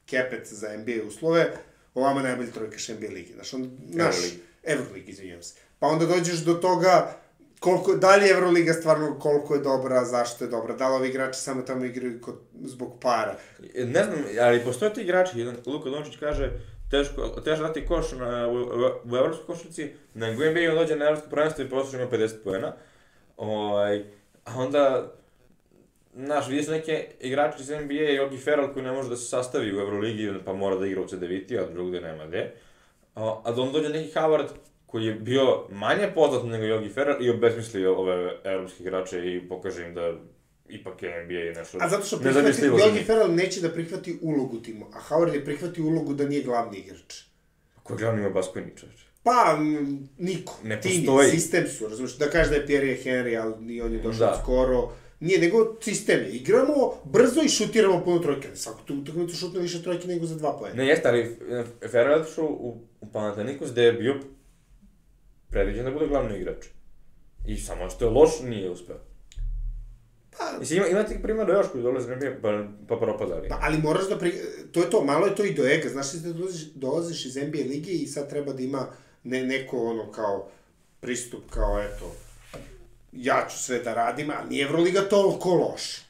kepec 0.06 0.52
za 0.52 0.76
NBA 0.76 1.06
uslove, 1.08 1.52
ovama 1.94 2.22
najbolji 2.22 2.52
trojkaš 2.52 2.88
NBA 2.88 3.08
ligi. 3.12 3.32
Znaš, 3.32 3.54
on, 3.54 3.78
naš, 3.78 4.14
Euroligi. 4.16 4.42
Euroligi, 4.64 5.12
izvinjam 5.12 5.42
se. 5.42 5.54
Pa 5.78 5.86
onda 5.86 6.06
dođeš 6.06 6.38
do 6.38 6.54
toga 6.54 7.16
koliko, 7.60 7.94
da 7.94 8.16
li 8.16 8.26
je 8.26 8.32
Euroliga 8.32 8.72
stvarno 8.72 9.18
koliko 9.18 9.54
je 9.54 9.60
dobra, 9.60 10.04
zašto 10.04 10.44
je 10.44 10.50
dobra, 10.50 10.74
da 10.74 10.88
li 10.88 10.94
ovi 10.94 11.08
igrači 11.08 11.40
samo 11.40 11.62
tamo 11.62 11.84
igraju 11.84 12.20
kod, 12.20 12.34
zbog 12.64 13.00
para. 13.00 13.36
Ne 13.74 14.04
znam, 14.04 14.24
ali 14.40 14.64
postoje 14.64 14.94
ti 14.94 15.00
igrači, 15.00 15.38
jedan 15.38 15.56
Luka 15.66 15.90
Dončić 15.90 16.16
kaže, 16.16 16.50
teško, 16.90 17.28
teško 17.44 17.62
dati 17.62 17.86
koš 17.86 18.12
na, 18.12 18.48
u, 18.48 18.54
u, 18.54 19.12
u 19.12 19.16
evropskoj 19.16 19.46
košarci, 19.46 19.92
nego 20.14 20.42
u 20.42 20.50
NBA 20.50 20.70
on 20.70 20.78
dođe 20.78 20.96
na 20.96 21.04
evropsko 21.04 21.30
prvenstvo 21.30 21.64
i 21.64 21.68
prosječno 21.68 22.00
ima 22.00 22.10
50 22.10 22.34
poena. 22.44 22.72
Ovaj, 23.36 24.04
a 24.44 24.52
onda, 24.56 25.12
znaš, 26.14 26.48
vidiš 26.48 26.68
neke 26.68 27.06
igrače 27.20 27.62
iz 27.62 27.70
NBA, 27.70 28.10
Jogi 28.16 28.38
Ferrell 28.38 28.72
koji 28.72 28.84
ne 28.84 28.92
može 28.92 29.08
da 29.08 29.16
se 29.16 29.28
sastavi 29.28 29.76
u 29.76 29.80
Euroligi, 29.80 30.32
pa 30.44 30.52
mora 30.52 30.76
da 30.76 30.86
igra 30.86 31.00
u 31.00 31.06
CDVT, 31.06 31.50
a 31.60 31.72
drugde 31.72 32.00
nema 32.00 32.26
gde. 32.26 32.54
A, 33.14 33.40
a 33.44 33.52
da 33.52 33.62
on 33.62 33.72
dođe 33.72 33.88
neki 33.88 34.18
Howard 34.18 34.48
koji 34.86 35.04
je 35.04 35.14
bio 35.14 35.42
manje 35.70 36.08
poznat 36.14 36.44
nego 36.44 36.64
Jogi 36.64 36.88
Ferrell 36.88 37.24
i 37.26 37.30
obesmislio 37.30 37.96
ove 37.96 38.40
evropske 38.44 38.82
igrače 38.82 39.18
i 39.26 39.48
pokaže 39.48 39.86
im 39.86 39.94
da 39.94 40.12
ipak 40.68 41.02
je 41.02 41.24
NBA 41.24 41.60
nešto 41.60 41.78
A 41.80 41.88
zato 41.88 42.04
što 42.04 42.18
prihvati, 42.18 42.62
Jogi. 42.64 43.04
Ferrell 43.04 43.34
neće 43.34 43.60
da 43.60 43.68
prihvati 43.70 44.18
ulogu 44.22 44.60
timu, 44.60 44.86
a 44.92 44.98
Howard 45.08 45.34
je 45.34 45.44
prihvati 45.44 45.82
ulogu 45.82 46.14
da 46.14 46.28
nije 46.28 46.42
glavni 46.42 46.78
igrač. 46.78 47.22
Ko 47.82 47.92
je 47.92 47.98
glavni 47.98 48.20
ima 48.20 48.30
Baskoni, 48.30 48.72
čoveče? 48.76 49.04
Pa, 49.22 49.58
niko. 50.18 50.58
Ne 50.64 50.80
Tim 50.80 50.92
postoji. 50.96 51.30
sistem 51.30 51.68
su, 51.68 51.88
razumiješ, 51.88 52.16
da 52.16 52.30
kažeš 52.30 52.48
da 52.50 52.56
je 52.56 52.66
Pierre 52.66 52.96
Henry, 53.04 53.42
ali 53.42 53.54
ni 53.60 53.80
on 53.80 53.92
je 53.92 53.98
došao 53.98 54.26
Da. 54.26 54.38
skoro. 54.42 54.92
Nije, 55.20 55.38
nego 55.38 55.76
sistem 55.80 56.20
je. 56.20 56.28
Igramo 56.30 56.74
brzo 57.04 57.40
i 57.42 57.48
šutiramo 57.48 58.04
puno 58.04 58.18
trojke. 58.18 58.48
Svaku 58.54 58.80
tu 58.84 58.94
utakmicu 58.94 59.36
šutne 59.36 59.60
više 59.60 59.82
trojke 59.82 60.08
nego 60.08 60.26
za 60.26 60.34
dva 60.34 60.58
poena. 60.58 60.74
Ne, 60.76 60.86
jeste, 60.86 61.08
ali 61.08 61.36
Ferrell 61.80 62.10
je 62.10 62.22
otišao 62.22 62.44
u, 62.44 62.80
u 63.00 63.12
Panathinaikos 63.12 63.72
gde 63.72 63.82
je 63.82 63.92
bio 63.92 64.14
predviđen 65.50 65.84
da 65.84 65.90
bude 65.90 66.06
glavni 66.06 66.38
igrač. 66.38 66.66
I 67.46 67.56
samo 67.56 67.90
što 67.90 68.04
je 68.04 68.10
loš, 68.10 68.40
nije 68.42 68.70
uspeo. 68.70 68.96
Pa, 70.38 70.58
Mislim, 70.58 70.78
ima, 70.78 70.88
ima 70.88 71.02
tih 71.02 71.18
primjera 71.22 71.52
još 71.52 71.66
koji 71.72 71.82
dolaze 71.82 72.08
na 72.08 72.16
NBA, 72.16 72.30
pa, 72.42 72.64
pa 72.88 72.96
propadali. 72.96 73.48
Pa, 73.48 73.58
ali 73.62 73.78
moraš 73.78 74.08
da 74.08 74.18
pri... 74.18 74.32
To 74.72 74.80
je 74.80 74.90
to, 74.90 75.04
malo 75.04 75.26
je 75.26 75.34
to 75.34 75.44
i 75.44 75.54
do 75.54 75.66
ega. 75.66 75.88
Znaš 75.88 76.12
da 76.12 76.32
dolaziš, 76.32 76.62
dolaziš 76.74 77.26
iz 77.26 77.36
NBA 77.36 77.58
lige 77.58 77.92
i 77.92 78.06
sad 78.06 78.30
treba 78.30 78.52
da 78.52 78.62
ima 78.62 78.86
ne, 79.24 79.46
neko 79.46 79.78
ono 79.78 80.12
kao 80.12 80.48
pristup 81.00 81.50
kao 81.50 81.80
eto 81.80 82.14
ja 83.12 83.46
ću 83.50 83.58
sve 83.58 83.78
da 83.78 83.94
radim, 83.94 84.30
a 84.30 84.44
nije 84.48 84.64
Evroliga 84.64 85.00
toliko 85.00 85.54
loša. 85.54 86.00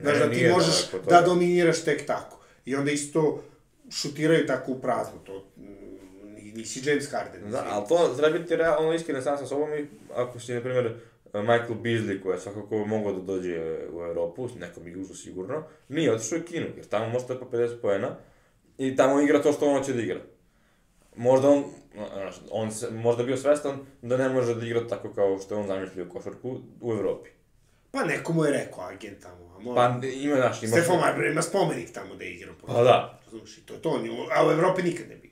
Znaš, 0.00 0.18
da 0.18 0.30
ti 0.30 0.48
možeš 0.54 0.74
da 1.08 1.20
dominiraš 1.20 1.84
tek 1.84 2.06
tako. 2.06 2.40
I 2.64 2.76
onda 2.76 2.90
isto 2.90 3.42
šutiraju 3.90 4.46
tako 4.46 4.72
u 4.72 4.80
prazno, 4.80 5.18
to 5.26 5.46
ni- 6.52 6.58
nisi 6.58 6.88
James 6.88 7.10
Harden. 7.10 7.50
Da, 7.50 7.64
ali 7.70 7.88
to 7.88 8.14
treba 8.18 8.38
biti 8.38 8.56
realno 8.56 8.92
iskren 8.94 9.22
sam 9.22 9.38
sa 9.38 9.46
sobom 9.46 9.74
i 9.74 9.86
ako 10.14 10.40
si, 10.40 10.54
na 10.54 10.60
primjer, 10.60 10.94
Michael 11.34 11.74
Beasley, 11.82 12.22
koji 12.22 12.34
je 12.34 12.40
svakako 12.40 12.84
mogao 12.86 13.12
da 13.12 13.20
dođe 13.20 13.58
u 13.92 14.02
Europu, 14.02 14.48
nekom 14.60 14.86
igružu 14.88 15.14
sigurno, 15.14 15.62
nije 15.88 16.14
otišao 16.14 16.38
u 16.38 16.42
Kinu, 16.42 16.66
jer 16.76 16.86
tamo 16.86 17.08
može 17.08 17.26
po 17.26 17.34
50 17.34 17.80
poena 17.80 18.16
i 18.78 18.96
tamo 18.96 19.20
igra 19.20 19.42
to 19.42 19.52
što 19.52 19.66
on 19.66 19.78
hoće 19.78 19.92
da 19.92 20.02
igra. 20.02 20.20
Možda 21.16 21.48
on, 21.48 21.64
znaš, 22.14 22.34
on 22.50 22.72
se, 22.72 22.90
možda 22.90 23.22
bio 23.22 23.36
svestan 23.36 23.78
da 24.02 24.16
ne 24.16 24.28
može 24.28 24.54
da 24.54 24.66
igra 24.66 24.88
tako 24.88 25.12
kao 25.12 25.38
što 25.38 25.54
je 25.54 25.60
on 25.60 25.66
zamišljio 25.66 26.08
košarku 26.08 26.60
u 26.80 26.92
Evropi. 26.92 27.30
Pa 27.90 28.04
neko 28.04 28.32
mu 28.32 28.44
je 28.44 28.52
rekao 28.52 28.84
agent 28.84 29.20
tamo, 29.22 29.56
a 29.56 29.60
mora... 29.60 30.00
Pa 30.00 30.06
ima, 30.06 30.36
znaš, 30.36 30.62
ima... 30.62 30.72
Stefan 30.72 30.96
Marbury 30.96 31.30
ima 31.32 31.42
spomenik 31.42 31.92
tamo 31.92 32.14
da 32.14 32.24
je 32.24 32.30
igrao. 32.34 32.54
Pa 32.66 32.82
da. 32.82 33.20
I 33.58 33.60
to 33.66 33.74
je 33.74 33.82
to, 33.82 33.88
on 33.90 34.08
a 34.36 34.48
u 34.48 34.50
Evropi 34.50 34.82
nikad 34.82 35.08
ne 35.08 35.16
bi 35.16 35.31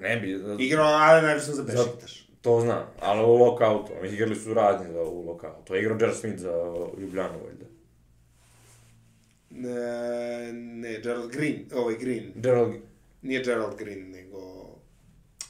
ne 0.00 0.16
bi, 0.16 0.40
Igrao, 0.64 0.86
ali 0.86 1.22
najviše 1.22 1.52
za 1.52 1.62
Bešiktaš. 1.62 2.28
to 2.40 2.60
znam, 2.60 2.86
ali 3.00 3.20
u 3.24 3.34
lokautu, 3.36 3.92
mi 4.02 4.08
igrali 4.08 4.36
su 4.36 4.54
razni 4.54 4.92
za 4.92 5.00
u 5.02 5.26
lokautu. 5.26 5.76
Igrao 5.76 5.98
Jared 6.00 6.16
Smith 6.16 6.38
za 6.38 6.52
Ljubljanu, 6.98 7.38
valjda. 7.44 7.64
Ne, 9.50 10.52
ne, 10.52 11.00
Gerald 11.02 11.30
Green, 11.32 11.64
ovaj 11.74 11.94
Green. 11.94 12.32
Gerald, 12.34 12.72
Nije 13.22 13.44
Gerald 13.44 13.76
Green, 13.78 14.10
nego... 14.10 14.40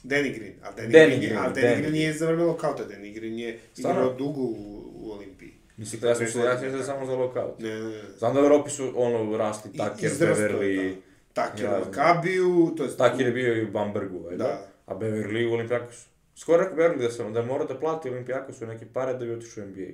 Danny 0.03 0.33
Green. 0.35 0.53
Ali 0.63 0.75
Danny, 0.75 0.91
Danny 0.91 1.07
Green, 1.07 1.19
Green, 1.19 1.37
ali 1.37 1.53
Danny, 1.53 1.61
Danny 1.61 1.81
Green 1.81 1.95
je 1.95 2.13
za 2.13 2.25
vreme 2.25 2.43
lokauta. 2.43 2.83
Danny 2.83 3.13
Green 3.13 3.39
je 3.39 3.59
Stvarno? 3.73 4.01
igrao 4.01 4.13
dugo 4.17 4.41
u, 4.41 4.91
u 4.95 5.11
Olimpiji. 5.11 5.53
mislim, 5.77 6.01
mislio, 6.19 6.45
ja 6.45 6.55
sam 6.55 6.63
mislio 6.65 6.77
da 6.77 6.83
samo 6.83 7.05
za 7.05 7.15
lokaut. 7.15 7.59
Ne, 7.59 7.69
ne, 7.79 7.89
ne. 7.89 8.01
Znam 8.17 8.33
da 8.33 8.41
u 8.41 8.43
Europi 8.43 8.69
su, 8.69 8.93
ono, 8.95 9.37
rasli 9.37 9.71
Tucker, 9.71 10.11
Beverly, 10.11 10.95
da. 10.95 11.01
Tucker 11.33 11.65
Ja. 11.65 11.79
Makabiju, 11.79 12.73
to 12.77 12.83
je... 12.83 12.89
Tucker 12.89 13.21
je 13.21 13.31
bio 13.31 13.55
i 13.55 13.63
u 13.63 13.71
Bambergu, 13.71 14.19
valjda, 14.19 14.43
Da. 14.43 14.67
a 14.85 14.95
Beverly 14.95 15.49
u 15.49 15.53
Olimpijakosu. 15.53 16.07
Skoro 16.35 16.63
rekao 16.63 16.77
Beverly 16.77 17.01
da, 17.01 17.11
sam, 17.11 17.33
da 17.33 17.41
mora 17.41 17.65
da 17.65 17.79
plati 17.79 18.09
Olimpijakosu 18.09 18.65
neke 18.65 18.85
pare 18.85 19.13
da 19.13 19.25
bi 19.25 19.33
otišao 19.33 19.63
u 19.63 19.67
NBA. 19.67 19.91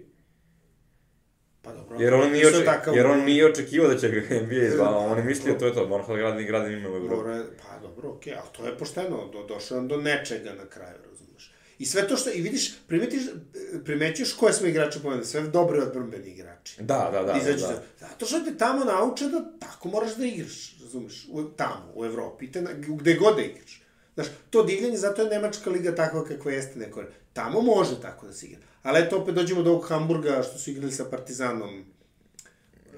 Pa 1.62 1.74
dobro. 1.74 1.98
Jer 2.00 2.14
on 2.14 2.32
nije, 2.32 2.48
oče, 2.48 2.66
takav- 2.66 2.96
jer 2.96 3.06
on 3.06 3.20
nije 3.20 3.46
očekivao 3.46 3.90
da 3.90 3.98
će 3.98 4.10
ga 4.10 4.22
NBA 4.42 4.70
zvao, 4.70 5.00
on 5.00 5.18
je 5.18 5.24
mislio 5.24 5.54
to 5.54 5.66
je 5.66 5.74
to, 5.74 5.86
da 6.08 6.16
gradi, 6.16 6.44
gradi 6.44 6.74
ime 6.74 6.90
u 6.90 6.96
Evropi. 6.96 7.30
Pa 7.58 7.80
dobro, 7.82 8.10
okej, 8.10 8.34
ali 8.34 8.50
to 8.58 8.66
je 8.66 8.78
pošteno, 8.78 9.28
do, 9.28 9.44
došao 9.44 9.82
do 9.82 9.98
nečega 9.98 10.54
na 10.54 10.66
kraju. 10.66 11.07
I 11.80 11.86
sve 11.86 12.08
to 12.08 12.18
što, 12.18 12.30
i 12.30 12.42
vidiš, 12.42 12.74
primetiš, 12.88 13.22
primećuješ 13.86 14.34
koje 14.34 14.54
smo 14.54 14.68
igrače 14.68 15.00
pomenuli, 15.00 15.26
sve 15.26 15.42
dobri 15.42 15.80
odbrambeni 15.80 16.30
igrači. 16.30 16.84
Da, 16.84 17.10
da, 17.14 17.24
da, 17.24 17.38
Izađeš 17.42 17.62
da. 17.62 17.68
da. 17.68 18.08
Zato 18.08 18.26
što 18.26 18.40
te 18.40 18.58
tamo 18.58 18.86
nauče 18.86 19.26
da 19.28 19.46
tako 19.60 19.90
moraš 19.90 20.16
da 20.16 20.26
igraš, 20.26 20.76
razumeš, 20.82 21.28
u, 21.32 21.44
tamo, 21.44 21.92
u 21.96 22.06
Evropi, 22.06 22.52
te, 22.52 22.62
na- 22.62 22.74
gde 22.74 23.16
god 23.16 23.36
da 23.36 23.42
igraš. 23.42 23.82
Znaš, 24.16 24.28
to 24.50 24.64
divljanje, 24.64 24.98
zato 24.98 25.22
je 25.22 25.30
Nemačka 25.30 25.70
liga 25.70 25.96
takva 25.96 26.26
kakva 26.26 26.52
jeste 26.52 26.80
neko. 26.80 27.04
Tamo 27.34 27.62
može 27.62 28.02
tako 28.02 28.28
da 28.28 28.34
se 28.34 28.46
igra. 28.46 28.60
Ali 28.84 29.00
eto, 29.00 29.18
opet 29.18 29.36
dođemo 29.36 29.64
do 29.64 29.72
ovog 29.72 29.88
Hamburga 29.88 30.44
što 30.44 30.58
su 30.58 30.70
igrali 30.70 30.92
sa 30.92 31.06
Partizanom. 31.06 31.86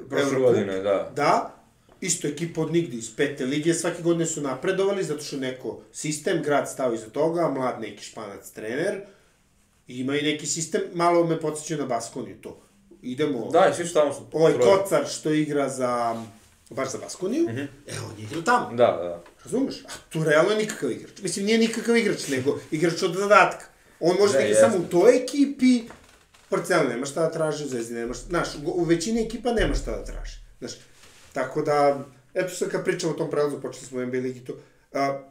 Prošle 0.10 0.40
godine, 0.40 0.80
da. 0.80 1.12
Da, 1.16 1.59
isto 2.02 2.28
ekipa 2.28 2.62
od 2.62 2.72
nigde 2.72 2.98
iz 2.98 3.16
pete 3.16 3.46
lige, 3.46 3.74
svake 3.74 4.02
godine 4.02 4.26
su 4.26 4.42
napredovali 4.42 5.04
zato 5.04 5.22
što 5.22 5.38
neko 5.38 5.82
sistem, 5.94 6.42
grad 6.44 6.70
stao 6.70 6.94
iza 6.94 7.08
toga, 7.08 7.50
mlad 7.50 7.82
neki 7.82 8.04
španac 8.04 8.50
trener, 8.50 9.02
ima 9.88 10.16
i 10.16 10.24
neki 10.24 10.46
sistem, 10.48 10.82
malo 10.94 11.24
me 11.24 11.40
podsjeća 11.40 11.78
na 11.78 11.88
Baskoniju 11.88 12.36
to. 12.38 12.62
Idemo, 13.02 13.50
Da, 13.52 13.70
i 13.72 13.76
svi 13.76 13.86
su 13.86 13.94
tamo 13.94 14.14
su... 14.14 14.22
ovaj 14.32 14.54
troje. 14.54 14.78
Kocar 14.78 15.08
što 15.08 15.32
igra 15.32 15.70
za, 15.70 16.24
baš 16.70 16.92
za 16.92 16.98
Baskoniju, 16.98 17.44
Mhm. 17.44 17.60
evo 17.88 18.06
on 18.06 18.20
je 18.20 18.24
igrao 18.24 18.42
tamo, 18.42 18.70
Da, 18.70 18.76
da. 18.76 19.24
razumeš? 19.44 19.76
A 19.78 19.90
tu 20.10 20.24
realno 20.24 20.52
je 20.52 20.58
nikakav 20.58 20.92
igrač. 20.92 21.22
Mislim, 21.22 21.46
nije 21.46 21.58
nikakav 21.58 21.98
igrač, 21.98 22.28
nego 22.28 22.60
igrač 22.72 23.04
od 23.04 23.16
zadatka. 23.16 23.66
On 24.00 24.16
može 24.20 24.34
da 24.34 24.40
Ne, 24.40 24.50
igra 24.50 24.60
samo 24.62 24.78
u 24.78 24.84
toj 24.84 25.18
ekipi 25.18 25.82
Partizan 26.50 26.88
nema 26.88 27.06
šta 27.06 27.22
da 27.22 27.32
traži, 27.32 27.68
Zvezdi 27.68 27.94
nema 27.94 28.14
šta, 28.14 28.26
znaš, 28.26 28.48
u 28.66 28.84
većini 28.84 29.22
ekipa 29.22 29.54
nema 29.54 29.74
šta 29.76 29.92
da 29.92 30.06
traži, 30.06 30.38
znaš, 30.60 30.72
tako 31.34 31.62
da, 31.62 32.06
eto 32.34 32.50
sad 32.50 32.70
kad 32.70 32.86
pričamo 32.86 33.14
o 33.14 33.16
tom 33.16 33.30
prelazu, 33.30 33.62
počeli 33.62 33.86
smo 33.86 34.00
u 34.00 34.06
NBA 34.06 34.18
ligi 34.18 34.46
to, 34.46 34.54
a, 34.94 35.30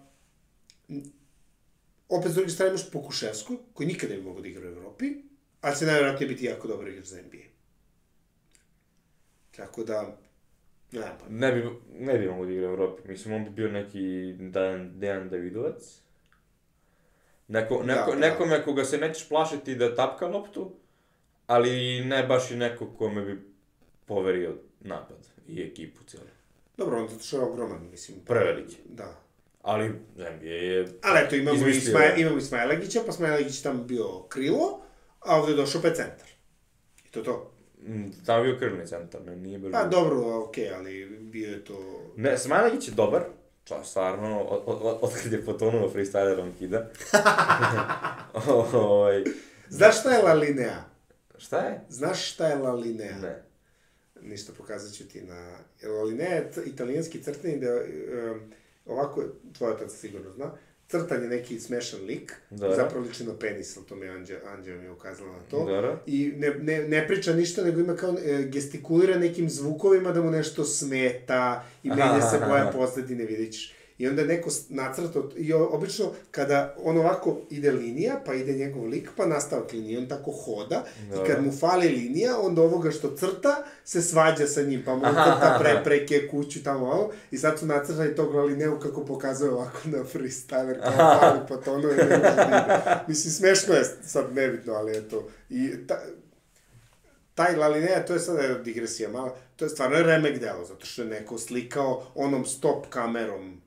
opet 2.08 2.30
s 2.30 2.34
druge 2.34 2.50
strane 2.50 2.70
imaš 2.70 2.90
Pokuševsku, 2.90 3.56
koji 3.74 3.86
nikada 3.86 4.14
ne 4.14 4.20
bi 4.20 4.26
mogo 4.26 4.40
da 4.40 4.48
igra 4.48 4.68
u 4.68 4.72
Evropi, 4.72 5.04
ali 5.60 5.76
će 5.76 5.84
najvjerojatnije 5.84 6.28
biti 6.28 6.44
jako 6.44 6.68
dobar 6.68 6.88
igrač 6.88 7.04
za 7.04 7.16
NBA. 7.22 7.44
Tako 9.56 9.84
da, 9.84 10.16
ne 10.92 11.00
pa, 11.00 11.24
Ne 11.28 11.52
bi, 11.52 11.70
ne 11.98 12.18
bi 12.18 12.28
mogo 12.28 12.46
da 12.46 12.52
igra 12.52 12.68
u 12.68 12.70
Evropi. 12.70 13.08
Mislim, 13.08 13.34
on 13.34 13.44
bi 13.44 13.50
bio 13.50 13.68
neki 13.68 14.34
Dan, 14.38 15.00
Dejan 15.00 15.28
Davidovac. 15.28 16.00
Neko, 17.48 17.82
neko, 17.82 18.10
Da, 18.10 18.16
da. 18.16 18.28
nekome 18.28 18.64
koga 18.64 18.84
se 18.84 18.98
nećeš 18.98 19.28
plašiti 19.28 19.74
da 19.74 19.94
tapka 19.94 20.26
loptu, 20.26 20.72
ali 21.46 22.04
ne 22.04 22.26
baš 22.26 22.50
i 22.50 22.56
neko 22.56 22.86
kome 22.98 23.22
bi 23.22 23.42
poverio 24.06 24.56
napad 24.80 25.37
i 25.48 25.62
ekipu 25.62 26.04
cijelu. 26.06 26.26
dobro, 26.76 27.00
on 27.02 27.08
zato 27.08 27.22
što 27.24 27.36
je 27.36 27.42
ogroman, 27.42 27.88
mislim. 27.90 28.18
Preveliki. 28.26 28.76
Da. 28.84 29.14
Ali 29.62 29.88
NBA 30.16 30.46
je... 30.46 30.88
Ali 31.02 31.20
eto, 31.24 31.36
imamo, 31.36 31.56
Izmislio 31.56 31.78
Ismaja, 31.78 32.16
imamo 32.16 32.38
Ismailagića, 32.38 33.00
pa 33.06 33.10
Ismailagić 33.10 33.62
tamo 33.62 33.82
bio 33.84 34.22
krilo, 34.28 34.80
a 35.20 35.36
ovde 35.36 35.52
je 35.52 35.56
došao 35.56 35.80
je 35.84 35.94
centar. 35.94 36.28
I 37.08 37.10
to 37.10 37.22
to. 37.22 37.52
Mm, 37.82 38.10
Tamo 38.26 38.42
bio 38.42 38.56
krvni 38.58 38.86
centar, 38.86 39.20
meni 39.26 39.40
nije 39.42 39.58
baš... 39.58 39.72
Pa 39.72 39.84
dobro, 39.84 40.44
okej, 40.44 40.70
ali 40.74 41.06
bio 41.20 41.50
je 41.50 41.64
to... 41.64 42.02
Ne, 42.16 42.38
Smajlagić 42.38 42.88
je 42.88 42.94
dobar, 42.94 43.22
ča, 43.64 43.84
stvarno, 43.84 44.40
od, 44.40 44.62
od, 44.66 44.98
od, 45.00 45.22
kad 45.22 45.32
je 45.32 45.44
potonuo 45.44 45.90
freestylerom 45.90 46.50
kida. 46.58 46.90
Ovaj, 48.72 49.24
Znaš 49.68 50.00
šta 50.00 50.10
je 50.10 50.22
La 50.22 50.32
Linea? 50.32 50.84
šta 51.38 51.58
je? 51.58 51.80
Znaš 51.88 52.32
šta 52.32 52.46
je 52.46 52.56
La 52.56 52.72
Linea? 52.72 53.18
Ne. 53.18 53.42
Ništa, 54.22 54.52
pokazat 54.52 54.92
ću 54.92 55.04
ti 55.04 55.20
na... 55.20 55.58
Je 56.20 56.48
c- 56.52 56.62
italijanski 56.66 57.22
crtani, 57.22 57.58
da, 57.58 57.74
um, 57.74 58.40
ovako, 58.86 59.24
tvoj 59.52 59.72
otac 59.72 59.92
sigurno 59.92 60.30
zna, 60.30 60.50
crtan 60.88 61.22
je 61.22 61.28
neki 61.28 61.60
smešan 61.60 62.00
lik, 62.02 62.32
Da. 62.50 62.74
zapravo 62.76 63.04
liči 63.04 63.24
na 63.24 63.34
penis, 63.34 63.76
ali 63.76 63.86
to 63.86 63.96
mi 63.96 64.06
je 64.06 64.12
Anđe, 64.12 64.38
Anđe 64.46 64.74
mi 64.74 64.84
je 64.84 64.90
ukazala 64.90 65.32
na 65.32 65.40
to. 65.40 65.58
Dobro. 65.58 65.98
I 66.06 66.32
ne, 66.36 66.50
ne, 66.52 66.78
ne 66.80 67.06
priča 67.08 67.32
ništa, 67.32 67.64
nego 67.64 67.80
ima 67.80 67.96
kao, 67.96 68.16
e, 68.18 68.42
gestikulira 68.44 69.18
nekim 69.18 69.50
zvukovima 69.50 70.12
da 70.12 70.22
mu 70.22 70.30
nešto 70.30 70.64
smeta 70.64 71.64
i 71.82 71.88
menja 71.96 72.20
se 72.22 72.38
boja 72.48 72.70
pozadine, 72.72 73.24
vidit 73.24 73.52
ćeš. 73.52 73.74
I 73.98 74.08
onda 74.08 74.22
je 74.22 74.28
neko 74.28 74.50
nacrtao, 74.68 75.30
i 75.36 75.52
obično 75.52 76.12
kada 76.30 76.74
on 76.82 76.98
ovako 76.98 77.38
ide 77.50 77.70
linija, 77.70 78.22
pa 78.26 78.34
ide 78.34 78.52
njegov 78.52 78.86
lik, 78.86 79.10
pa 79.16 79.26
nastavak 79.26 79.72
linije, 79.72 79.98
on 79.98 80.08
tako 80.08 80.30
hoda, 80.30 80.84
i 81.14 81.26
kad 81.26 81.44
mu 81.44 81.52
fali 81.52 81.88
linija, 81.88 82.38
onda 82.40 82.62
ovoga 82.62 82.90
što 82.90 83.16
crta, 83.16 83.64
se 83.84 84.02
svađa 84.02 84.46
sa 84.46 84.62
njim, 84.62 84.82
pa 84.84 84.94
mu 84.94 85.00
crta 85.00 85.58
prepreke, 85.60 86.28
kuću, 86.28 86.62
tamo 86.62 86.86
malo, 86.86 87.10
i 87.30 87.38
sad 87.38 87.58
su 87.58 87.66
nacrtali 87.66 88.14
tog 88.14 88.34
liniju 88.34 88.78
kako 88.82 89.04
pokazuje 89.04 89.50
ovako 89.50 89.78
na 89.84 89.98
freestyler, 89.98 90.80
kao 90.82 91.20
fali 91.20 91.40
po 91.48 91.56
tonu, 91.56 91.88
da. 91.88 93.04
Mislim, 93.08 93.32
smešno 93.32 93.74
je, 93.74 93.84
sad 94.02 94.34
nebitno, 94.34 94.72
ali 94.72 94.92
je 94.92 95.08
to. 95.08 95.28
I 95.50 95.86
ta, 95.86 96.00
taj 97.34 97.56
La 97.56 97.68
Linea, 97.68 98.04
to 98.04 98.12
je 98.12 98.18
sada 98.18 98.58
digresija 98.58 99.08
mala, 99.08 99.36
to 99.56 99.64
je 99.64 99.68
stvarno 99.68 100.02
remek 100.02 100.38
delo, 100.40 100.64
zato 100.64 100.86
što 100.86 101.02
je 101.02 101.08
neko 101.08 101.38
slikao 101.38 102.06
onom 102.14 102.44
stop 102.44 102.86
kamerom, 102.90 103.60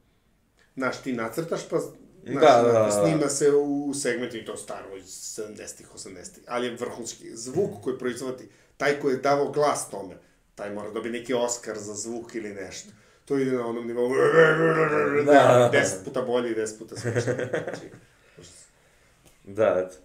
znaš, 0.76 1.02
ti 1.02 1.14
nacrtaš, 1.14 1.70
pa 1.70 1.78
znaš, 1.80 2.42
Da, 2.42 2.62
da, 2.62 2.72
da, 2.72 2.80
da. 2.80 2.92
snima 2.92 3.30
se 3.30 3.52
u 3.52 3.94
segmentu 3.94 4.38
i 4.38 4.46
to 4.46 4.58
staro 4.58 4.98
iz 4.98 5.06
70-ih, 5.06 5.88
80-ih, 5.96 6.44
ali 6.48 6.68
je 6.68 6.76
vrhunski. 6.76 7.36
Zvuk 7.36 7.82
koji 7.84 7.98
proizvodi, 7.98 8.50
taj 8.78 9.00
koji 9.00 9.14
je 9.14 9.18
davao 9.20 9.52
glas 9.52 9.90
tome, 9.90 10.16
taj 10.56 10.74
mora 10.74 10.90
dobiti 10.92 11.20
neki 11.20 11.34
Oscar 11.34 11.78
za 11.78 11.94
zvuk 11.94 12.36
ili 12.36 12.54
nešto. 12.54 12.90
To 13.26 13.38
ide 13.38 13.52
na 13.52 13.68
onom 13.68 13.88
nivou, 13.88 14.10
Da, 15.26 15.32
da, 15.34 15.60
da. 15.60 15.70
deset 15.72 16.06
puta 16.06 16.22
bolje 16.22 16.52
i 16.52 16.56
deset 16.56 16.80
puta 16.80 16.96
smešno. 16.96 17.22
Znači, 17.34 17.90
Da, 19.44 19.86
eto. 19.88 19.96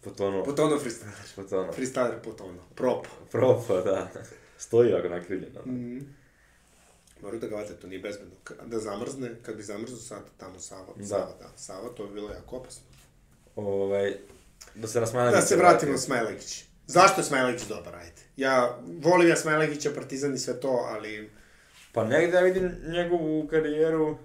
Potonuo. 0.00 0.44
Potono 0.44 0.76
freestyler. 0.76 1.34
Potonuo. 1.36 1.72
Freestyler 1.72 2.18
potono. 2.24 2.62
Prop. 2.74 3.06
Propa, 3.30 3.80
da. 3.80 4.10
Stoji 4.58 4.94
ako 4.94 5.08
nakriljeno. 5.08 5.60
Mm. 5.66 5.98
Moraju 7.22 7.40
da 7.40 7.46
ga 7.46 7.56
vate, 7.56 7.74
to 7.74 7.86
nije 7.86 8.00
bezbedno. 8.00 8.34
Da 8.66 8.78
zamrzne, 8.78 9.30
kad 9.42 9.56
bi 9.56 9.62
zamrznuo 9.62 10.00
sad 10.00 10.22
tamo 10.36 10.58
Sava, 10.58 10.92
Da. 10.96 11.04
Sava, 11.04 11.32
da, 11.40 11.48
Sava, 11.56 11.88
to 11.96 12.06
bi 12.06 12.14
bilo 12.14 12.30
jako 12.30 12.56
opasno. 12.56 12.82
Ovaj, 13.56 14.14
da 14.74 14.88
se 14.88 15.00
na 15.00 15.30
Da 15.30 15.40
se 15.40 15.56
vratimo 15.56 15.92
na 15.92 15.98
Smajlegić. 15.98 16.64
Zašto 16.86 17.20
je 17.20 17.24
Smajlegić 17.24 17.62
dobar, 17.62 17.94
ajde? 17.94 18.22
Ja 18.36 18.78
volim 19.02 19.28
ja 19.28 19.36
Smajlegića, 19.36 19.90
Partizan 19.94 20.34
i 20.34 20.38
sve 20.38 20.60
to, 20.60 20.86
ali... 20.88 21.30
Pa 21.92 22.04
negde 22.04 22.36
ja 22.36 22.42
vidim 22.42 22.76
njegovu 22.92 23.46
karijeru 23.46 24.16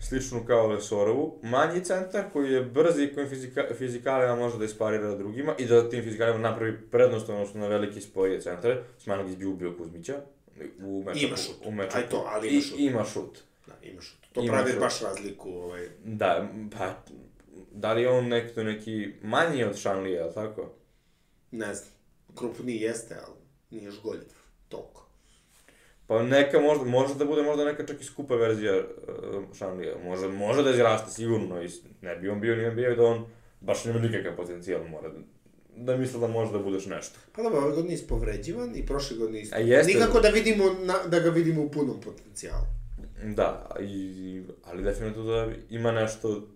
sličnu 0.00 0.44
kao 0.46 0.66
Lesorovu. 0.66 1.38
Manji 1.42 1.84
centar 1.84 2.24
koji 2.32 2.52
je 2.52 2.62
brz 2.62 2.98
i 2.98 3.14
kojim 3.14 3.28
fizika, 3.28 3.64
fizikalima 3.78 4.36
može 4.36 4.58
da 4.58 4.64
isparira 4.64 5.14
drugima 5.14 5.54
i 5.58 5.66
da 5.66 5.90
tim 5.90 6.04
fizikalima 6.04 6.38
napravi 6.38 6.90
prednost 6.90 7.28
odnosno 7.28 7.60
na 7.60 7.66
veliki 7.66 8.00
sporije 8.00 8.40
centre. 8.40 8.82
Smajlagić 8.98 9.36
bi 9.36 9.44
ubio 9.44 9.76
Kuzmića. 9.76 10.20
U 10.80 11.02
meču, 11.06 11.26
Ima 11.26 11.36
šut. 11.36 11.56
U 11.64 11.70
meču, 11.70 11.96
Aj 11.96 12.08
to, 12.08 12.24
ali 12.28 12.48
I, 12.48 12.52
ima 12.52 12.62
šut. 12.62 12.78
ima 12.78 13.04
šut. 13.04 13.38
Da, 13.66 13.72
imaš 13.82 14.10
to. 14.10 14.28
To 14.32 14.40
Ima 14.40 14.52
pravi 14.52 14.70
šut. 14.70 14.80
baš 14.80 15.00
razliku, 15.00 15.50
ovaj... 15.50 15.88
Da, 16.04 16.48
pa, 16.78 16.94
da 17.72 17.92
li 17.92 18.02
je 18.02 18.08
on 18.08 18.28
neki, 18.28 18.64
neki 18.64 19.12
manji 19.22 19.64
od 19.64 19.76
Šanlija, 19.78 20.20
je 20.20 20.24
li 20.26 20.34
tako? 20.34 20.70
Ne 21.50 21.74
znam. 21.74 21.90
Krupniji 22.34 22.80
jeste, 22.80 23.16
ali 23.26 23.36
nije 23.70 23.90
žgoljiv. 23.90 24.32
Toliko. 24.68 25.08
Pa 26.06 26.22
neka 26.22 26.60
možda, 26.60 26.84
može 26.84 27.14
da 27.14 27.24
bude 27.24 27.42
možda 27.42 27.64
neka 27.64 27.86
čak 27.86 28.00
i 28.00 28.04
skupa 28.04 28.34
verzija 28.34 28.78
uh, 28.78 29.56
Šanlija. 29.58 29.94
Može, 30.04 30.28
može 30.28 30.62
da 30.62 30.70
izraste 30.70 31.10
sigurno 31.10 31.62
i 31.62 31.68
ne 32.00 32.16
bi 32.16 32.28
on 32.28 32.40
bio 32.40 32.56
ni 32.56 32.74
bio 32.74 32.96
da 32.96 33.04
on 33.04 33.26
baš 33.60 33.84
nema 33.84 33.98
nikakav 33.98 34.36
potencijal, 34.36 34.88
mora 34.88 35.08
da, 35.08 35.18
da 35.76 35.96
misle 35.96 36.20
da 36.20 36.26
može 36.26 36.52
da 36.52 36.58
budeš 36.58 36.86
nešto. 36.86 37.18
Pa 37.32 37.42
dobro, 37.42 37.60
ove 37.60 37.74
godine 37.74 37.92
je 37.92 37.94
ispovređivan 37.94 38.76
i 38.76 38.86
prošle 38.86 39.16
godine 39.16 39.40
isto. 39.40 39.56
A 39.56 39.58
jeste. 39.58 39.92
Nikako 39.92 40.20
da 40.20 40.28
vidimo, 40.28 40.64
na, 40.80 40.94
da 41.06 41.20
ga 41.20 41.30
vidimo 41.30 41.62
u 41.62 41.70
punom 41.70 42.00
potencijalu. 42.00 42.64
Da, 43.24 43.76
i, 43.80 44.42
ali 44.64 44.82
definitivno 44.82 45.32
da 45.32 45.52
ima 45.70 45.92
nešto, 45.92 46.48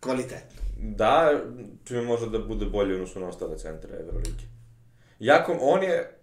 Kvalitetno. 0.00 0.62
da, 0.78 1.42
čime 1.84 2.02
može 2.02 2.30
da 2.30 2.38
bude 2.38 2.66
bolje 2.66 2.92
u 2.92 2.94
odnosu 2.94 3.20
na 3.20 3.28
ostale 3.28 3.58
centre 3.58 3.96
Euroligi. 4.00 4.44
Jako, 5.18 5.58
on 5.60 5.82
je, 5.82 6.14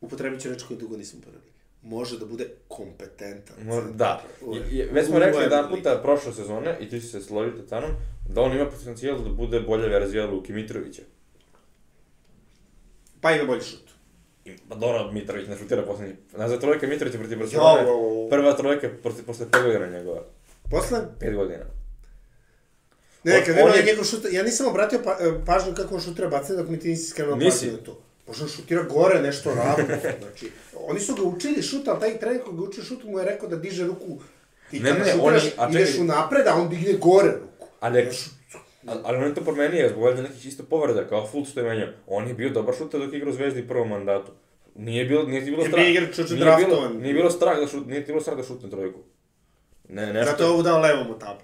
Upotrebit 0.00 0.40
ću 0.40 0.48
reč 0.48 0.62
koju 0.62 0.78
dugo 0.78 0.96
nisam 0.96 1.18
upotrebio. 1.18 1.47
Može 1.82 2.18
da 2.18 2.26
bude 2.26 2.46
kompetentan. 2.68 3.56
Da, 3.88 4.22
u- 4.42 4.54
I, 4.54 4.58
i, 4.70 4.82
već 4.84 5.06
smo 5.06 5.18
rekli 5.18 5.42
jedan 5.42 5.68
puta 5.70 6.00
prošle 6.02 6.32
sezone, 6.32 6.76
i 6.80 6.88
ti 6.88 7.00
si 7.00 7.08
se 7.08 7.20
sa 7.68 7.80
mnom, 7.80 7.90
da 8.28 8.40
on 8.40 8.52
ima 8.52 8.66
potencijal 8.66 9.18
da 9.18 9.30
bude 9.30 9.60
bolja 9.60 9.86
verzija 9.88 10.26
Luki 10.26 10.52
Mitrovića. 10.52 11.02
Pa 13.20 13.32
ima 13.32 13.44
bolji 13.44 13.60
šut. 13.60 13.88
I, 14.44 14.56
pa 14.68 14.74
dobro, 14.74 15.12
Mitrović 15.12 15.48
ne 15.48 15.56
šutira 15.56 15.82
poslednji. 15.82 16.14
Nazad 16.32 16.60
trojka 16.60 16.86
Mitrovića 16.86 17.18
protiv 17.18 17.38
jo. 17.38 18.28
Prva 18.30 18.52
trojka 18.52 18.88
protiv, 19.02 19.24
posle 19.24 19.46
5 19.46 19.62
godina 19.64 19.86
njegova. 19.88 20.22
Posle, 20.70 20.98
5 21.20 21.34
godina. 21.36 21.64
ne, 23.24 23.34
On- 23.34 23.40
kad 23.40 23.50
on 23.50 23.56
nema 23.56 23.70
je- 23.70 23.84
njegov 23.84 24.04
šut, 24.04 24.20
ja 24.32 24.42
nisam 24.42 24.66
obratio 24.66 25.00
pa, 25.04 25.10
e, 25.12 25.44
pažnju 25.46 25.74
kako 25.74 25.94
on 25.94 26.00
šutira 26.00 26.28
bacanje 26.28 26.58
dok 26.58 26.68
mi 26.68 26.78
ti 26.80 26.88
nisi 26.88 27.02
skrenuo 27.04 27.36
pažnju 27.36 27.72
na 27.72 27.78
to. 27.78 28.02
Može 28.28 28.42
on 28.42 28.48
šutira 28.50 28.82
gore 28.84 29.22
nešto 29.22 29.54
ravno. 29.56 29.84
znači, 30.20 30.50
oni 30.78 31.00
su 31.00 31.14
ga 31.14 31.22
učili 31.24 31.62
šut, 31.62 31.88
ali 31.88 32.00
taj 32.00 32.18
trener 32.18 32.42
koji 32.42 32.56
ga 32.56 32.62
učio 32.62 32.84
šut 32.84 33.04
mu 33.04 33.18
je 33.18 33.24
rekao 33.24 33.48
da 33.48 33.56
diže 33.56 33.84
ruku. 33.84 34.18
Ti 34.70 34.80
Ne, 34.80 34.92
ne, 34.92 34.96
šutiraš, 34.96 35.14
on 35.20 35.34
je- 35.36 35.52
a 35.58 35.68
ideš 35.70 35.86
čekaj. 35.86 36.00
u 36.00 36.06
napred, 36.06 36.46
a 36.46 36.54
on 36.54 36.68
digne 36.68 36.92
gore 36.94 37.32
ruku. 37.32 37.66
Ali, 37.80 38.02
Znaš, 38.04 38.16
ali, 38.86 39.00
ali 39.04 39.16
on 39.16 39.24
je 39.24 39.34
to 39.34 39.40
promenio, 39.40 39.88
zbog 39.88 40.02
valjda 40.02 40.22
nekih 40.22 40.46
isto 40.46 40.62
povreda, 40.64 41.04
kao 41.04 41.26
full 41.26 41.44
što 41.44 41.60
je 41.60 41.66
menjao. 41.66 41.88
On 42.06 42.28
je 42.28 42.34
bio 42.34 42.50
dobar 42.50 42.74
šuter 42.76 43.00
dok 43.00 43.12
je 43.12 43.16
igrao 43.16 43.32
Zvezdi 43.32 43.62
u 43.62 43.68
prvom 43.68 43.88
mandatu. 43.88 44.32
Nije 44.76 45.04
bilo, 45.04 45.22
nije 45.22 45.44
ti 45.44 45.50
bilo 45.50 45.62
strah. 45.62 45.76
bio 45.76 45.90
igrač 45.90 46.16
čoče 46.16 46.34
nije 46.34 46.44
bilo, 46.46 46.56
draftovan. 46.58 46.96
nije 46.96 47.14
bilo 47.14 47.30
strah 47.30 47.58
da 47.58 47.66
šut, 47.66 47.86
nije 47.86 48.00
ti 48.00 48.12
bilo 48.12 48.20
strah 48.20 48.36
da 48.36 48.44
šutne 48.44 48.70
trojku. 48.70 48.98
Ne, 49.88 50.12
nešto. 50.12 50.30
Zato 50.30 50.44
je 50.44 50.50
ovu 50.50 50.62
dao 50.62 50.80
levom 50.80 51.06
u 51.06 51.18
tabu. 51.18 51.40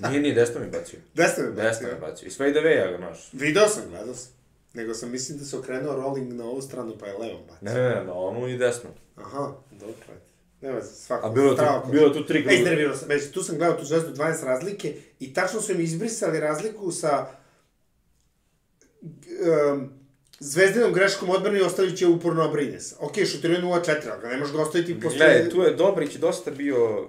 Nije, 0.00 0.20
nije, 0.20 0.34
desno 0.34 0.60
mi 0.60 0.66
bacio. 0.68 0.98
Desno 1.14 1.44
je 1.44 1.50
Desno 1.52 1.62
mi 1.84 1.94
bacio. 1.94 2.08
bacio. 2.08 2.26
I 2.26 2.30
sve 2.30 2.50
ide 2.50 2.60
veja 2.60 2.90
ga, 2.90 2.96
znaš. 2.96 3.28
Video 3.32 3.68
sam, 3.68 3.82
gledao 3.90 4.14
sam. 4.14 4.32
Nego 4.74 4.94
sam 4.94 5.10
mislim 5.10 5.38
da 5.38 5.44
se 5.44 5.58
okrenuo 5.58 5.94
rolling 5.94 6.32
na 6.32 6.44
ovu 6.44 6.62
stranu, 6.62 6.94
pa 7.00 7.06
je 7.06 7.18
levom 7.18 7.40
bacio. 7.48 7.58
Ne, 7.60 7.74
ne, 7.74 7.94
ne, 7.94 8.04
na 8.04 8.14
onu 8.14 8.48
i 8.48 8.56
desno. 8.58 8.90
Aha, 9.16 9.52
dobro. 9.70 9.94
Nema 10.60 10.82
svako. 10.82 11.26
A 11.26 11.30
bilo 11.30 11.54
tu, 11.54 11.62
bilo 11.90 12.10
tu 12.10 12.24
tri 12.26 12.38
E, 12.38 12.42
grupe. 12.42 12.54
iznervirao 12.54 12.96
sam, 12.96 13.08
već 13.08 13.30
tu 13.30 13.42
sam 13.42 13.58
gledao 13.58 13.76
tu 13.76 13.84
zvezdu 13.84 14.12
12 14.14 14.44
razlike 14.44 14.94
i 15.20 15.34
tačno 15.34 15.60
su 15.60 15.72
im 15.72 15.80
izbrisali 15.80 16.40
razliku 16.40 16.90
sa 16.90 17.26
um, 19.02 19.90
zvezdinom 20.40 20.92
greškom 20.92 21.30
odbrani 21.30 21.60
ostavit 21.60 21.98
će 21.98 22.06
uporno 22.06 22.42
Abrines. 22.42 22.94
Ok, 23.00 23.12
šutiraju 23.32 23.62
0-4, 23.62 23.90
ali 24.12 24.22
ga 24.22 24.28
ne 24.28 24.36
možeš 24.36 24.54
ga 24.54 24.62
ostaviti 24.62 25.00
posle 25.00 25.18
Gledaj, 25.18 25.48
tu 25.48 25.62
je 25.62 25.74
Dobrić 25.74 26.14
dosta 26.14 26.50
bio... 26.50 27.08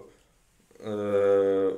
Uh, 0.80 1.74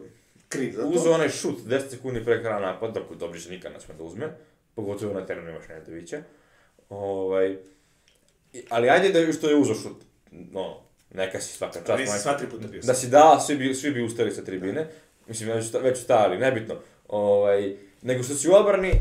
kriv 0.49 0.73
za 0.75 0.85
uzeo 0.85 1.03
to. 1.03 1.11
onaj 1.13 1.29
šut 1.29 1.57
10 1.65 1.89
sekundi 1.89 2.23
pre 2.23 2.41
kraja 2.43 2.59
napada, 2.59 3.01
koji 3.07 3.19
Dobrić 3.19 3.47
nikad 3.49 3.71
ne 3.73 3.79
sme 3.79 3.93
da 3.97 4.03
uzme, 4.03 4.37
pogotovo 4.77 5.13
na 5.13 5.25
terenu 5.25 5.49
imaš 5.49 5.67
Nedovića. 5.69 6.21
Ovaj, 6.89 7.57
ali 8.69 8.89
ajde 8.89 9.09
da 9.09 9.19
je 9.19 9.33
što 9.33 9.49
je 9.49 9.55
uzo 9.55 9.73
šut, 9.73 9.97
no, 10.31 10.81
neka 11.13 11.41
si 11.41 11.57
svaka 11.57 11.73
čast. 11.73 11.99
Nisi 11.99 12.11
majstor. 12.11 12.19
sva 12.19 12.37
tri 12.37 12.47
puta 12.49 12.67
bio 12.67 12.81
Da 12.83 12.93
si 12.93 13.09
da, 13.09 13.39
svi 13.39 13.55
bi, 13.55 13.73
svi 13.75 13.91
bi 13.91 14.03
ustali 14.03 14.31
sa 14.31 14.43
tribine, 14.43 14.87
mislim, 15.27 15.49
već, 15.49 15.65
sta- 15.65 15.79
već 15.79 15.97
stali, 15.97 16.37
nebitno, 16.37 16.75
ovaj, 17.07 17.75
nego 18.01 18.23
što 18.23 18.35
si 18.35 18.49
u 18.49 18.53
odbrani, 18.53 18.91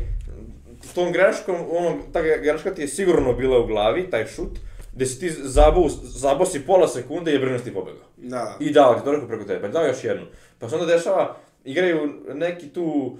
tom 0.95 1.11
greškom, 1.11 1.55
ono, 1.71 1.97
ta 2.13 2.21
greška 2.21 2.75
ti 2.75 2.81
je 2.81 2.87
sigurno 2.87 3.33
bila 3.33 3.59
u 3.59 3.67
glavi, 3.67 4.09
taj 4.09 4.27
šut, 4.27 4.57
gde 4.93 5.05
si 5.05 5.19
ti 5.19 5.29
zabao, 5.29 5.89
zabao 6.03 6.45
si 6.45 6.65
pola 6.65 6.87
sekunde 6.87 7.31
i 7.31 7.33
je 7.33 7.39
Brnost 7.39 7.63
ti 7.63 7.73
pobegao. 7.73 8.07
Da. 8.17 8.57
I 8.59 8.71
dao 8.71 8.95
ti 8.95 9.03
toliko 9.03 9.27
preko 9.27 9.43
tebe, 9.43 9.61
pa 9.61 9.67
dao 9.67 9.85
još 9.85 10.03
jednu. 10.03 10.25
Pa 10.59 10.69
se 10.69 10.75
onda 10.75 10.93
dešava, 10.93 11.37
igraju 11.63 12.13
neki 12.33 12.69
tu, 12.69 13.17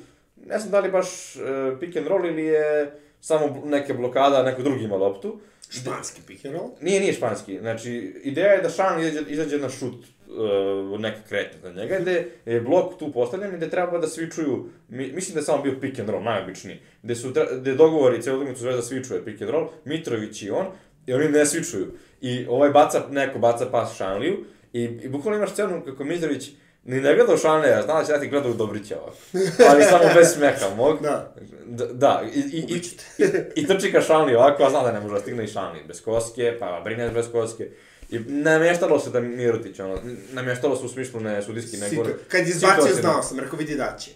ne 0.50 0.60
znam 0.60 0.72
da 0.72 0.80
li 0.80 0.92
baš 0.92 1.36
uh, 1.36 1.80
pick 1.80 1.98
and 1.98 2.08
roll 2.08 2.26
ili 2.26 2.44
je 2.44 2.92
samo 3.22 3.62
neka 3.66 3.94
blokada, 3.94 4.44
neko 4.44 4.62
drugi 4.62 4.84
ima 4.84 4.96
loptu. 4.96 5.40
Španski 5.70 6.22
pick 6.28 6.46
and 6.46 6.56
roll. 6.56 6.70
Nije, 6.82 7.00
nije 7.00 7.14
španski. 7.14 7.60
Znači, 7.60 8.22
ideja 8.24 8.52
je 8.52 8.62
da 8.62 8.70
Šan 8.70 9.00
izađe, 9.00 9.32
izađe 9.32 9.58
na 9.58 9.70
šut, 9.70 10.06
uh, 10.94 11.00
neka 11.00 11.20
kretnja 11.30 11.60
za 11.62 11.82
njega, 11.82 12.00
gde 12.00 12.26
je 12.46 12.62
blok 12.62 13.00
tu 13.00 13.12
postavljen 13.12 13.54
i 13.54 13.58
gde 13.58 13.70
treba 13.70 13.98
da 13.98 14.08
svičuju, 14.08 14.70
mi, 14.90 15.12
mislim 15.12 15.34
da 15.34 15.40
je 15.40 15.44
samo 15.44 15.64
bio 15.64 15.80
pick 15.82 16.00
and 16.00 16.10
roll, 16.10 16.24
najobičniji, 16.24 16.80
gde 17.04 17.16
su, 17.16 17.34
gde 17.60 17.76
dogovori 17.76 18.22
celu 18.22 18.38
utakmicu 18.38 18.62
Zvezda 18.62 18.82
svičuje 18.82 19.26
pick 19.26 19.42
and 19.42 19.52
roll, 19.52 19.70
Mitrović 19.86 20.42
i 20.42 20.50
on, 20.50 20.66
i 21.08 21.14
oni 21.14 21.30
ne 21.30 21.46
svičuju. 21.46 21.94
I 22.22 22.46
ovaj 22.50 22.70
baca, 22.70 23.08
neko 23.10 23.40
baca 23.40 23.66
pas 23.66 23.98
Šanliju, 23.98 24.46
i, 24.74 24.84
i 24.84 25.10
bukvalno 25.10 25.38
imaš 25.38 25.52
scenu 25.52 25.82
kako 25.86 26.04
Mitrović 26.04 26.50
ni 26.88 27.02
ne 27.02 27.16
gleda 27.16 27.34
u 27.34 27.38
Šanlija, 27.38 27.82
zna 27.82 28.00
da 28.00 28.06
će 28.06 28.12
dati 28.12 28.28
gleda 28.28 28.50
u 28.50 28.54
Dobrića 28.54 28.96
ovako. 29.02 29.18
Ali 29.70 29.84
samo 29.84 30.04
bez 30.16 30.34
smeha, 30.34 30.76
mog. 30.76 31.02
Da. 31.02 31.34
Da, 31.94 32.24
i, 32.34 32.40
i, 32.40 32.58
i, 32.58 32.82
i, 33.18 33.28
i 33.56 33.68
trči 33.68 33.92
ka 33.92 34.02
Šanli 34.02 34.36
ovako, 34.36 34.64
a 34.64 34.70
zna 34.70 34.84
da 34.84 34.92
ne 34.92 35.00
može 35.00 35.14
da 35.14 35.20
stigne 35.20 35.44
i 35.44 35.48
Šanli 35.48 35.84
bez 35.88 36.02
koske, 36.02 36.58
pa 36.60 36.82
Brines 36.84 37.14
bez 37.14 37.26
koske. 37.32 37.70
I 38.10 38.20
namještalo 38.20 39.00
se 39.00 39.10
da 39.10 39.20
Mirotić, 39.20 39.80
ono, 39.80 39.98
namještalo 40.32 40.76
se 40.76 40.86
u 40.86 40.90
smislu 40.90 41.20
ne 41.20 41.42
sudijski, 41.42 41.78
nego... 41.78 42.04
Kad 42.28 42.42
je 42.42 42.50
izbacio, 42.50 42.76
situacijno. 42.76 43.02
znao 43.02 43.24
sam, 43.24 43.40
rekao 43.40 43.60
vidi 43.60 43.76
da 43.76 43.98
će. 44.00 44.12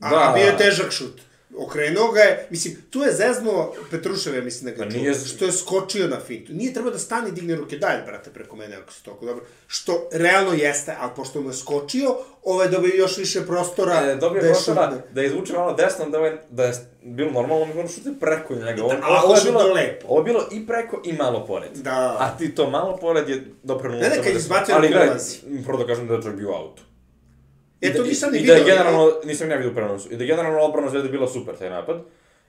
A, 0.00 0.10
Da. 0.10 0.16
a 0.16 0.32
bio 0.34 0.44
je 0.44 0.56
težak 0.56 0.90
šut. 0.90 1.20
Okrenuo 1.56 2.12
ga 2.12 2.20
je, 2.20 2.46
mislim, 2.50 2.76
tu 2.90 3.00
je 3.00 3.12
zeznuo 3.12 3.74
Petrušev, 3.90 4.34
ja 4.34 4.42
mislim 4.42 4.64
da 4.66 4.70
ga 4.72 4.84
Pa 4.84 4.90
čuo, 4.90 5.00
nije- 5.00 5.14
što 5.14 5.44
je 5.44 5.52
skočio 5.52 6.08
na 6.08 6.20
fintu. 6.20 6.52
Nije 6.52 6.72
trebao 6.72 6.92
da 6.92 6.98
stane 6.98 7.28
i 7.28 7.32
digne 7.32 7.56
ruke, 7.56 7.78
daj, 7.78 8.02
brate, 8.06 8.30
preko 8.30 8.56
mene, 8.56 8.76
ako 8.76 8.92
si 8.92 9.04
toliko 9.04 9.26
dobro. 9.26 9.44
Što 9.66 10.08
realno 10.12 10.52
jeste, 10.54 10.94
ali 11.00 11.10
pošto 11.16 11.40
mu 11.40 11.48
je 11.48 11.54
skočio, 11.54 12.14
ovaj 12.44 12.68
dobio 12.68 12.94
još 12.94 13.16
više 13.18 13.40
prostora. 13.42 13.94
E, 14.02 14.16
dobio 14.16 14.42
da 14.42 14.48
prostora 14.48 14.82
šutne. 14.86 15.12
da 15.12 15.22
izvuče 15.22 15.52
malo 15.52 15.74
desno, 15.74 16.04
da, 16.06 16.18
je, 16.18 16.42
da 16.50 16.64
je 16.64 16.72
bilo 17.02 17.30
normalno, 17.30 17.62
on 17.62 17.70
ono 17.70 17.88
šute 17.88 18.10
preko 18.20 18.54
njega. 18.54 18.84
On, 18.84 18.96
a 18.96 19.08
ovo 19.08 19.24
ovo 19.24 19.34
je 19.36 19.42
bilo, 19.44 19.62
lepo. 19.64 20.06
Ovo 20.08 20.20
je 20.20 20.24
bilo 20.24 20.48
i 20.52 20.66
preko 20.66 21.02
i 21.04 21.12
malo 21.12 21.46
pored. 21.46 21.70
Da. 21.74 22.16
A 22.20 22.36
ti 22.38 22.54
to 22.54 22.70
malo 22.70 22.96
pored 22.96 23.28
je 23.28 23.44
doprenulo. 23.62 24.00
Ne, 24.00 24.08
ne, 24.08 24.10
tome 24.10 24.24
kad 24.24 24.32
da 24.32 24.40
se- 24.40 24.44
izbacio, 24.44 24.74
Ali 24.74 24.88
ne 24.90 24.96
prolazi. 24.96 25.36
prvo 25.66 25.78
da 25.78 25.86
kažem 25.86 26.08
da 26.08 26.14
je 26.14 26.22
čovjek 26.22 26.38
bio 26.38 26.50
u 26.50 26.54
autu. 26.54 26.82
E, 27.80 27.92
to 27.92 28.02
da- 28.02 28.08
nisam 28.08 28.32
ni 28.32 28.38
I 28.38 28.46
da 28.46 28.52
je 28.52 28.58
vidio. 28.58 28.74
generalno, 28.74 29.12
nisam 29.24 29.50
ja 29.50 29.56
vidio 29.56 29.70
u 29.70 29.74
prenosu, 29.74 30.12
i 30.12 30.16
da 30.16 30.24
je 30.24 30.28
generalno 30.28 30.58
odbrana 30.58 30.90
Zvezde 30.90 31.08
bila 31.08 31.28
super 31.28 31.56
taj 31.56 31.70
napad. 31.70 31.96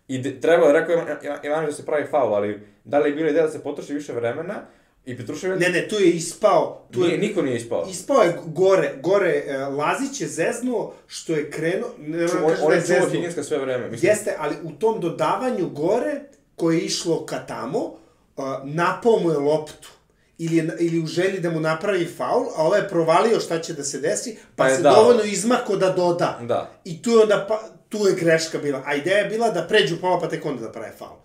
I 0.08 0.18
de, 0.18 0.42
treba, 0.42 0.72
rekao 0.72 0.96
Ivanović 1.44 1.70
da 1.70 1.76
se 1.76 1.86
pravi 1.86 2.06
faul, 2.12 2.36
ali 2.36 2.60
da 2.84 3.00
li 3.00 3.10
je 3.10 3.16
bila 3.16 3.30
ideja 3.30 3.46
da 3.46 3.52
se 3.52 3.64
potroši 3.64 3.94
više 3.94 4.14
vremena 4.14 4.62
i 5.06 5.18
Petrušev 5.18 5.52
je... 5.52 5.58
Ne, 5.58 5.70
ne, 5.70 5.88
tu 5.88 5.96
je 5.96 6.10
ispao, 6.12 6.88
tu 6.92 7.00
nije, 7.00 7.12
je 7.12 7.18
niko 7.18 7.42
nije 7.42 7.58
ispao. 7.58 7.88
Ispao 7.90 8.22
je 8.22 8.38
gore, 8.46 8.94
gore, 9.02 9.44
e, 9.48 9.58
Lazić 9.58 10.22
je 10.22 10.28
zeznuo 10.28 10.94
što 11.08 11.34
je 11.34 11.52
krenuo, 11.52 11.90
ne 11.98 12.28
Ču, 12.28 12.34
moram 12.42 12.58
on, 12.60 12.64
on 12.64 12.70
da 12.70 12.76
je 12.76 12.82
zeznuo. 12.82 13.10
Higinska 13.10 13.44
sve 13.44 13.58
vreme. 13.58 13.90
Mislim, 13.90 14.12
Jeste, 14.12 14.36
ali 14.38 14.56
u 14.64 14.72
tom 14.72 15.00
dodavanju 15.02 15.70
gore, 15.70 16.22
koje 16.56 16.76
je 16.78 16.82
išlo 16.82 17.26
ka 17.26 17.40
tamo, 17.40 17.80
uh, 17.80 18.46
napao 18.64 19.20
mu 19.20 19.32
je 19.32 19.38
loptu. 19.38 19.90
Ili, 20.38 20.56
je, 20.58 20.78
ili 20.80 21.00
u 21.00 21.06
želji 21.06 21.40
da 21.40 21.50
mu 21.50 21.60
napravi 21.60 22.06
faul, 22.06 22.46
a 22.56 22.64
ovaj 22.64 22.80
je 22.80 22.90
provalio 22.90 23.40
šta 23.40 23.60
će 23.60 23.74
da 23.74 23.84
se 23.84 24.00
desi, 24.00 24.38
pa, 24.56 24.64
Pa 24.64 24.70
se 24.70 24.82
dao. 24.82 24.96
dovoljno 24.96 25.24
izmako 25.24 25.76
da 25.76 25.90
doda. 25.90 26.40
Da. 26.42 26.72
I 26.86 27.02
tu 27.02 27.10
je 27.10 27.18
onda, 27.20 27.46
pa, 27.50 27.60
tu 27.90 27.98
je 27.98 28.16
greška 28.16 28.58
bila. 28.58 28.84
A 28.86 28.96
ideja 28.96 29.18
je 29.18 29.30
bila 29.30 29.50
da 29.50 29.62
pređu 29.62 29.98
pola 30.02 30.20
pa 30.20 30.30
tek 30.30 30.46
onda 30.46 30.62
da 30.62 30.72
prave 30.72 30.92
faul. 30.98 31.18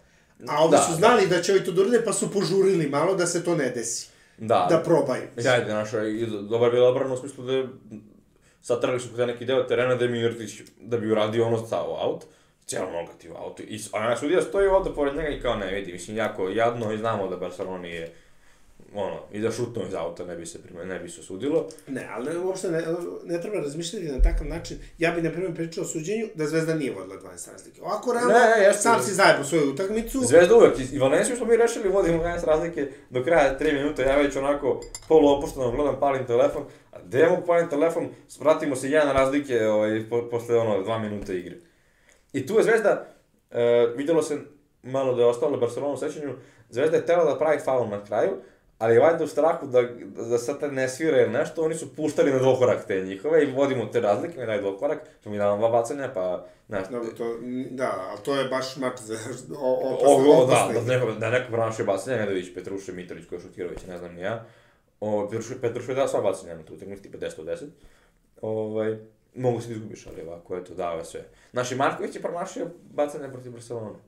A 0.49 0.63
ovi 0.65 0.71
Da, 0.71 0.79
su 0.79 0.93
znali 0.95 1.27
da. 1.27 1.43
će 1.43 1.53
ovi 1.53 1.65
to 1.65 1.73
da 1.73 1.81
urade, 1.81 2.05
pa 2.05 2.13
su 2.13 2.31
požurili 2.33 2.89
malo 2.89 3.15
da 3.15 3.27
se 3.27 3.45
to 3.45 3.55
ne 3.55 3.71
desi. 3.71 4.09
Da. 4.39 4.67
Da 4.71 4.79
probaju. 4.79 5.23
Ajde, 5.37 5.73
naša, 5.75 6.05
i 6.07 6.27
dobar 6.51 6.71
bila 6.71 6.89
obrana 6.89 7.15
u 7.15 7.17
smislu 7.17 7.45
da 7.45 7.53
je 7.53 7.69
satrali 8.63 9.01
su 9.01 9.17
taj 9.17 9.27
neki 9.27 9.45
deo 9.45 9.63
terena 9.63 9.95
da 9.95 10.05
je 10.05 10.11
Mirotić, 10.11 10.51
da 10.81 10.97
bi 10.99 11.13
uradio 11.13 11.47
ono 11.47 11.67
stao 11.67 11.97
aut, 12.01 12.25
cijelo 12.67 12.91
negativ 12.91 13.37
aut. 13.37 13.61
I, 13.61 13.81
a 13.93 14.17
sudija 14.17 14.43
stoji 14.43 14.67
ovde 14.69 14.91
pored 14.95 15.17
njega 15.17 15.29
i 15.29 15.41
kao 15.41 15.57
ne 15.57 15.75
vidi, 15.75 15.93
mislim, 15.93 16.17
jako 16.17 16.49
jadno 16.49 16.93
i 16.93 16.99
znamo 16.99 17.29
da 17.29 17.37
Barcelona 17.37 17.79
nije 17.79 18.15
ono, 18.95 19.21
i 19.33 19.41
da 19.41 19.51
šutno 19.51 19.87
iz 19.87 19.95
auta 19.95 20.25
ne 20.25 20.37
bi 20.37 20.47
se, 20.47 20.63
prime, 20.63 20.85
ne 20.85 20.99
bi 20.99 21.09
se 21.09 21.23
sudilo. 21.23 21.69
Ne, 21.89 22.09
ali 22.13 22.31
ne, 22.31 22.39
uopšte 22.39 22.71
ne, 22.71 22.83
ne 23.25 23.41
treba 23.41 23.61
razmišljati 23.61 24.07
na 24.07 24.23
takav 24.23 24.47
način. 24.47 24.79
Ja 24.99 25.11
bi, 25.11 25.23
na 25.23 25.31
primjer, 25.31 25.55
pričao 25.55 25.85
o 25.85 25.87
suđenju 25.87 26.29
da 26.35 26.47
Zvezda 26.47 26.75
nije 26.75 26.93
vodila 26.93 27.17
12 27.21 27.53
razlike. 27.53 27.83
Ovako, 27.83 28.13
realno, 28.13 28.33
Ne, 28.33 28.63
jeste. 28.63 28.83
sam 28.83 29.03
si 29.03 29.15
zajebao 29.15 29.45
svoju 29.45 29.71
utakmicu. 29.71 30.21
Zvezda 30.25 30.57
uvek, 30.57 30.75
i 30.93 30.99
Valenciju 30.99 31.37
smo 31.37 31.47
mi 31.47 31.57
rešili, 31.57 31.89
vodimo 31.89 32.23
11 32.23 32.45
razlike 32.47 32.89
do 33.11 33.25
kraja 33.25 33.59
3 33.59 33.73
minuta, 33.73 34.03
ja 34.03 34.17
već 34.17 34.37
onako 34.37 34.81
polu 35.09 35.29
opušteno 35.29 35.71
gledam, 35.71 35.97
palim 36.01 36.27
telefon, 36.27 36.63
a 36.93 36.97
gde 37.05 37.19
ja 37.19 37.31
mogu 37.31 37.47
palim 37.47 37.69
telefon, 37.69 38.09
vratimo 38.41 38.77
se 38.77 38.91
jedan 38.91 39.13
razlike 39.13 39.67
ovaj, 39.67 40.05
po, 40.11 40.29
posle 40.31 40.57
ono, 40.57 40.85
2 40.85 40.99
minuta 40.99 41.33
igre. 41.33 41.57
I 42.33 42.47
tu 42.47 42.57
je 42.57 42.63
Zvezda, 42.65 43.07
e, 43.51 43.93
vidjelo 43.97 44.23
se 44.23 44.39
malo 44.83 45.15
da 45.15 45.23
je 45.23 45.29
ostalo 45.29 45.57
Barcelona 45.57 45.95
u 45.95 45.97
sećanju, 45.97 46.35
Zvezda 46.71 46.97
je 46.97 47.07
tela 47.07 47.25
da 47.25 47.39
pravi 47.39 47.59
faul 47.65 47.89
na 47.89 48.05
kraju, 48.05 48.31
ali 48.83 48.99
valjda 48.99 49.25
u 49.25 49.27
strahu 49.27 49.67
da, 49.67 49.83
da 50.29 50.39
sad 50.39 50.61
te 50.61 50.69
ne 50.69 50.89
svira 50.89 51.21
ili 51.21 51.31
nešto, 51.31 51.65
oni 51.65 51.75
su 51.75 51.97
puštali 51.97 52.33
na 52.33 52.39
dvokorak 52.39 52.87
te 52.87 53.01
njihove 53.01 53.45
i 53.45 53.53
vodimo 53.53 53.87
te 53.87 54.01
razlike, 54.01 54.41
mi 54.41 54.47
daj 54.47 54.61
dvokorak, 54.61 54.99
to 55.25 55.31
mi 55.31 55.39
damo 55.39 55.69
bacanja, 55.69 56.11
pa, 56.15 56.47
znaš, 56.69 56.89
Dobro, 56.91 57.11
to, 57.11 57.39
da, 57.71 58.07
ali 58.11 58.21
to 58.25 58.35
je 58.37 58.49
baš 58.49 58.77
mač 58.77 59.01
za 59.01 59.15
o, 59.59 59.73
O, 59.83 59.95
opasno, 59.95 60.33
o, 60.33 60.47
da, 60.47 60.53
opasno. 60.53 60.81
da 60.81 60.95
neko, 60.95 61.13
da 61.13 61.31
neko 61.31 61.53
pronašao 61.53 61.87
bacanje, 61.87 62.17
Nedović, 62.17 62.55
Petruše, 62.55 62.93
Mitrović 62.93 63.27
koji 63.29 63.39
je 63.39 63.43
šutirao 63.43 63.71
već, 63.71 63.87
ne 63.87 63.99
znam 63.99 64.15
ni 64.15 64.21
ja. 64.21 64.45
O, 65.01 65.29
Petruše, 65.31 65.61
Petruše 65.61 65.95
dao 65.95 66.09
sva 66.09 66.21
bacanja 66.21 66.55
na 66.55 66.63
tu 66.63 66.75
utakmicu, 66.75 67.03
tipa 67.03 67.19
10 67.19 67.41
od 67.41 67.47
10. 67.47 67.67
Ovaj, 68.41 68.99
mogu 69.35 69.61
se 69.61 69.69
da 69.69 69.75
izgubiš, 69.75 70.07
ali 70.07 70.23
ovako, 70.23 70.57
eto, 70.57 70.75
dao 70.75 70.99
je 70.99 71.05
sve. 71.05 71.25
Naši 71.53 71.75
Marković 71.75 72.15
je 72.17 72.23
promašio 72.23 72.67
bacanje 72.91 73.29
protiv 73.29 73.53
Barcelona. 73.53 73.99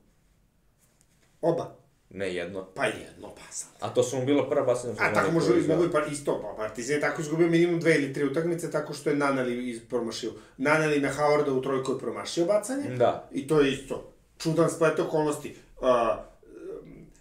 Oba. 1.41 1.84
Ne 2.09 2.33
jedno. 2.35 2.65
Pa 2.65 2.85
jedno, 2.85 3.29
pa 3.29 3.51
sad. 3.51 3.69
A 3.79 3.89
to 3.89 4.03
su 4.03 4.17
mu 4.17 4.25
bilo 4.25 4.49
prva 4.49 4.63
bacanja. 4.63 4.93
A 4.99 5.13
tako 5.13 5.31
može, 5.31 5.53
mogu 5.67 5.85
i 5.85 5.91
pa 5.91 6.05
isto, 6.05 6.41
pa 6.41 6.53
Partizan 6.57 6.95
je 6.95 7.01
tako 7.01 7.21
izgubio 7.21 7.47
minimum 7.47 7.79
dve 7.79 7.95
ili 7.95 8.13
tri 8.13 8.23
utakmice 8.23 8.71
tako 8.71 8.93
što 8.93 9.09
je 9.09 9.15
Naneli 9.15 9.69
iz- 9.69 9.81
promašio. 9.89 10.31
Naneli 10.57 10.99
na 10.99 11.09
Howarda 11.09 11.49
u 11.49 11.61
trojku 11.61 11.91
je 11.91 11.99
promašio 11.99 12.45
bacanje. 12.45 12.89
Da. 12.89 13.29
I 13.31 13.47
to 13.47 13.61
je 13.61 13.71
isto. 13.73 14.11
Čudan 14.37 14.69
splet 14.69 14.99
okolnosti. 14.99 15.55
Uh, 15.77 15.87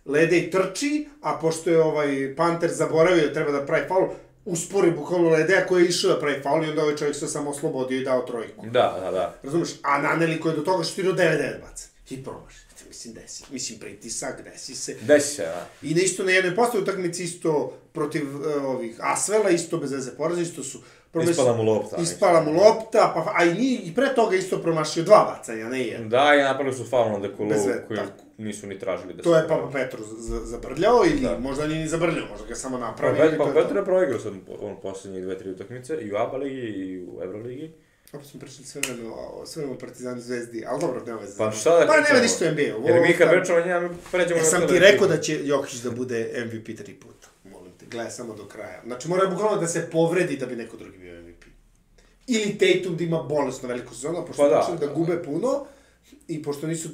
Ledej 0.07 0.51
trči, 0.51 1.09
a 1.23 1.39
pošto 1.41 1.71
je 1.71 1.83
ovaj 1.83 2.35
Panter 2.37 2.71
zaboravio 2.71 3.29
treba 3.29 3.51
da 3.53 3.67
pravi 3.67 3.89
faul, 3.89 4.09
uspori 4.45 4.91
bukvalno 4.91 5.29
Ledeja 5.31 5.67
koji 5.67 5.83
je 5.83 5.89
išao 5.89 6.13
da 6.13 6.21
pravi 6.21 6.43
faul 6.43 6.65
i 6.65 6.71
onda 6.71 6.83
ovaj 6.83 6.97
čovjek 6.97 7.17
se 7.17 7.27
samo 7.29 7.51
oslobodio 7.51 8.01
i 8.01 8.05
dao 8.05 8.23
trojku. 8.23 8.67
Da, 8.67 8.99
da, 9.01 9.11
da. 9.11 9.35
Razumeš? 9.43 9.71
A 9.83 9.99
Naneli 9.99 10.41
koji 10.41 10.53
je 10.53 10.57
do 10.57 10.63
toga 10.63 10.85
šutirao 10.85 11.13
9-9 11.13 11.61
baca. 11.61 11.89
I 12.11 12.25
promaši. 12.25 12.59
Mislim, 13.05 13.15
desi. 13.15 13.45
Mislim, 13.51 13.79
pritisak, 13.79 14.45
desi 14.45 14.75
se. 14.75 14.97
Desi 15.03 15.35
se, 15.35 15.43
da. 15.43 15.67
I 15.83 15.95
na 15.95 16.01
isto 16.01 16.25
na 16.25 16.31
jednoj 16.31 16.57
postoji 16.57 16.83
utakmici 16.83 17.25
isto 17.25 17.73
protiv 17.93 18.37
uh, 18.37 18.65
ovih 18.65 18.97
Asvela, 19.01 19.51
isto 19.51 19.79
bez 19.79 19.93
veze 19.93 20.11
poraza, 20.11 20.41
isto 20.41 20.63
su 20.63 20.79
promis- 21.13 21.31
Ispala 21.31 21.57
mu 21.57 21.63
lopta, 21.65 21.97
Ispala 21.97 22.43
mu 22.43 22.53
lopta, 22.53 23.13
pa, 23.15 23.33
a 23.35 23.45
i, 23.45 23.55
nije, 23.55 23.81
i 23.81 23.95
pre 23.95 24.15
toga 24.15 24.37
isto 24.37 24.59
promašio 24.59 25.03
dva 25.03 25.25
bacanja, 25.27 25.69
ne 25.69 25.81
jedan. 25.81 26.09
Da, 26.09 26.35
i 26.35 26.43
napravili 26.43 26.77
su 26.77 26.85
faul 26.85 27.11
na 27.11 27.19
ve- 27.19 27.35
koji 27.37 27.51
tako. 27.91 28.11
nisu 28.39 28.67
ni 28.67 28.79
tražili 28.79 29.15
da 29.15 29.23
To 29.23 29.37
je 29.37 29.49
Papa 29.49 29.71
Petru 29.73 30.05
zabrljao 30.45 31.05
ili 31.07 31.21
Da. 31.21 31.39
možda 31.39 31.67
nije 31.67 31.81
ni 31.81 31.89
zabrljao, 31.89 32.27
možda 32.31 32.47
ga 32.47 32.55
samo 32.55 32.79
Pa, 32.79 32.87
napravio. 32.87 33.23
Pet, 33.23 33.35
i 33.35 33.39
pa 33.39 33.65
to 33.65 33.79
je 33.79 33.85
proigrao 33.85 34.21
sad 34.21 34.33
on 34.61 34.77
posljednje 34.83 35.21
dve, 35.21 35.39
tri 35.39 35.51
utakmice, 35.51 35.95
i 35.97 36.13
u 36.13 36.17
ABA 36.17 36.37
ligi, 36.37 36.57
i 36.61 36.99
u 37.01 37.23
Euroligi. 37.23 37.71
Opet 38.15 38.27
smo 38.27 38.41
pričali 38.41 38.67
sve 38.67 38.81
vreme 38.81 39.11
sve 39.47 39.61
vreme 39.63 39.77
o 39.77 39.79
Partizanu 39.79 40.21
zvezdi, 40.21 40.65
ali 40.67 40.81
dobro, 40.81 41.05
nema 41.07 41.21
veze. 41.21 41.39
Pa 41.39 41.51
šta 41.51 41.79
da 41.81 41.87
Pa 41.87 42.01
nema 42.01 42.21
ništa 42.23 42.53
NBA. 42.53 42.77
Ovo, 42.77 42.89
Jer 42.89 43.03
mi 43.03 43.17
kad 43.17 43.31
pričamo 43.31 43.59
o 43.59 43.67
njemu, 43.67 43.95
pređemo 44.13 44.41
E, 44.41 44.43
na 44.43 44.49
sam 44.49 44.69
ti 44.69 44.79
rekao 44.79 45.07
da 45.07 45.21
će 45.21 45.47
Jokić 45.47 45.81
da 45.81 45.91
bude 45.91 46.45
MVP 46.47 46.79
tri 46.79 46.95
puta. 46.95 47.29
Molim 47.45 47.73
te, 47.79 47.87
gledaj 47.87 48.11
samo 48.11 48.35
do 48.35 48.45
kraja. 48.49 48.83
Znači, 48.85 49.09
mora 49.09 49.27
bukvalno 49.27 49.61
da 49.61 49.67
se 49.67 49.89
povredi 49.93 50.37
da 50.37 50.47
bi 50.47 50.57
neko 50.57 50.77
drugi 50.77 50.99
bio 50.99 51.23
MVP. 51.23 51.45
Ili 52.27 52.59
Tatum 52.59 52.97
da 52.97 53.05
ima 53.05 53.23
bolesno 53.23 53.69
veliku 53.69 53.95
sezonu, 53.95 54.27
pošto 54.27 54.43
Pa 54.43 54.49
da, 54.49 54.61
počeli 54.61 54.79
da, 54.79 54.95
gube 54.95 55.23
puno, 55.23 55.67
i 56.29 56.43
pošto 56.43 56.67
nisu, 56.67 56.89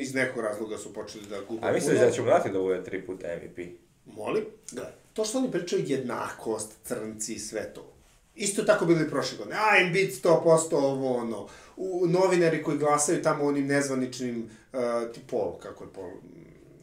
iz 0.00 0.14
nekog 0.14 0.44
razloga 0.44 0.78
su 0.78 0.92
počeli 0.94 1.24
da 1.26 1.40
gube 1.48 1.66
A 1.66 1.72
misliš 1.72 1.94
puno. 1.94 2.06
da 2.06 2.12
ćemo 2.12 2.26
dati 2.26 2.50
da 2.50 2.58
bude 2.58 2.84
tri 2.84 3.06
puta 3.06 3.26
MVP? 3.36 3.58
Molim, 4.06 4.44
gledaj, 4.72 4.92
to 5.12 5.24
što 5.24 5.38
oni 5.38 5.50
pričaju 5.50 5.84
jednakost, 5.86 6.72
crnci 6.84 7.34
i 7.34 7.38
sve 7.38 7.74
to. 7.74 7.92
Isto 8.40 8.62
tako 8.62 8.84
bilo 8.84 9.00
i 9.00 9.10
prošle 9.10 9.38
godine. 9.38 9.56
A, 9.56 9.80
Embiid 9.80 10.10
100%, 10.24 10.74
ovo, 10.74 11.16
ono. 11.16 11.48
U, 11.76 12.06
novinari 12.06 12.62
koji 12.62 12.78
glasaju 12.78 13.22
tamo 13.22 13.44
onim 13.44 13.66
nezvaničnim, 13.66 14.50
uh, 14.72 15.12
ti 15.12 15.20
Pol, 15.30 15.58
kako 15.62 15.84
je 15.84 15.90
Pol, 15.90 16.10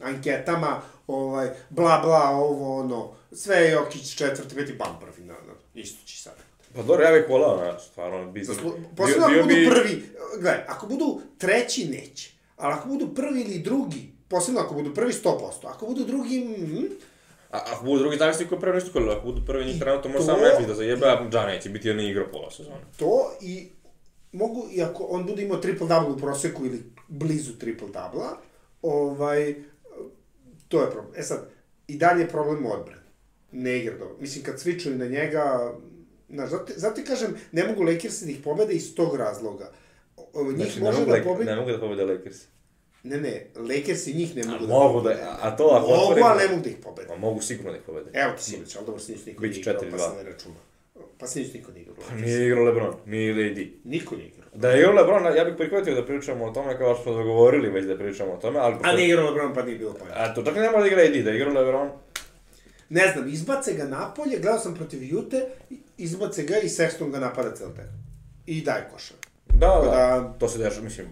anketama, 0.02 0.80
ovaj, 1.06 1.50
bla, 1.70 2.00
bla, 2.04 2.30
ovo, 2.30 2.78
ono, 2.78 3.12
sve 3.32 3.70
Jokić 3.70 4.16
četvrti, 4.16 4.54
peti, 4.54 4.72
bam, 4.72 4.98
prvi, 5.00 5.26
na, 5.26 5.32
na, 5.34 5.54
isto 5.74 6.06
će 6.06 6.22
sad. 6.22 6.34
Pa 6.74 6.82
dobro, 6.82 7.04
ja 7.04 7.12
bih 7.12 7.24
volao, 7.28 7.56
znaš, 7.56 7.86
stvarno, 7.86 8.32
bi... 8.32 8.44
Zaslu... 8.44 8.72
Posebno 8.96 9.26
ako 9.26 9.42
budu 9.42 9.54
prvi, 9.70 10.02
gledaj, 10.32 10.64
ako 10.68 10.86
budu 10.86 11.20
treći, 11.38 11.88
neće. 11.88 12.32
Ali 12.56 12.74
ako 12.74 12.88
budu 12.88 13.14
prvi 13.14 13.40
ili 13.40 13.58
drugi, 13.58 14.12
posebno 14.28 14.60
ako 14.60 14.74
budu 14.74 14.94
prvi 14.94 15.12
100%, 15.12 15.40
ako 15.64 15.86
budu 15.86 16.04
drugi, 16.04 16.40
mm, 16.40 16.88
A 17.50 17.58
ako 17.66 17.84
budu 17.84 17.98
drugi 17.98 18.16
zavisi 18.16 18.46
ko 18.46 18.58
prvi 18.58 18.74
nešto 18.74 18.92
koliko, 18.92 19.12
ako 19.12 19.26
budu 19.26 19.46
prvi 19.46 19.64
njih 19.64 19.80
trenutno 19.80 20.10
može 20.10 20.24
samo 20.24 20.38
Memphis 20.38 20.66
da 20.66 20.74
zajebe, 20.74 21.06
a 21.06 21.28
Ja 21.32 21.46
neće 21.46 21.68
biti 21.68 21.88
jer 21.88 21.96
nije 21.96 22.10
igrao 22.10 22.26
pola 22.32 22.50
sezona. 22.50 22.76
to 22.96 23.32
i 23.40 23.68
mogu, 24.32 24.68
i 24.72 24.82
ako 24.82 25.04
on 25.04 25.26
bude 25.26 25.42
imao 25.42 25.60
triple-double 25.60 26.14
u 26.14 26.18
proseku 26.18 26.66
ili 26.66 26.82
blizu 27.08 27.52
triple-double-a, 27.52 28.36
ovaj, 28.82 29.54
to 30.68 30.80
je 30.80 30.90
problem. 30.90 31.12
E 31.16 31.22
sad, 31.22 31.48
i 31.88 31.96
dalje 31.96 32.20
je 32.20 32.28
problem 32.28 32.66
u 32.66 32.72
odbrani. 32.72 33.02
Ne 33.52 33.78
igra 33.78 33.98
dobro. 33.98 34.16
Mislim, 34.20 34.44
kad 34.44 34.60
svičuju 34.60 34.98
na 34.98 35.06
njega, 35.06 35.74
znaš, 36.28 36.50
zato, 36.50 36.72
zato 36.76 37.00
kažem, 37.06 37.36
ne 37.52 37.66
mogu 37.66 37.82
Lakersi 37.82 38.24
da 38.24 38.30
ih 38.30 38.38
pobede 38.44 38.72
iz 38.74 38.94
tog 38.94 39.16
razloga. 39.16 39.72
Njih 40.34 40.56
Znači, 40.56 40.80
ne 40.80 40.84
može 40.84 40.98
mogu, 40.98 41.10
da 41.10 41.22
pobede... 41.24 41.50
ne 41.50 41.56
mogu 41.56 41.70
da 41.70 41.80
pobede 41.80 42.04
Lakers. 42.04 42.36
Ne, 43.08 43.20
ne, 43.20 43.46
Lakersi 43.56 44.14
njih 44.14 44.36
ne 44.36 44.42
mogu 44.44 44.66
da 44.66 44.72
mogu 44.74 45.00
da- 45.00 45.02
pobede. 45.02 45.20
a 45.42 45.56
to 45.56 45.64
ako 45.66 45.86
Mogu, 45.88 46.02
otvorimo- 46.02 46.26
ali 46.26 46.42
ne 46.42 46.48
mogu 46.48 46.62
da 46.62 46.70
ih 46.70 46.76
pobede. 46.76 47.08
Ma 47.08 47.16
mogu 47.16 47.40
sigurno 47.42 47.70
da 47.70 47.76
ih 47.76 47.82
pobede. 47.86 48.10
Evo 48.14 48.32
ti 48.32 48.42
sinoć, 48.42 48.76
ali 48.76 48.86
dobro, 48.86 49.00
sinoć 49.00 49.26
niko 49.26 49.42
nije 49.42 49.56
igrao, 49.56 49.74
pa 49.74 49.80
4:2. 49.80 49.98
se 50.10 50.16
ne 50.16 50.30
računa. 50.30 50.54
Pa 51.18 51.26
sinoć 51.26 51.52
niko 51.52 51.72
nije 51.72 51.82
igrao. 51.82 51.96
Pa 52.08 52.14
nije 52.14 52.46
igrao 52.46 52.64
LeBron, 52.64 52.94
nije 53.06 53.50
AD. 53.50 53.58
Niko 53.84 54.16
nije 54.16 54.28
igrao. 54.28 54.48
Da 54.54 54.70
je 54.70 54.78
igrao 54.78 54.94
LeBron, 54.94 55.36
ja 55.36 55.44
bih 55.44 55.54
prihvatio 55.56 55.94
da 55.94 56.04
pričamo 56.06 56.44
o 56.44 56.50
tome 56.50 56.78
kao 56.78 56.94
što 56.94 57.02
smo 57.02 57.12
dogovorili 57.12 57.68
već 57.70 57.84
da 57.84 57.98
pričamo 57.98 58.32
o 58.32 58.36
tome, 58.36 58.58
ali... 58.58 58.76
A 58.82 58.92
nije 58.92 59.08
igrao 59.08 59.26
LeBron, 59.26 59.54
pa 59.54 59.62
nije 59.62 59.78
bilo 59.78 59.92
pojma. 59.92 60.14
A 60.16 60.34
to 60.34 60.40
i 60.40 60.54
ne 60.54 60.70
mora 60.70 60.80
da 60.80 60.86
igra 60.86 61.02
AD, 61.02 61.22
da 61.24 61.30
je 61.30 61.36
igrao 61.36 61.54
LeBron. 61.54 61.88
Ne 62.88 63.12
znam, 63.12 63.28
izbace 63.28 63.74
ga 63.74 63.84
napolje, 63.84 64.38
gledao 64.38 64.58
sam 64.58 64.74
protiv 64.74 65.02
Jute, 65.02 65.46
izbace 65.98 66.42
ga 66.42 66.58
i 66.58 66.68
Sexton 66.68 67.10
ga 67.10 67.18
napada 67.18 67.54
cel. 67.54 67.68
I 68.46 68.60
daje 68.62 68.88
košar. 68.92 69.16
Da, 69.46 69.66
da, 69.66 69.90
da- 69.90 70.34
to 70.38 70.48
se 70.48 70.58
dešava, 70.58 70.82
mislim, 70.84 71.06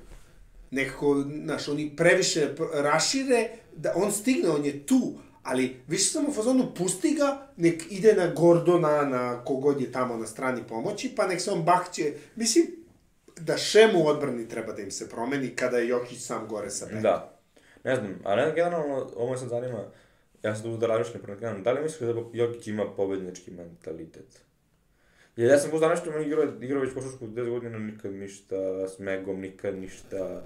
Nekako, 0.76 1.24
znaš, 1.44 1.68
oni 1.68 1.96
previše 1.96 2.48
pr- 2.56 2.82
rašire, 2.82 3.48
da 3.76 3.92
on 3.96 4.12
stigne, 4.12 4.48
on 4.48 4.64
je 4.64 4.86
tu, 4.86 5.18
ali 5.42 5.76
više 5.88 6.04
sam 6.04 6.28
u 6.28 6.32
fazonu, 6.32 6.74
pusti 6.74 7.14
ga, 7.14 7.48
nek 7.56 7.82
ide 7.90 8.14
na 8.14 8.26
Gordona, 8.34 9.04
na 9.04 9.44
kogod 9.44 9.80
je 9.80 9.92
tamo 9.92 10.16
na 10.16 10.26
strani 10.26 10.62
pomoći, 10.68 11.12
pa 11.16 11.26
nek 11.26 11.40
se 11.40 11.50
on 11.50 11.62
bahće. 11.62 12.12
Mislim, 12.36 12.66
da 13.40 13.56
šemu 13.56 14.06
odbrani 14.06 14.48
treba 14.48 14.72
da 14.72 14.82
im 14.82 14.90
se 14.90 15.08
promeni 15.08 15.48
kada 15.56 15.78
je 15.78 15.88
Jokić 15.88 16.20
sam 16.20 16.48
gore 16.48 16.70
sa 16.70 16.86
bekom. 16.86 17.02
da. 17.02 17.32
Ne 17.84 17.96
znam, 17.96 18.20
a 18.24 18.36
ne, 18.36 18.52
generalno, 18.54 19.10
ovo 19.16 19.30
me 19.32 19.38
sad 19.38 19.48
zanima, 19.48 19.84
ja 20.42 20.54
sam 20.56 20.78
da 20.78 20.86
razmišljam 20.86 21.22
prema 21.22 21.38
krenom, 21.38 21.62
da 21.62 21.72
li 21.72 21.82
misliš 21.82 22.00
da 22.00 22.22
Jokić 22.32 22.66
ima 22.66 22.84
pobednički 22.96 23.50
mentalitet? 23.50 24.40
Jer 25.36 25.50
ja 25.50 25.58
sam 25.58 25.74
uzdao 25.74 25.90
nešto, 25.90 26.10
on 26.16 26.22
igrao, 26.22 26.44
igrao 26.60 26.80
već 26.80 26.94
košarku 26.94 27.26
10 27.26 27.50
godina, 27.50 27.78
nikad 27.78 28.12
ništa, 28.12 28.88
s 28.88 28.98
Megom, 28.98 29.40
nikad 29.40 29.78
ništa. 29.78 30.42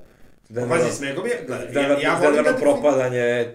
Da, 0.51 0.66
Pazi, 0.68 0.90
s 0.90 1.01
Megom 1.01 1.26
je, 1.26 1.44
gledaj, 1.46 1.66
da, 1.66 1.80
ja, 1.80 1.98
ja 2.01 2.18
volim 2.18 2.44
da... 2.44 2.53
da, 2.53 2.59
propadanje 2.59 3.48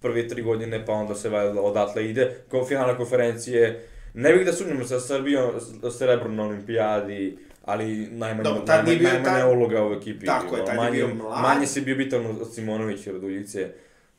prve 0.00 0.28
tri 0.28 0.42
godine, 0.42 0.86
pa 0.86 0.92
onda 0.92 1.14
se 1.14 1.28
valjda 1.28 1.60
odatle 1.60 2.10
ide, 2.10 2.36
kao 2.50 2.66
finalna 2.66 2.96
konferencije. 2.96 3.86
Ne 4.14 4.32
bih 4.32 4.46
da 4.46 4.52
sumnjam 4.52 4.84
sa 4.84 5.00
Srbijom, 5.00 5.50
s 5.82 5.98
srebrom 5.98 6.36
na 6.36 6.44
olimpijadi, 6.44 7.38
ali 7.62 7.86
najmanje, 8.06 8.42
Dobro, 8.44 8.62
tad 8.62 8.76
najmanje, 8.76 8.98
bio- 8.98 9.12
najmanja 9.12 9.38
tad- 9.38 9.52
uloga 9.52 9.86
u 9.86 9.92
ekipi. 9.92 10.26
Tako 10.26 10.56
je, 10.56 10.64
tad 10.64 10.74
je 10.74 10.80
manje, 10.80 10.96
bio 10.96 11.08
mlad. 11.08 11.42
Manje 11.42 11.66
si 11.66 11.80
bio 11.80 11.96
bitan 11.96 12.26
od 12.26 12.54
Simonovića 12.54 13.10
i 13.10 13.12
Raduljice. 13.12 13.68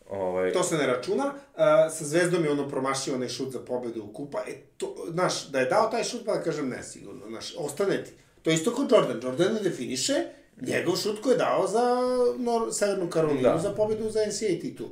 Ovaj, 0.09 0.51
To 0.51 0.63
se 0.63 0.77
ne 0.77 0.87
računa. 0.87 1.25
Uh, 1.25 1.33
sa 1.91 2.05
Zvezdom 2.05 2.43
je 2.43 2.51
ono 2.51 2.69
promašio 2.69 3.15
onaj 3.15 3.29
šut 3.29 3.51
za 3.51 3.59
pobedu 3.59 4.03
u 4.03 4.13
kupa. 4.13 4.39
E, 4.39 4.51
to, 4.77 4.95
znaš, 5.09 5.47
da 5.47 5.59
je 5.59 5.65
dao 5.65 5.89
taj 5.89 6.03
šut, 6.03 6.21
pa 6.25 6.33
da 6.33 6.41
kažem 6.43 6.69
ne, 6.69 6.83
sigurno. 6.83 7.27
Znaš, 7.27 7.53
ostane 7.57 8.03
ti. 8.03 8.11
To 8.41 8.49
je 8.49 8.53
isto 8.53 8.75
kao 8.75 8.87
Jordan. 8.91 9.19
Jordan 9.23 9.53
ne 9.53 9.59
definiše 9.59 10.13
njegov 10.61 10.95
šut 10.95 11.21
koji 11.21 11.33
je 11.33 11.37
dao 11.37 11.67
za 11.67 11.95
Nor 12.37 12.73
Severnu 12.73 13.09
Karolinu, 13.09 13.41
Da. 13.41 13.57
za 13.57 13.71
pobedu 13.71 14.09
za 14.09 14.19
NCAA 14.19 14.59
titul. 14.61 14.87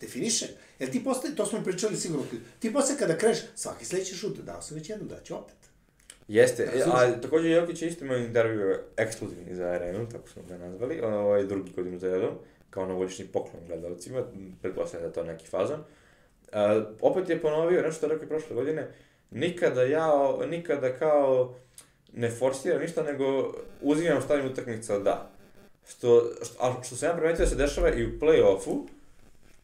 Definiše. 0.00 0.46
Jer 0.78 0.90
ti 0.90 1.04
posle, 1.04 1.34
to 1.34 1.46
smo 1.46 1.64
pričali 1.64 1.96
sigurno, 1.96 2.24
ti 2.58 2.72
posle 2.72 2.96
kada 2.98 3.18
kreneš, 3.18 3.38
svaki 3.54 3.84
sledeći 3.84 4.14
šut, 4.14 4.38
dao 4.38 4.62
sam 4.62 4.76
već 4.76 4.90
jednu, 4.90 5.06
daću 5.06 5.34
opet. 5.36 5.54
Jeste, 6.28 6.64
Razumeš? 6.64 6.94
a 6.94 7.20
takođe 7.20 7.50
Jokić 7.50 7.82
je 7.82 7.88
isto 7.88 8.04
imao 8.04 8.16
intervju 8.16 8.76
ekskluzivni 8.96 9.54
za 9.54 9.64
arenu, 9.64 10.08
tako 10.08 10.28
smo 10.28 10.42
ga 10.48 10.58
nazvali, 10.58 11.00
ovaj 11.00 11.44
drugi 11.44 11.70
godinu 11.76 11.98
za 11.98 12.08
redom, 12.08 12.34
kao 12.70 12.86
novogodišnji 12.86 13.24
poklon 13.24 13.62
gledalcima, 13.66 14.22
pretpostavljam 14.62 15.08
da 15.10 15.14
to 15.14 15.24
neki 15.24 15.46
fazon. 15.46 15.80
A, 16.52 16.84
opet 17.00 17.28
je 17.28 17.40
ponovio 17.42 17.82
nešto 17.82 17.92
što 17.92 18.06
je 18.06 18.12
rekao 18.12 18.28
prošle 18.28 18.54
godine, 18.56 18.88
nikada 19.30 19.82
ja, 19.82 20.12
nikada 20.50 20.98
kao 20.98 21.54
ne 22.12 22.30
forsiram 22.30 22.80
ništa, 22.80 23.02
nego 23.02 23.54
uzimam 23.80 24.22
stavim 24.22 24.46
utakmica 24.46 24.98
da. 24.98 25.30
Što, 25.88 26.30
što, 26.42 26.54
a 26.60 26.82
što 26.82 26.96
sam 26.96 27.08
ja 27.08 27.16
primetio 27.16 27.44
da 27.44 27.50
se 27.50 27.56
dešava 27.56 27.90
i 27.94 28.06
u 28.06 28.18
play-offu, 28.20 28.86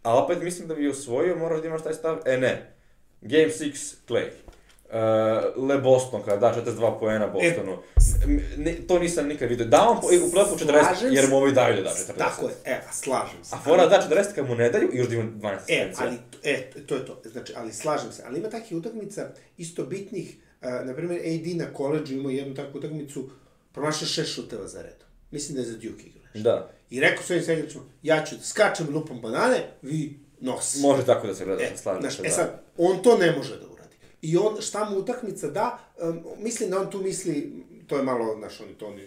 a 0.02 0.24
opet 0.24 0.42
mislim 0.42 0.68
da 0.68 0.74
bi 0.74 0.88
osvojio, 0.88 1.36
moraš 1.36 1.60
da 1.60 1.66
imaš 1.66 1.82
taj 1.82 1.94
stav, 1.94 2.18
e 2.26 2.36
ne, 2.36 2.74
Game 3.20 3.48
6, 3.48 3.94
Clay. 4.08 4.28
Uh, 4.84 5.68
Le 5.68 5.78
Boston 5.78 6.22
kada 6.22 6.36
da 6.36 6.62
42 6.72 6.98
poena 7.00 7.26
Bostonu. 7.26 7.78
M- 8.24 8.42
ne, 8.56 8.74
to 8.88 8.98
nisam 8.98 9.26
nikad 9.26 9.48
vidio. 9.48 9.66
Da 9.66 9.88
on 9.88 10.00
po, 10.00 10.06
u 10.06 10.10
play-offu 10.10 10.66
40, 10.66 10.66
Slažem 10.66 11.12
jer 11.12 11.28
mu 11.28 11.36
ovi 11.36 11.52
daju 11.52 11.76
da 11.76 11.82
da 11.82 11.90
40. 11.90 12.18
Tako 12.18 12.46
je, 12.46 12.54
e, 12.64 12.80
slažem 12.92 13.44
se. 13.44 13.54
A 13.54 13.58
fora 13.58 13.86
da 13.86 14.06
40 14.10 14.34
kad 14.34 14.48
mu 14.48 14.54
ne 14.54 14.70
daju 14.70 14.90
i 14.92 14.98
još 14.98 15.08
da 15.08 15.14
ima 15.14 15.24
12 15.24 15.58
E, 15.68 15.92
ali, 15.98 16.16
e, 16.42 16.70
to 16.86 16.94
je 16.94 17.06
to. 17.06 17.22
Znači, 17.24 17.52
ali 17.56 17.72
slažem 17.72 18.12
se. 18.12 18.22
Ali 18.26 18.38
ima 18.38 18.50
takvih 18.50 18.78
utakmica 18.78 19.28
isto 19.56 19.84
bitnih. 19.84 20.36
Uh, 20.64 20.86
na 20.86 20.94
primjer, 20.94 21.20
AD 21.20 21.56
na 21.56 21.74
koleđu 21.74 22.14
imao 22.14 22.30
jednu 22.30 22.54
takvu 22.54 22.78
utakmicu, 22.78 23.30
promašao 23.72 24.08
šest 24.08 24.34
šuteva 24.34 24.68
za 24.68 24.82
redom. 24.82 25.08
Mislim 25.30 25.54
da 25.54 25.60
je 25.60 25.66
za 25.66 25.74
Duke 25.74 26.06
igrao 26.06 26.24
nešto. 26.34 26.50
Da. 26.50 26.70
I 26.90 27.00
rekao 27.00 27.22
svojim 27.24 27.44
segračima, 27.44 27.84
ja 28.02 28.24
ću 28.24 28.36
da 28.36 28.42
skačem, 28.42 28.86
lupam 28.94 29.20
banane, 29.20 29.70
vi 29.82 30.18
nosi. 30.40 30.80
Može 30.80 31.06
tako 31.06 31.26
da 31.26 31.34
se 31.34 31.44
gleda, 31.44 31.62
E, 31.62 31.76
slažem 31.76 32.10
se, 32.10 32.22
e 32.22 32.28
da. 32.28 32.34
sad, 32.34 32.62
on 32.78 33.02
to 33.02 33.18
ne 33.18 33.32
može 33.36 33.58
da 33.58 33.66
uradi. 33.66 33.96
I 34.22 34.36
on, 34.36 34.60
šta 34.60 34.90
mu 34.90 34.98
utakmica 34.98 35.48
da, 35.48 35.78
um, 36.02 36.20
mislim 36.38 36.70
da 36.70 36.80
on 36.80 36.90
tu 36.90 37.02
misli, 37.02 37.52
to 37.86 37.96
je 37.96 38.02
malo, 38.02 38.36
znaš, 38.38 38.60
on, 38.60 38.66
to, 38.78 38.86
on, 38.86 39.00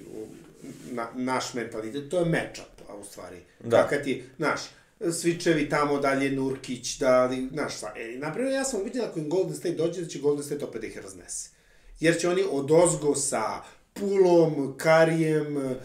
na, 0.91 1.07
naš 1.15 1.53
mentalitet, 1.53 2.09
to 2.09 2.19
je 2.19 2.25
matchup, 2.25 2.89
a 2.89 2.95
u 2.95 3.03
stvari. 3.03 3.37
Da. 3.63 3.83
Kakav 3.83 4.03
ti, 4.03 4.23
znaš, 4.37 4.61
Svičevi 5.11 5.69
tamo 5.69 5.99
dalje, 5.99 6.31
Nurkić, 6.31 6.97
da 6.97 7.29
znaš, 7.51 7.75
sa, 7.75 7.87
e, 7.95 8.17
naprimjer, 8.17 8.53
ja 8.53 8.63
sam 8.63 8.83
vidio 8.83 9.03
ako 9.03 9.19
im 9.19 9.29
Golden 9.29 9.55
State 9.55 9.75
dođe, 9.75 10.01
da 10.01 10.07
će 10.07 10.19
Golden 10.19 10.43
State 10.43 10.65
opet 10.65 10.81
da 10.81 10.87
ih 10.87 10.97
raznese. 10.97 11.49
Jer 11.99 12.19
će 12.19 12.29
oni 12.29 12.43
od 12.51 12.71
ozgo 12.71 13.15
sa 13.15 13.43
Pulom, 13.93 14.73
Karijem 14.77 15.57
e, 15.57 15.75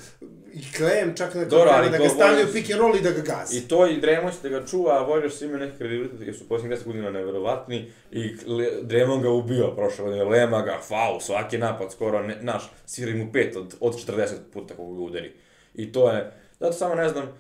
i 0.53 0.73
Klejem, 0.77 1.17
čak 1.17 1.35
na 1.35 1.45
Dobro, 1.45 1.71
ali 1.73 1.91
da 1.91 1.99
ga 1.99 2.09
stavljaju 2.09 2.47
Warriors- 2.47 2.53
pick 2.53 2.71
and 2.71 2.81
roll 2.81 2.97
i 2.97 3.01
da 3.01 3.11
ga 3.11 3.21
gazi. 3.21 3.59
I 3.59 3.61
to 3.61 3.87
i 3.87 4.01
Draymond 4.01 4.43
da 4.43 4.49
ga 4.49 4.67
čuva, 4.67 5.03
a 5.03 5.09
Warriors 5.09 5.45
imaju 5.45 5.59
neki 5.59 5.79
kredibilitet 5.79 6.21
jer 6.21 6.37
su 6.37 6.49
posljednjih 6.49 6.79
10 6.79 6.85
godina 6.85 7.11
neverovatni 7.11 7.93
i 8.11 8.35
Draymond 8.83 9.23
ga 9.23 9.31
ubio 9.31 9.75
prošle 9.77 10.05
godine, 10.05 10.25
Lema 10.25 10.63
ga, 10.63 10.81
faul, 10.89 11.21
svaki 11.21 11.59
napad 11.59 11.93
skoro, 11.93 12.23
ne, 12.23 12.39
naš, 12.43 12.73
sviri 12.87 13.15
mu 13.15 13.33
pet 13.33 13.57
od, 13.57 13.75
od 13.81 13.95
40 14.09 14.29
puta 14.53 14.75
kako 14.75 14.95
ga 14.95 15.03
udari. 15.03 15.33
I 15.75 15.93
to 15.93 16.11
je, 16.11 16.33
zato 16.61 16.73
samo 16.73 16.95
ne 16.95 17.09
znam, 17.09 17.33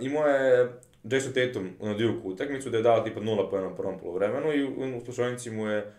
imao 0.00 0.26
je 0.26 0.72
Jason 1.04 1.32
Tatum 1.32 1.70
na 1.80 1.94
Duke 1.94 2.28
utakmicu 2.28 2.70
da 2.70 2.76
je 2.76 2.82
dao 2.82 3.00
tipa 3.00 3.20
0 3.20 3.50
poena 3.50 3.68
u 3.68 3.76
prvom 3.76 3.98
polovremenu 3.98 4.52
i 4.52 4.64
u, 4.64 5.04
slučajnici 5.04 5.50
mu 5.50 5.66
je 5.66 5.92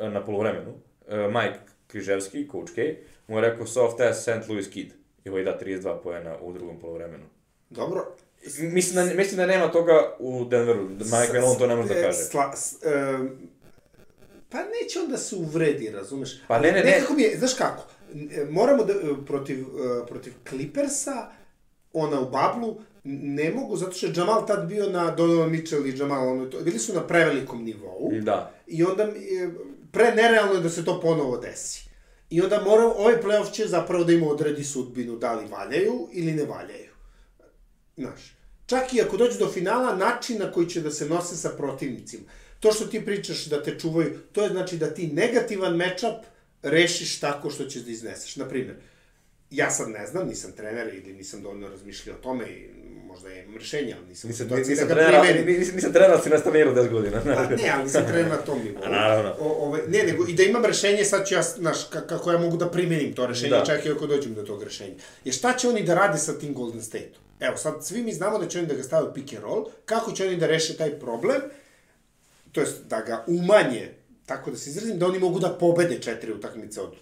e, 0.00 0.10
na 0.10 0.24
polovremenu, 0.24 0.70
uh, 0.70 1.14
Mike 1.14 1.58
Križevski, 1.86 2.48
coach 2.50 2.72
K, 2.74 2.96
mu 3.28 3.36
je 3.36 3.40
rekao 3.40 3.66
soft 3.66 4.00
ass 4.00 4.22
St. 4.22 4.48
Louis 4.48 4.68
kid. 4.68 4.92
I 5.24 5.28
ovaj 5.28 5.44
da 5.44 5.58
32 5.62 6.02
poena 6.02 6.36
u 6.42 6.52
drugom 6.52 6.80
polovremenu. 6.80 7.24
Dobro, 7.70 8.16
Mislim 8.58 8.94
da, 8.94 9.14
mislim 9.14 9.36
da 9.36 9.46
nema 9.46 9.70
toga 9.70 10.16
u 10.18 10.44
Denveru, 10.44 10.88
da 10.88 11.04
Mike 11.04 11.40
Malone 11.40 11.58
to 11.58 11.66
ne 11.66 11.76
može 11.76 11.88
da 11.88 12.00
E, 12.00 12.02
kaže. 12.02 12.18
Sla, 12.18 12.56
s, 12.56 12.82
e, 12.82 13.18
pa 14.48 14.58
neće 14.58 15.00
on 15.04 15.10
da 15.10 15.16
se 15.16 15.36
uvredi, 15.36 15.90
razumeš? 15.90 16.42
Pa 16.48 16.58
ne, 16.58 16.72
ne, 16.72 16.78
ne. 16.78 16.90
Nekako 16.90 17.14
mi 17.14 17.22
je, 17.22 17.38
znaš 17.38 17.54
kako, 17.54 17.82
e, 18.14 18.44
moramo 18.50 18.84
da, 18.84 18.92
e, 18.92 18.96
protiv, 19.26 19.66
protiv 20.08 20.32
Clippersa, 20.48 21.30
ona 21.92 22.20
u 22.20 22.30
bablu, 22.30 22.80
ne 23.04 23.50
mogu, 23.50 23.76
zato 23.76 23.92
što 23.92 24.06
je 24.06 24.12
Jamal 24.16 24.46
tad 24.46 24.68
bio 24.68 24.90
na 24.90 25.10
Donovan 25.10 25.50
Mitchell 25.50 25.86
i 25.86 25.98
Jamal, 25.98 26.28
ono, 26.28 26.46
to, 26.46 26.60
bili 26.60 26.78
su 26.78 26.94
na 26.94 27.06
prevelikom 27.06 27.64
nivou. 27.64 28.10
Da. 28.22 28.54
I 28.66 28.84
onda 28.84 29.02
e, 29.02 29.48
pre 29.92 30.14
nerealno 30.14 30.54
je 30.54 30.60
da 30.60 30.70
se 30.70 30.84
to 30.84 31.00
ponovo 31.00 31.36
desi. 31.36 31.90
I 32.30 32.40
onda 32.40 32.62
mora, 32.62 32.84
ovaj 32.84 33.22
playoff 33.22 33.52
će 33.52 33.66
zapravo 33.66 34.04
da 34.04 34.12
im 34.12 34.22
odredi 34.22 34.64
sudbinu, 34.64 35.16
da 35.16 35.32
li 35.32 35.48
valjaju 35.48 36.08
ili 36.12 36.32
ne 36.32 36.44
valjaju. 36.44 36.90
Znaš, 37.96 38.36
čak 38.66 38.94
i 38.94 39.00
ako 39.00 39.16
dođu 39.16 39.38
do 39.38 39.48
finala, 39.48 39.96
način 39.96 40.38
na 40.38 40.52
koji 40.52 40.68
će 40.68 40.80
da 40.80 40.90
se 40.90 41.08
nose 41.08 41.36
sa 41.36 41.48
protivnicima. 41.48 42.24
To 42.60 42.72
što 42.72 42.86
ti 42.86 43.04
pričaš 43.04 43.46
da 43.46 43.62
te 43.62 43.78
čuvaju, 43.78 44.18
to 44.32 44.42
je 44.42 44.48
znači 44.48 44.76
da 44.76 44.94
ti 44.94 45.06
negativan 45.06 45.76
matchup 45.76 46.24
rešiš 46.62 47.20
tako 47.20 47.50
što 47.50 47.64
ćeš 47.64 47.82
da 47.82 47.90
izneseš. 47.90 48.36
Naprimjer, 48.36 48.76
ja 49.50 49.70
sad 49.70 49.88
ne 49.88 50.06
znam, 50.06 50.28
nisam 50.28 50.52
trener 50.52 50.94
ili 50.94 51.12
nisam 51.12 51.42
dovoljno 51.42 51.68
razmišljao 51.68 52.16
o 52.16 52.22
tome 52.22 52.44
i 52.46 52.68
možda 53.06 53.28
ja 53.28 53.42
imam 53.42 53.56
rešenje, 53.56 53.94
ali 53.94 54.06
nisam 54.06 54.28
u 54.28 54.30
Nisam, 54.30 54.46
situaciji 54.46 54.70
nisam, 54.70 54.88
da 54.88 54.94
ga 54.94 55.00
trenera, 55.00 55.22
primenim. 55.22 55.58
nisam, 55.58 55.74
nisam 55.76 55.92
trenera, 55.92 56.20
si 56.20 56.30
na 56.30 56.38
staniru 56.38 56.70
10 56.72 56.90
godina. 56.90 57.20
Pa 57.24 57.46
ne, 57.46 57.70
ali 57.70 57.84
nisam 57.84 58.04
trener 58.06 58.28
na 58.28 58.36
tom 58.36 58.58
nivou. 58.58 58.82
A, 58.84 58.88
naravno. 58.88 59.34
O, 59.40 59.48
ove, 59.60 59.82
ne, 59.88 60.02
nego 60.02 60.26
i 60.26 60.34
da 60.34 60.42
imam 60.42 60.64
rešenje, 60.64 61.04
sad 61.04 61.26
ću 61.26 61.34
ja, 61.34 61.42
znaš, 61.42 61.90
ka- 61.90 62.06
kako 62.06 62.32
ja 62.32 62.38
mogu 62.38 62.56
da 62.56 62.70
primenim 62.70 63.12
to 63.14 63.26
rešenje, 63.26 63.50
Da. 63.50 63.80
i 63.86 63.90
ako 63.90 64.06
dođem 64.06 64.34
do 64.34 64.42
tog 64.42 64.62
rešenja. 64.62 64.94
Jer 65.24 65.34
šta 65.34 65.52
će 65.52 65.68
oni 65.68 65.82
da 65.82 65.94
rade 65.94 66.18
sa 66.18 66.32
tim 66.34 66.54
Golden 66.54 66.82
State-om? 66.82 67.22
Evo, 67.40 67.56
sad 67.56 67.86
svi 67.86 68.02
mi 68.02 68.12
znamo 68.12 68.38
da 68.38 68.46
će 68.46 68.58
oni 68.58 68.68
da 68.68 68.74
ga 68.74 68.82
stave 68.82 69.08
u 69.08 69.14
pick 69.14 69.32
and 69.32 69.42
roll, 69.42 69.66
kako 69.84 70.12
će 70.12 70.26
oni 70.26 70.36
da 70.36 70.46
reše 70.46 70.76
taj 70.76 70.90
problem, 70.90 71.40
to 72.52 72.60
jest 72.60 72.84
da 72.84 73.00
ga 73.00 73.24
umanje, 73.26 73.88
tako 74.26 74.50
da 74.50 74.56
se 74.56 74.70
izrazim, 74.70 74.98
da 74.98 75.06
oni 75.06 75.18
mogu 75.18 75.38
da 75.38 75.48
pobede 75.50 75.98
četiri 75.98 76.32
utakmice 76.32 76.80
od 76.80 76.94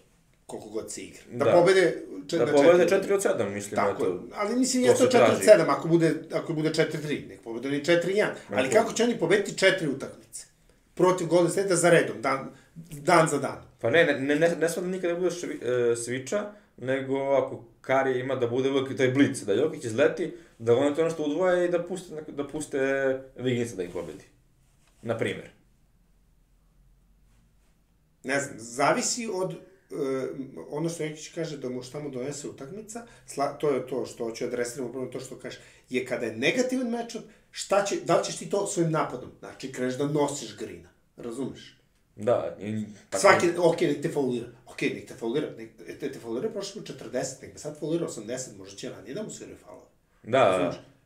koliko 0.48 0.68
god 0.68 0.92
se 0.92 1.02
igra. 1.02 1.20
Da, 1.32 1.44
Da. 1.44 1.52
pobede 1.52 2.02
čet, 2.28 2.38
Da 2.38 2.46
na 2.46 2.52
pobede 2.52 2.88
četiri. 2.88 3.14
4 3.14 3.14
od 3.14 3.22
7, 3.22 3.54
mislim. 3.54 3.76
Tako, 3.76 4.02
eto. 4.02 4.22
ali 4.34 4.56
mislim, 4.56 4.82
to 4.82 4.90
je 4.90 4.96
to 4.96 5.04
se 5.04 5.10
traži. 5.10 5.42
4-7, 5.42 5.64
ako 5.68 5.88
bude, 5.88 6.14
ako 6.32 6.52
bude 6.52 6.70
4-3, 6.70 7.28
nek 7.28 7.40
pobede 7.40 7.68
oni 7.68 7.82
4-1. 7.82 8.26
Ali 8.54 8.70
kako 8.70 8.92
će 8.92 9.04
oni 9.04 9.18
pobediti 9.18 9.58
četiri 9.58 9.88
utakmice? 9.88 10.46
Protiv 10.94 11.26
Golden 11.26 11.50
State-a 11.50 11.76
za 11.76 11.90
redom, 11.90 12.22
dan, 12.22 12.50
dan 12.90 13.28
za 13.28 13.38
dan. 13.38 13.62
Pa 13.80 13.90
ne, 13.90 14.04
ne, 14.04 14.18
ne, 14.18 14.34
ne, 14.36 14.56
ne 14.56 14.68
smije 14.68 14.84
da 14.86 14.90
nikada 14.92 15.14
bude 15.14 15.30
švi, 15.30 15.60
e, 15.62 15.96
sviča, 15.96 16.52
nego 16.76 17.16
ako 17.16 17.64
Kari 17.80 18.20
ima 18.20 18.34
da 18.34 18.46
bude 18.46 18.70
uvijek 18.70 18.96
taj 18.96 19.08
blic, 19.08 19.42
da 19.42 19.52
Jokić 19.52 19.84
izleti, 19.84 20.34
da 20.58 20.76
oni 20.76 20.96
to 20.96 21.04
nešto 21.04 21.22
udvoje 21.22 21.68
i 21.68 21.70
da 21.70 21.82
puste, 21.82 22.22
da 22.28 22.48
puste 22.48 22.78
Viginsa 23.36 23.76
da 23.76 23.82
ih 23.82 23.90
pobedi. 23.92 24.24
Na 25.02 25.18
primjer. 25.18 25.50
Ne 28.24 28.40
znam, 28.40 28.56
zavisi 28.58 29.28
od 29.32 29.67
ono 30.70 30.88
što 30.88 31.04
Jokić 31.04 31.28
kaže 31.28 31.56
da 31.56 31.68
mu 31.68 31.82
šta 31.82 32.00
mu 32.00 32.10
donese 32.10 32.48
utakmica, 32.48 33.06
sla, 33.26 33.58
to 33.58 33.70
je 33.70 33.86
to 33.86 34.06
što 34.06 34.24
hoću 34.24 34.44
adresiramo 34.44 34.92
prvo 34.92 35.06
to 35.06 35.20
što 35.20 35.38
kaže, 35.38 35.58
je 35.88 36.06
kada 36.06 36.26
je 36.26 36.36
negativan 36.36 36.90
matchup, 36.90 37.22
šta 37.50 37.84
će, 37.84 37.96
da 38.04 38.18
li 38.18 38.24
ćeš 38.24 38.36
ti 38.36 38.50
to 38.50 38.66
svojim 38.66 38.92
napadom? 38.92 39.30
Znači, 39.38 39.72
kreneš 39.72 39.94
da 39.94 40.06
nosiš 40.06 40.56
grina, 40.56 40.88
razumeš? 41.16 41.78
Da, 42.16 42.56
i, 42.60 42.84
Tako. 43.10 43.20
Svaki, 43.20 43.46
ok, 43.58 43.80
nek 43.80 44.02
te 44.02 44.08
faulira. 44.08 44.46
Ok, 44.66 44.82
nek 44.82 45.08
te 45.08 45.14
faulira. 45.14 45.50
Nek 45.56 45.70
te, 46.00 46.12
te 46.12 46.18
faulira 46.18 46.48
prošle 46.48 46.82
put 46.82 46.90
40, 46.90 47.42
nek 47.42 47.52
me 47.52 47.58
sad 47.58 47.78
faulira 47.78 48.06
80, 48.06 48.58
možda 48.58 48.76
će 48.76 48.90
ranije 48.90 49.14
da 49.14 49.22
mu 49.22 49.30
sviraju 49.30 49.56
faulove. 49.56 49.86
Da, 50.22 50.38
da? 50.38 50.72
E, 50.74 50.97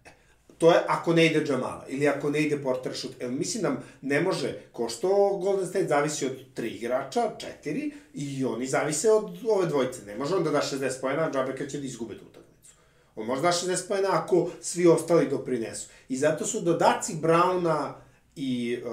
To 0.62 0.70
je 0.70 0.78
ako 0.88 1.12
ne 1.12 1.26
ide 1.26 1.44
Jamala 1.48 1.86
ili 1.88 2.08
ako 2.08 2.30
ne 2.30 2.40
ide 2.42 2.62
Porter 2.62 2.94
šut. 2.94 3.12
Evo, 3.20 3.32
mislim 3.32 3.62
da 3.62 3.76
ne 4.02 4.20
može, 4.20 4.58
ko 4.72 4.88
što 4.88 5.08
Golden 5.42 5.66
State 5.66 5.86
zavisi 5.86 6.26
od 6.26 6.32
tri 6.54 6.68
igrača, 6.68 7.30
četiri, 7.38 7.92
i 8.14 8.44
oni 8.44 8.66
zavise 8.66 9.10
od 9.10 9.38
ove 9.48 9.66
dvojice. 9.66 10.04
Ne 10.06 10.16
može 10.16 10.34
on 10.34 10.44
da 10.44 10.50
da 10.50 10.60
60 10.60 11.00
pojena, 11.00 11.30
džabe 11.32 11.56
kad 11.56 11.70
će 11.70 11.78
da 11.78 11.86
izgube 11.86 12.18
tu 12.18 12.24
utakmicu. 12.24 12.74
On 13.16 13.26
može 13.26 13.42
da 13.42 13.48
60 13.48 13.88
pojena 13.88 14.08
ako 14.12 14.50
svi 14.60 14.86
ostali 14.86 15.28
doprinesu. 15.28 15.88
I 16.08 16.16
zato 16.16 16.46
su 16.46 16.60
dodaci 16.60 17.14
Browna 17.22 17.92
i 18.36 18.78
uh, 18.84 18.90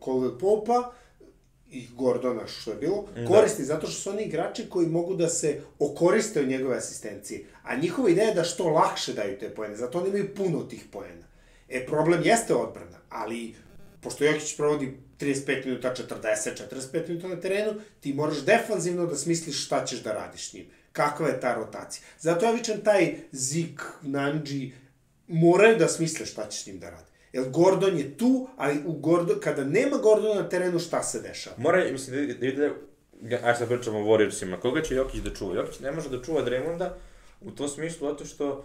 Caldwell 0.00 0.38
Popa 0.38 0.92
i 1.70 1.86
Gordona, 1.96 2.46
što 2.46 2.70
je 2.70 2.76
bilo, 2.76 3.08
koristi 3.28 3.64
zato 3.64 3.86
što 3.86 4.00
su 4.00 4.10
oni 4.10 4.22
igrači 4.22 4.66
koji 4.68 4.86
mogu 4.86 5.14
da 5.14 5.28
se 5.28 5.60
okoriste 5.78 6.40
od 6.40 6.48
njegove 6.48 6.76
asistencije. 6.76 7.44
A 7.62 7.76
njihova 7.76 8.10
ideja 8.10 8.28
je 8.28 8.34
da 8.34 8.44
što 8.44 8.68
lakše 8.68 9.12
daju 9.12 9.38
te 9.38 9.50
poene, 9.54 9.76
zato 9.76 9.98
oni 9.98 10.08
imaju 10.08 10.34
puno 10.34 10.62
tih 10.62 10.84
poena. 10.92 11.26
E, 11.68 11.86
problem 11.86 12.22
jeste 12.24 12.54
odbrana, 12.54 12.98
ali 13.08 13.54
pošto 14.00 14.24
Jokić 14.24 14.56
provodi 14.56 14.96
35 15.20 15.66
minuta, 15.66 15.94
40, 15.94 16.50
45 16.92 17.08
minuta 17.08 17.28
na 17.28 17.40
terenu, 17.40 17.74
ti 18.00 18.12
moraš 18.12 18.44
defanzivno 18.44 19.06
da 19.06 19.16
smisliš 19.16 19.64
šta 19.66 19.84
ćeš 19.84 20.02
da 20.02 20.12
radiš 20.12 20.50
s 20.50 20.52
njim. 20.52 20.66
Kakva 20.92 21.28
je 21.28 21.40
ta 21.40 21.54
rotacija. 21.54 22.04
Zato 22.18 22.46
ja 22.46 22.52
vičem 22.52 22.80
taj 22.84 23.14
Zik, 23.32 23.82
Nanji, 24.02 24.72
moraju 25.28 25.76
da 25.76 25.88
smisle 25.88 26.26
šta 26.26 26.48
će 26.48 26.62
s 26.62 26.66
njim 26.66 26.78
da 26.78 26.90
rade. 26.90 27.09
Jer 27.32 27.50
Gordon 27.50 27.98
je 27.98 28.16
tu, 28.16 28.48
ali 28.56 28.78
u 28.86 28.92
Gordon, 28.92 29.40
kada 29.40 29.64
nema 29.64 29.96
Gordona 29.96 30.34
na 30.34 30.48
terenu, 30.48 30.78
šta 30.78 31.02
se 31.02 31.20
dešava? 31.20 31.56
Mora, 31.58 31.84
mislim, 31.92 32.26
da 32.26 32.34
da 32.34 32.46
ide, 32.46 32.70
ajde 33.42 33.58
sad 33.58 33.68
pričamo 33.68 33.98
o 33.98 34.02
Warriorsima, 34.02 34.56
koga 34.56 34.82
će 34.82 34.94
Jokić 34.94 35.20
da 35.20 35.34
čuva? 35.34 35.54
Jokić 35.54 35.80
ne 35.80 35.92
može 35.92 36.08
da 36.08 36.22
čuva 36.22 36.44
Draymonda 36.44 36.90
u 37.40 37.50
tom 37.50 37.68
smislu, 37.68 38.08
zato 38.08 38.24
što 38.24 38.64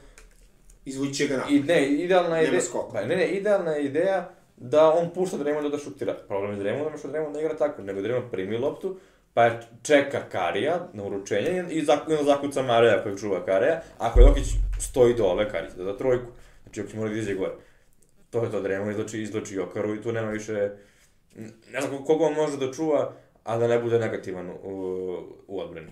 Izvući 0.86 1.28
ga 1.28 1.38
napad. 1.38 1.52
I 1.52 1.60
ne, 1.60 1.88
idealna 1.88 2.36
Nema 2.36 2.48
ideja, 2.48 2.62
pa, 2.94 3.02
ne, 3.02 3.16
ne, 3.16 3.28
idealna 3.28 3.72
je 3.72 3.86
ideja 3.86 4.32
da 4.58 4.94
on 4.94 5.10
pušta 5.14 5.38
Draymonda 5.38 5.70
da 5.70 5.78
šutira. 5.78 6.14
Problem 6.28 6.52
je 6.52 6.58
Draymonda 6.58 6.98
što 7.00 7.08
Draymond 7.08 7.34
ne 7.34 7.40
igra 7.40 7.58
tako, 7.58 7.82
nego 7.82 8.02
Draymond 8.02 8.30
primi 8.32 8.58
loptu, 8.58 8.98
pa 9.34 9.50
čeka 9.84 10.22
Karija 10.32 10.88
na 10.94 11.04
uručenje 11.04 11.64
i, 11.70 11.86
zaku, 11.86 12.12
i 12.12 12.16
onda 12.16 12.32
zakuca 12.32 12.62
Mareja 12.62 13.04
koji 13.04 13.18
čuva 13.18 13.46
Karija. 13.46 13.82
Ako 13.98 14.20
Jokić 14.22 14.46
stoji 14.80 15.14
dole, 15.14 15.50
Karija 15.50 15.72
da 15.78 15.84
da 15.84 15.98
trojku. 15.98 16.32
Znači 16.64 16.80
Jokić 16.80 16.96
mora 16.96 17.10
da 17.10 17.16
izađe 17.16 17.36
gore. 17.36 17.52
To 18.36 18.44
je 18.44 18.52
to, 18.52 18.62
Draymond 18.62 18.92
izloči, 18.92 19.22
izloči 19.22 19.56
Jokaru 19.56 19.96
i 19.96 20.02
tu 20.02 20.12
nema 20.12 20.32
više... 20.32 20.72
Ne 21.72 21.82
znam 21.82 22.06
koga 22.06 22.26
on 22.26 22.34
može 22.34 22.58
da 22.58 22.74
čuva, 22.74 23.14
a 23.44 23.58
da 23.58 23.68
ne 23.68 23.80
bude 23.80 24.00
negativan 24.00 24.50
u, 24.50 24.58
u 25.48 25.60
odbrani. 25.60 25.92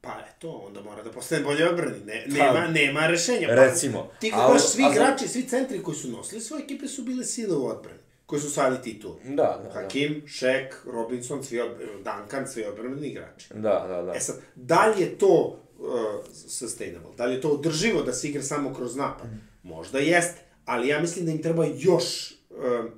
Pa 0.00 0.10
eto, 0.30 0.50
onda 0.50 0.80
mora 0.82 1.02
da 1.02 1.10
postane 1.10 1.42
bolje 1.44 1.68
odbrani. 1.68 2.00
Ne, 2.04 2.24
Pa, 2.28 2.44
nema, 2.44 2.66
nema 2.66 3.06
rešenja. 3.06 3.48
Pa, 3.48 3.54
recimo. 3.54 4.10
Ti 4.20 4.30
A 4.34 4.46
gledaš 4.46 4.64
o- 4.64 4.68
svi 4.68 4.82
igrači, 4.92 5.28
svi 5.28 5.42
centri 5.42 5.82
koji 5.82 5.96
su 5.96 6.08
nosili 6.08 6.40
svoje 6.40 6.62
ekipe 6.64 6.86
su 6.88 7.02
bile 7.02 7.24
sile 7.24 7.56
u 7.56 7.66
odbrani. 7.66 7.98
Koji 8.26 8.40
su 8.40 8.46
osvajali 8.46 8.82
titul. 8.82 9.14
Da, 9.24 9.32
da, 9.32 9.60
da. 9.64 9.70
Hakim, 9.72 10.22
Shaq, 10.26 10.68
Robinson, 10.86 11.44
svi 11.44 11.60
odbrani, 11.60 11.92
Duncan, 11.92 12.48
svi 12.48 12.64
odbrani 12.64 13.08
igrači. 13.08 13.46
Da, 13.54 13.84
da, 13.88 14.02
da. 14.02 14.12
E 14.14 14.20
sad, 14.20 14.36
da 14.54 14.86
li 14.86 15.02
je 15.02 15.18
to 15.18 15.60
uh, 15.78 15.88
sustainable? 16.48 17.10
Da 17.16 17.24
li 17.24 17.34
je 17.34 17.40
to 17.40 17.48
održivo 17.48 18.02
da 18.02 18.12
se 18.12 18.28
igra 18.28 18.42
samo 18.42 18.74
kroz 18.74 18.96
napad? 18.96 19.26
Možda 19.62 19.98
jeste, 19.98 20.40
ali 20.64 20.88
ja 20.88 21.00
mislim 21.00 21.26
da 21.26 21.32
im 21.32 21.42
treba 21.42 21.66
još, 21.78 22.34
uh, 22.50 22.90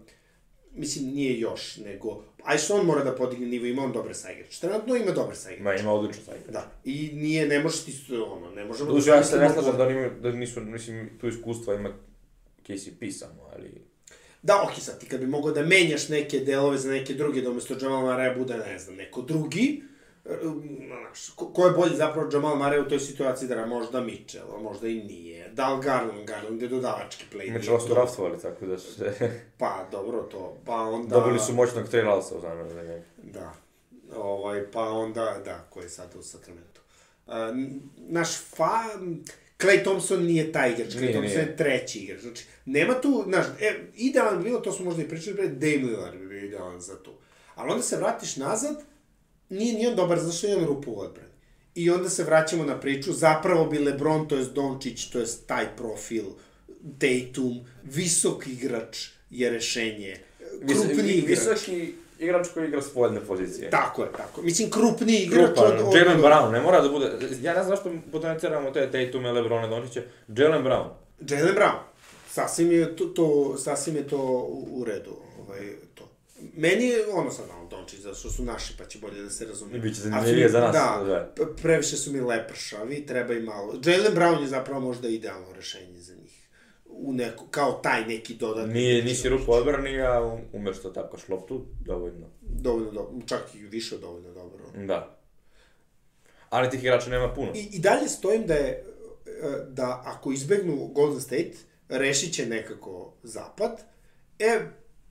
mislim 0.75 1.05
nije 1.05 1.41
još, 1.41 1.77
nego, 1.77 2.25
aj 2.45 2.59
što 2.59 2.75
on 2.75 2.87
mora 2.87 3.05
da 3.05 3.15
podigne 3.15 3.47
nivo, 3.47 3.67
ima 3.67 3.83
on 3.83 3.93
dobre 3.93 4.15
saigrač. 4.15 4.59
Trenutno 4.59 4.97
ima 4.97 5.11
dobre 5.11 5.37
saigrač. 5.37 5.65
Ma 5.65 5.75
ima 5.75 5.93
odlično 5.93 6.23
sajka. 6.25 6.53
Da, 6.53 6.71
i 6.85 7.11
nije, 7.15 7.47
ne 7.47 7.63
možeš 7.63 7.85
ti, 7.85 7.93
ono, 8.13 8.51
ne 8.51 8.65
možemo... 8.65 8.93
Duže, 8.93 9.11
ja 9.11 9.25
se 9.25 9.39
ne 9.39 9.51
slažem 9.53 9.77
da, 9.77 9.85
oni, 9.85 9.93
imaju- 9.93 10.21
da 10.21 10.33
nisu, 10.33 10.61
mislim, 10.61 11.11
tu 11.21 11.29
iskustva 11.29 11.75
ima 11.75 11.91
KCP 12.63 13.03
samo, 13.19 13.51
ali... 13.53 13.71
Da, 14.43 14.63
okej, 14.63 14.81
sad 14.81 15.01
ti 15.01 15.07
kad 15.07 15.21
bi 15.21 15.27
mogao 15.27 15.53
da 15.53 15.63
menjaš 15.63 16.09
neke 16.09 16.39
delove 16.39 16.79
za 16.79 16.91
neke 16.91 17.15
druge, 17.15 17.41
da 17.41 17.51
umesto 17.51 17.77
Jamal 17.83 18.03
Marea 18.03 18.35
bude, 18.35 18.57
ne 18.57 18.79
znam, 18.79 18.97
neko 18.97 19.23
drugi, 19.23 19.83
znaš, 20.87 21.31
ko, 21.37 21.53
ko 21.53 21.67
je 21.67 21.73
bolji 21.73 21.97
zapravo 21.97 22.29
Jamal 22.33 22.57
Marea 22.57 22.83
u 22.83 22.89
toj 22.89 23.01
situaciji 23.01 23.49
da 23.49 23.67
možda 23.67 24.01
Mitchell, 24.01 24.55
a 24.57 24.59
možda 24.59 24.89
i 24.89 24.95
nije. 24.95 25.49
Da 25.49 25.75
li 25.75 25.83
Garland, 25.85 26.27
Garland 26.27 26.63
je 26.63 26.69
dodavački 26.69 27.25
play. 27.33 27.71
Ovo 27.71 27.81
su 27.81 27.89
to- 27.89 27.95
draftovali, 27.95 28.39
tako 28.43 28.67
da 28.67 28.79
se... 28.79 29.13
Pa, 29.59 29.89
dobro 29.91 30.23
to, 30.23 30.57
pa 30.65 30.75
onda... 30.75 31.17
Dobili 31.17 31.39
su 31.39 31.53
moćnog 31.53 31.89
Trey 31.89 32.07
Lalsa 32.07 32.37
u 32.37 32.41
zamenu 32.41 32.71
za 32.71 32.83
njega. 32.83 33.03
Da, 33.23 33.55
ovaj, 34.17 34.71
pa 34.71 34.83
onda, 34.83 35.41
da, 35.45 35.67
ko 35.71 35.81
je 35.81 35.89
sad 35.89 36.15
u 36.19 36.23
Sacramento. 36.23 36.81
Uh, 37.27 37.33
naš 37.97 38.29
fa... 38.39 38.81
Clay 39.59 39.83
Thompson 39.83 40.25
nije 40.25 40.53
taj 40.53 40.73
igrač, 40.73 40.89
Clay 40.89 41.01
Nije, 41.01 41.13
Thompson 41.13 41.39
nije. 41.39 41.51
je 41.51 41.57
treći 41.57 41.99
igrač. 41.99 42.21
Znači, 42.21 42.45
nema 42.65 43.01
tu, 43.01 43.25
znaš, 43.29 43.47
e, 43.61 43.75
idealan 43.95 44.39
bi 44.39 44.45
bilo, 44.45 44.61
to 44.61 44.73
smo 44.73 44.85
možda 44.85 45.03
i 45.03 45.09
pričali, 45.09 45.35
bre, 45.37 45.49
Dame 45.49 45.91
Lillard 45.91 46.19
bi 46.19 46.27
bio 46.27 46.45
idealan 46.45 46.81
za 46.81 46.97
to. 46.97 47.19
Ali 47.55 47.71
onda 47.71 47.83
se 47.83 47.97
vratiš 47.97 48.37
nazad, 48.37 48.77
nije 49.49 49.75
ni 49.75 49.87
on 49.87 49.97
dobar, 49.97 50.19
zato 50.19 50.33
što 50.33 50.47
je 50.47 50.57
on 50.57 50.65
rupu 50.65 50.93
u 50.93 51.01
odbrani. 51.01 51.31
I 51.75 51.91
onda 51.91 52.09
se 52.09 52.25
vraćamo 52.25 52.65
na 52.65 52.81
priču, 52.81 53.13
zapravo 53.13 53.65
bi 53.65 53.79
LeBron, 53.79 54.29
to 54.29 54.37
je 54.37 54.45
Dončić, 54.45 55.11
to 55.11 55.19
je 55.19 55.27
taj 55.47 55.77
profil, 55.77 56.25
Tatum, 56.99 57.61
visok 57.85 58.47
igrač 58.47 59.09
je 59.31 59.51
rešenje, 59.51 60.17
krupni 60.69 61.03
Vis- 61.03 61.19
igrač. 61.19 61.39
Visoki 61.39 61.95
igrač 62.19 62.49
koji 62.55 62.69
igra 62.69 62.83
s 62.83 62.89
pojedne 62.89 63.21
pozicije. 63.21 63.71
Tako 63.71 64.03
je, 64.03 64.13
tako. 64.17 64.43
Mislim, 64.43 64.71
krupni 64.71 65.17
igrač 65.17 65.47
Krupan, 65.47 65.73
od... 65.73 65.89
od... 65.89 65.95
Jalen 65.95 66.21
Brown, 66.21 66.53
ne 66.53 66.61
mora 66.61 66.81
da 66.81 66.89
bude... 66.89 67.07
Ja 67.43 67.55
ne 67.55 67.63
znam 67.63 67.77
zašto 67.77 67.93
potenciramo 68.13 68.71
te 68.71 68.91
Tatume, 68.91 69.33
Lebrone, 69.33 69.69
Dončiće. 69.69 70.03
Jalen 70.29 70.65
Brown. 70.65 70.89
Jalen 71.29 71.55
Brown. 71.55 71.79
Sasvim 72.31 72.73
je 72.73 72.97
to, 72.97 73.05
to, 73.05 73.57
sasvim 73.59 73.97
je 73.97 74.09
to 74.09 74.19
u, 74.49 74.69
u 74.73 74.85
redu. 74.85 75.17
Ovaj, 75.41 75.61
to. 75.95 76.09
Meni 76.57 76.85
je 76.85 77.07
ono 77.13 77.31
sad 77.31 77.49
malo 77.49 77.69
Dončić, 77.69 78.01
zato 78.01 78.15
što 78.15 78.31
su 78.31 78.45
naši, 78.45 78.75
pa 78.79 78.85
će 78.85 78.99
bolje 78.99 79.23
da 79.23 79.31
se 79.31 79.47
razumije. 79.47 79.81
Biće 79.81 80.01
zanimljivije 80.01 80.49
za 80.49 80.61
nas, 80.61 80.73
Da, 80.73 81.35
previše 81.63 81.97
su 81.97 82.13
mi 82.13 82.21
lepršavi, 82.21 83.07
treba 83.07 83.35
i 83.35 83.41
malo. 83.41 83.81
Jalen 83.85 84.15
Brown 84.15 84.41
je 84.41 84.47
zapravo 84.47 84.81
možda 84.81 85.09
idealno 85.09 85.53
rešenje 85.53 86.01
za 86.01 86.15
njih. 86.15 86.49
U 86.85 87.13
neko, 87.13 87.47
kao 87.51 87.73
taj 87.73 88.07
neki 88.07 88.35
dodatni. 88.35 88.75
Nije, 88.75 89.05
nisi 89.05 89.29
rupu 89.29 89.53
odbrani, 89.53 90.01
a 90.01 90.39
umeš 90.53 90.83
da 90.83 90.93
tapkaš 90.93 91.29
loptu, 91.29 91.67
dovoljno. 91.85 92.27
Dovoljno 92.41 92.93
dobro, 92.93 93.27
čak 93.27 93.55
i 93.55 93.59
više 93.59 93.99
dovoljno 93.99 94.33
dobro. 94.33 94.65
Da. 94.87 95.19
Ali 96.51 96.71
tih 96.71 96.81
igrača 96.81 97.11
nema 97.11 97.35
puno. 97.35 97.53
I, 97.55 97.69
I 97.73 97.79
dalje 97.79 98.09
stojim 98.09 98.47
da 98.47 98.55
je, 98.55 98.85
e, 99.27 99.65
da 99.69 100.03
ako 100.05 100.33
izbegnu 100.33 100.87
Golden 100.87 101.21
State, 101.21 101.53
rešit 101.89 102.35
će 102.35 102.47
nekako 102.47 103.15
zapad. 103.23 103.81
E, 104.39 104.61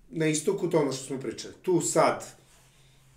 na 0.09 0.27
istoku 0.27 0.69
to 0.69 0.79
ono 0.79 0.91
što 0.91 1.05
smo 1.05 1.19
pričali. 1.19 1.53
Tu 1.61 1.81
sad, 1.81 2.23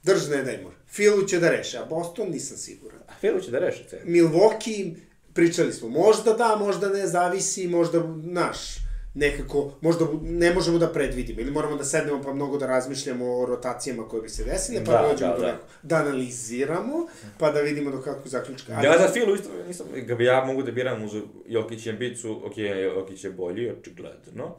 drž 0.02 0.28
ne 0.28 0.42
daj 0.42 0.58
mor. 0.62 0.72
Filu 0.86 1.22
će 1.22 1.38
da 1.38 1.50
reše, 1.50 1.78
a 1.78 1.84
Boston 1.84 2.30
nisam 2.30 2.56
siguran. 2.56 2.98
A 3.08 3.12
Filu 3.14 3.40
će 3.40 3.50
da 3.50 3.58
reši 3.58 3.84
cenu. 3.90 4.02
Milwaukee, 4.06 4.94
pričali 5.34 5.72
smo, 5.72 5.88
možda 5.88 6.32
da, 6.32 6.56
možda 6.56 6.88
ne, 6.88 7.06
zavisi, 7.06 7.68
možda, 7.68 8.02
naš, 8.16 8.58
nekako, 9.14 9.72
možda 9.80 10.04
ne 10.22 10.54
možemo 10.54 10.78
da 10.78 10.88
predvidimo, 10.88 11.40
ili 11.40 11.50
moramo 11.50 11.76
da 11.76 11.84
sednemo 11.84 12.22
pa 12.22 12.32
mnogo 12.32 12.58
da 12.58 12.66
razmišljamo 12.66 13.38
o 13.38 13.46
rotacijama 13.46 14.08
koje 14.08 14.22
bi 14.22 14.28
se 14.28 14.44
desile, 14.44 14.84
pa 14.84 14.92
Da, 14.92 14.98
da, 14.98 15.08
dođemo 15.08 15.30
da, 15.30 15.36
do 15.36 15.42
da. 15.42 15.52
nekog, 15.52 15.66
da 15.82 15.96
analiziramo, 15.96 17.06
pa 17.38 17.50
da 17.50 17.60
vidimo 17.60 17.90
do 17.90 17.98
kakvog 17.98 18.28
zaključka. 18.28 18.72
Ali- 18.76 18.86
Ja 18.86 18.98
za 18.98 19.12
Filu 19.12 19.34
isto 19.34 19.48
nisam, 19.68 19.86
ja 20.20 20.44
mogu 20.44 20.62
da 20.62 20.72
biram 20.72 21.04
uz 21.04 21.10
Jokić 21.46 21.86
i 21.86 21.90
Embiid 21.90 22.18
su, 22.18 22.46
ok, 22.46 22.56
Jokić 22.56 23.24
je 23.24 23.30
bolji, 23.30 23.70
očigledno, 23.70 24.56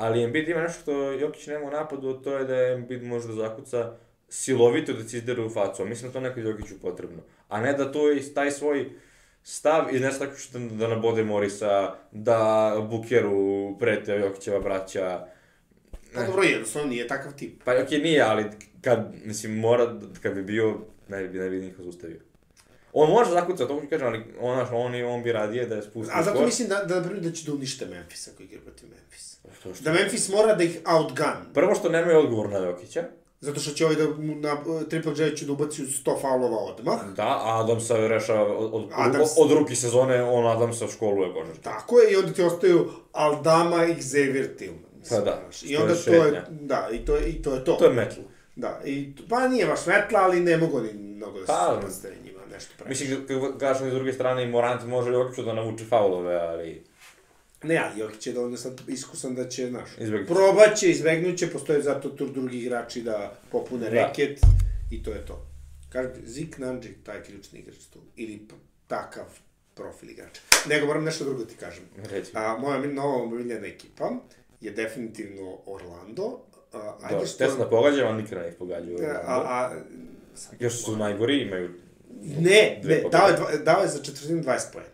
ali 0.00 0.22
Embiid 0.22 0.48
ima 0.48 0.60
nešto 0.60 0.80
što 0.80 0.92
Jokić 1.12 1.46
nema 1.46 1.64
u 1.64 1.70
napadu, 1.70 2.12
to 2.14 2.36
je 2.36 2.44
da 2.44 2.56
Embiid 2.56 3.02
može 3.02 3.28
da 3.28 3.34
zakuca 3.34 3.92
silovito 4.28 4.92
da 4.92 5.04
cizdere 5.04 5.42
u 5.42 5.50
facu, 5.50 5.82
a 5.82 5.86
mislim 5.86 6.08
da 6.08 6.12
to 6.12 6.20
nekad 6.20 6.44
Jokiću 6.44 6.74
potrebno. 6.82 7.18
A 7.48 7.60
ne 7.60 7.72
da 7.72 7.92
to 7.92 8.08
je 8.08 8.34
taj 8.34 8.50
svoj 8.50 8.90
stav 9.42 9.94
iznese 9.94 10.18
tako 10.18 10.36
što 10.36 10.58
da, 10.58 10.88
nabode 10.88 11.24
Morisa, 11.24 11.94
da 12.12 12.40
Bukeru 12.90 13.38
prete 13.78 14.12
Jokićeva 14.12 14.60
braća, 14.60 15.26
Pa 16.14 16.22
dobro, 16.22 16.42
jednostavno 16.42 16.88
nije 16.88 17.08
takav 17.08 17.32
tip. 17.34 17.62
Pa 17.64 17.72
okej, 17.76 17.98
nije, 17.98 18.22
ali 18.22 18.44
kad, 18.82 19.12
mislim, 19.24 19.58
mora, 19.58 19.98
kad 20.22 20.34
bi 20.34 20.42
bio, 20.42 20.78
ne 21.08 21.28
bi, 21.28 21.38
ne 21.38 21.50
bi 21.50 21.56
niko 21.58 21.82
zaustavio. 21.82 22.20
On 22.92 23.10
može 23.10 23.30
zakucati, 23.30 23.68
to 23.68 23.82
kažem, 23.90 24.06
ali 24.06 24.24
on, 24.40 24.66
on, 24.72 24.94
i- 24.94 25.02
on 25.02 25.22
bi 25.22 25.32
radije 25.32 25.66
da 25.66 25.74
je 25.74 25.82
spusti 25.82 26.12
A 26.14 26.22
zato 26.22 26.36
skor. 26.36 26.46
mislim 26.46 26.68
da, 26.68 26.84
da, 26.84 27.00
da 27.00 27.32
će 27.32 27.46
da 27.46 27.54
unište 27.54 27.86
Memphis 27.86 28.28
ako 28.28 28.42
igra 28.42 28.60
protiv 28.60 28.88
Memphis. 28.88 29.29
Što, 29.52 29.74
što? 29.74 29.84
Da 29.84 29.92
Memphis 29.92 30.28
mora 30.28 30.54
da 30.54 30.64
ih 30.64 30.80
outgun. 30.86 31.52
Prvo 31.54 31.74
što 31.74 31.88
nemaju 31.88 32.18
odgovor 32.18 32.48
na 32.48 32.58
Jokića, 32.58 33.04
Zato 33.40 33.60
što 33.60 33.70
će 33.70 33.84
ovaj 33.84 33.96
da 33.96 34.04
mu 34.08 34.34
na 34.34 34.56
Triple 34.90 35.12
J 35.18 35.36
će 35.36 35.46
da 35.46 35.52
ubaci 35.52 35.82
100 35.82 36.20
faulova 36.20 36.58
odmah. 36.58 37.00
da, 37.06 37.22
a 37.22 37.60
Adamsa 37.60 37.96
rešava 37.96 38.56
od, 38.56 38.70
od, 38.74 38.88
Adams- 38.90 39.34
od, 39.38 39.52
ruki 39.52 39.76
sezone, 39.76 40.22
on 40.22 40.46
Adamsa 40.46 40.88
školuje 40.88 41.32
košarku. 41.32 41.62
Tako 41.62 41.98
je, 41.98 42.12
i 42.12 42.16
onda 42.16 42.32
ti 42.32 42.42
ostaju 42.42 42.90
Aldama 43.12 43.84
i 43.84 43.94
Xavier 43.94 44.56
Tillman. 44.56 44.84
Pa 45.10 45.20
da, 45.20 45.42
I 45.64 45.72
je 45.72 45.78
onda 45.78 45.94
to 45.94 46.12
je, 46.12 46.42
da, 46.50 46.88
i 46.92 46.98
to, 46.98 47.16
je- 47.16 47.28
i 47.28 47.42
to 47.42 47.54
je 47.54 47.64
to. 47.64 47.72
To 47.72 47.84
je 47.84 47.92
metal. 47.92 48.22
Da, 48.56 48.80
i, 48.84 49.12
pa 49.28 49.48
nije 49.48 49.66
baš 49.66 49.86
metla, 49.86 50.20
ali 50.20 50.40
ne 50.40 50.56
mogu 50.56 50.80
ni 50.80 50.92
mnogo 50.92 51.40
da 51.40 51.46
se 51.46 51.52
Pa, 51.52 51.80
njima, 52.24 52.40
nešto 52.52 52.72
pravi. 52.76 52.88
Mislim, 52.88 53.26
kad 53.26 53.58
kažem 53.60 53.90
s 53.90 53.94
druge 53.94 54.12
strane, 54.12 54.42
i 54.42 54.48
Morant 54.48 54.84
može 54.84 55.12
Jokiću 55.12 55.42
da 55.42 55.52
navuče 55.52 55.84
faulove, 55.84 56.34
ali... 56.36 56.84
Ne, 57.62 57.76
ali 57.78 58.00
Jokić 58.00 58.26
je 58.26 58.32
dovoljno 58.32 58.56
sad 58.56 58.80
iskusan 58.88 59.34
da 59.34 59.48
će, 59.48 59.66
znaš, 59.68 59.88
Izbegnuti. 59.98 60.32
probaće, 60.32 60.90
izbegnuće, 60.90 61.46
postoje 61.46 61.82
zato 61.82 62.08
tu 62.08 62.26
drugi 62.26 62.58
igrači 62.58 63.02
da 63.02 63.34
popune 63.50 63.84
Da. 63.84 63.90
reket 63.90 64.40
i 64.90 65.02
to 65.02 65.10
je 65.10 65.26
to. 65.26 65.46
Kažem 65.88 66.12
Zik 66.24 66.58
Nandži, 66.58 66.88
taj 66.96 67.22
ključni 67.22 67.58
igrač 67.58 67.76
tu, 67.84 67.98
ili 68.16 68.46
takav 68.86 69.24
profil 69.74 70.10
igrača. 70.10 70.40
Nego 70.66 70.86
moram 70.86 71.04
nešto 71.04 71.24
drugo 71.24 71.44
ti 71.44 71.54
kažem. 71.56 71.84
Reci. 72.04 72.30
A, 72.34 72.56
moja 72.56 72.78
nova 72.78 73.16
omiljena 73.16 73.66
ekipa 73.66 74.10
je 74.60 74.70
definitivno 74.70 75.58
Orlando. 75.66 76.40
A, 76.72 76.96
ajde 76.96 77.10
Dobro, 77.10 77.26
što... 77.26 77.38
te 77.38 77.48
sam 77.48 77.58
da 77.58 77.68
pogađam, 77.68 78.08
ali 78.08 78.22
nikada 78.22 78.42
ne 78.42 78.52
pogađaju. 78.52 78.98
a, 79.02 79.20
a, 79.26 79.70
sad- 80.34 80.54
Još 80.60 80.84
su 80.84 80.96
najgori, 80.96 81.38
imaju 81.38 81.70
ne, 82.22 82.80
ne, 82.84 83.02
dao 83.12 83.28
je, 83.28 83.58
dao 83.58 83.82
je 83.82 83.88
za 83.88 84.02
četvrtinu 84.02 84.42
20 84.42 84.58
pojena. 84.72 84.90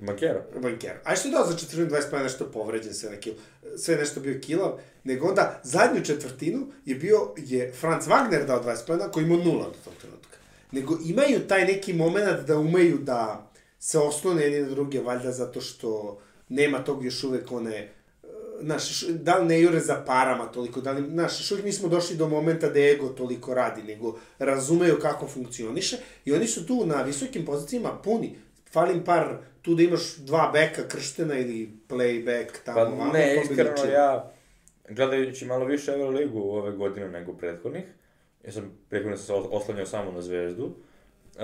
Bankero. 0.00 0.42
Banker. 0.62 0.92
A 1.04 1.16
što 1.16 1.28
je 1.28 1.32
dao 1.32 1.46
za 1.46 1.56
četvrtinu 1.56 1.90
20 1.90 2.10
pojena 2.10 2.24
nešto 2.24 2.44
povređen, 2.44 2.94
sve, 2.94 3.10
neki, 3.10 3.32
sve 3.76 3.96
nešto 3.96 4.20
bio 4.20 4.40
kilav, 4.42 4.72
nego 5.04 5.28
onda 5.28 5.60
zadnju 5.64 6.04
četvrtinu 6.04 6.66
je 6.84 6.94
bio, 6.94 7.34
je 7.36 7.72
Franz 7.72 8.04
Wagner 8.06 8.46
dao 8.46 8.62
20 8.64 8.86
pojena 8.86 9.08
koji 9.10 9.24
ima 9.24 9.36
nula 9.36 9.64
do 9.64 9.74
tog 9.84 9.92
trenutka. 10.00 10.36
Nego 10.72 10.98
imaju 11.04 11.48
taj 11.48 11.64
neki 11.64 11.92
moment 11.92 12.46
da 12.46 12.58
umeju 12.58 12.98
da 12.98 13.50
se 13.78 13.98
oslone 13.98 14.42
jedni 14.42 14.60
na 14.60 14.68
druge, 14.68 15.00
valjda 15.00 15.32
zato 15.32 15.60
što 15.60 16.18
nema 16.48 16.84
tog 16.84 17.04
još 17.04 17.24
uvek 17.24 17.52
one 17.52 17.76
e, 17.76 17.88
znaš, 18.62 18.90
š- 18.90 19.12
da 19.12 19.38
li 19.38 19.46
ne 19.46 19.60
jure 19.60 19.80
za 19.80 20.02
parama 20.06 20.46
toliko, 20.46 20.80
da 20.80 20.92
li, 20.92 21.08
znaš, 21.10 21.40
još 21.40 21.50
uvijek 21.50 21.66
nismo 21.66 21.88
došli 21.88 22.16
do 22.16 22.28
momenta 22.28 22.68
da 22.68 22.80
ego 22.80 23.08
toliko 23.08 23.54
radi, 23.54 23.82
nego 23.82 24.18
razumeju 24.38 24.98
kako 25.02 25.26
funkcioniše 25.28 25.96
i 26.24 26.32
oni 26.32 26.46
su 26.46 26.66
tu 26.66 26.86
na 26.86 27.02
visokim 27.02 27.44
pozicijama 27.46 27.98
puni. 28.04 28.36
Falim 28.72 29.04
par, 29.04 29.36
tu 29.62 29.74
da 29.74 29.82
imaš 29.82 30.16
dva 30.16 30.50
beka 30.52 30.88
krštena 30.88 31.38
ili 31.38 31.70
playback 31.88 32.46
tamo, 32.64 32.76
Pa 32.76 32.82
ovamo, 32.82 33.12
ne, 33.12 33.36
iskreno 33.42 33.70
ličilo. 33.70 33.86
ja, 33.88 34.32
gledajući 34.88 35.44
malo 35.46 35.64
više 35.64 35.92
Euroligu 35.92 36.40
ove 36.40 36.72
godine 36.72 37.08
nego 37.08 37.32
prethodnih, 37.32 37.84
ja 38.44 38.52
sam 38.52 38.72
prethodno 38.88 39.16
se 39.16 39.32
os- 39.32 39.48
oslanjao 39.50 39.86
samo 39.86 40.12
na 40.12 40.22
zvezdu, 40.22 40.70
e, 41.36 41.42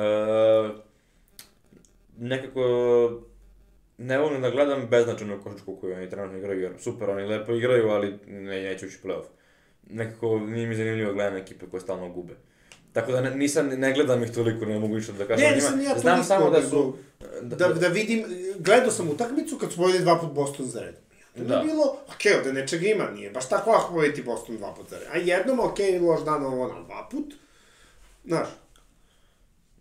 nekako 2.18 2.62
ne 3.98 4.18
volim 4.18 4.42
da 4.42 4.50
gledam 4.50 4.88
beznačajnu 4.90 5.40
košačku 5.42 5.76
koju 5.76 5.94
oni 5.94 6.10
trenutno 6.10 6.38
igraju, 6.38 6.60
jer 6.60 6.72
super, 6.78 7.10
oni 7.10 7.24
lepo 7.24 7.52
igraju, 7.52 7.88
ali 7.88 8.18
ne, 8.26 8.62
neće 8.62 8.86
ući 8.86 8.98
playoff. 9.04 9.24
Nekako 9.90 10.38
nije 10.38 10.66
mi 10.66 10.74
zanimljivo 10.74 11.08
da 11.08 11.14
gledam 11.14 11.36
ekipe 11.36 11.66
koje 11.66 11.80
stalno 11.80 12.08
gube. 12.08 12.34
Tako 12.96 13.12
da 13.12 13.20
nisam, 13.20 13.66
ne 13.66 13.92
gledam 13.92 14.22
ih 14.22 14.32
toliko, 14.32 14.64
ne 14.64 14.78
mogu 14.78 14.94
više 14.94 15.12
da 15.12 15.26
kažem 15.26 15.48
Ne, 15.48 15.54
nisam 15.54 15.78
ni 15.78 15.84
ja 15.84 15.98
Znam 15.98 16.14
toliko, 16.14 16.26
samo 16.26 16.50
da 16.50 16.62
su... 16.62 16.96
Da, 17.42 17.68
da 17.68 17.88
vidim, 17.88 18.24
gledao 18.58 18.90
sam 18.90 19.10
utakmicu 19.10 19.58
kad 19.58 19.70
su 19.72 19.76
pobedili 19.76 20.04
dva 20.04 20.18
put 20.18 20.32
Boston 20.32 20.66
za. 20.66 20.80
I 20.80 21.40
onda 21.40 21.54
Da. 21.54 21.60
je 21.60 21.64
bilo, 21.64 21.96
okej, 22.14 22.34
ovde 22.38 22.52
nečega 22.52 22.86
ima, 22.86 23.10
nije 23.10 23.30
baš 23.30 23.48
tako 23.48 23.70
lako 23.70 23.92
pobediti 23.94 24.22
Boston 24.22 24.56
dva 24.56 24.74
put 24.74 24.90
za 24.90 24.98
redom. 24.98 25.12
A 25.14 25.16
jednom, 25.16 25.60
okej, 25.60 25.98
loš 25.98 26.24
dan 26.24 26.44
ovo, 26.44 26.64
ono, 26.64 26.84
dva 26.84 27.08
put. 27.10 27.34
Znaš, 28.24 28.48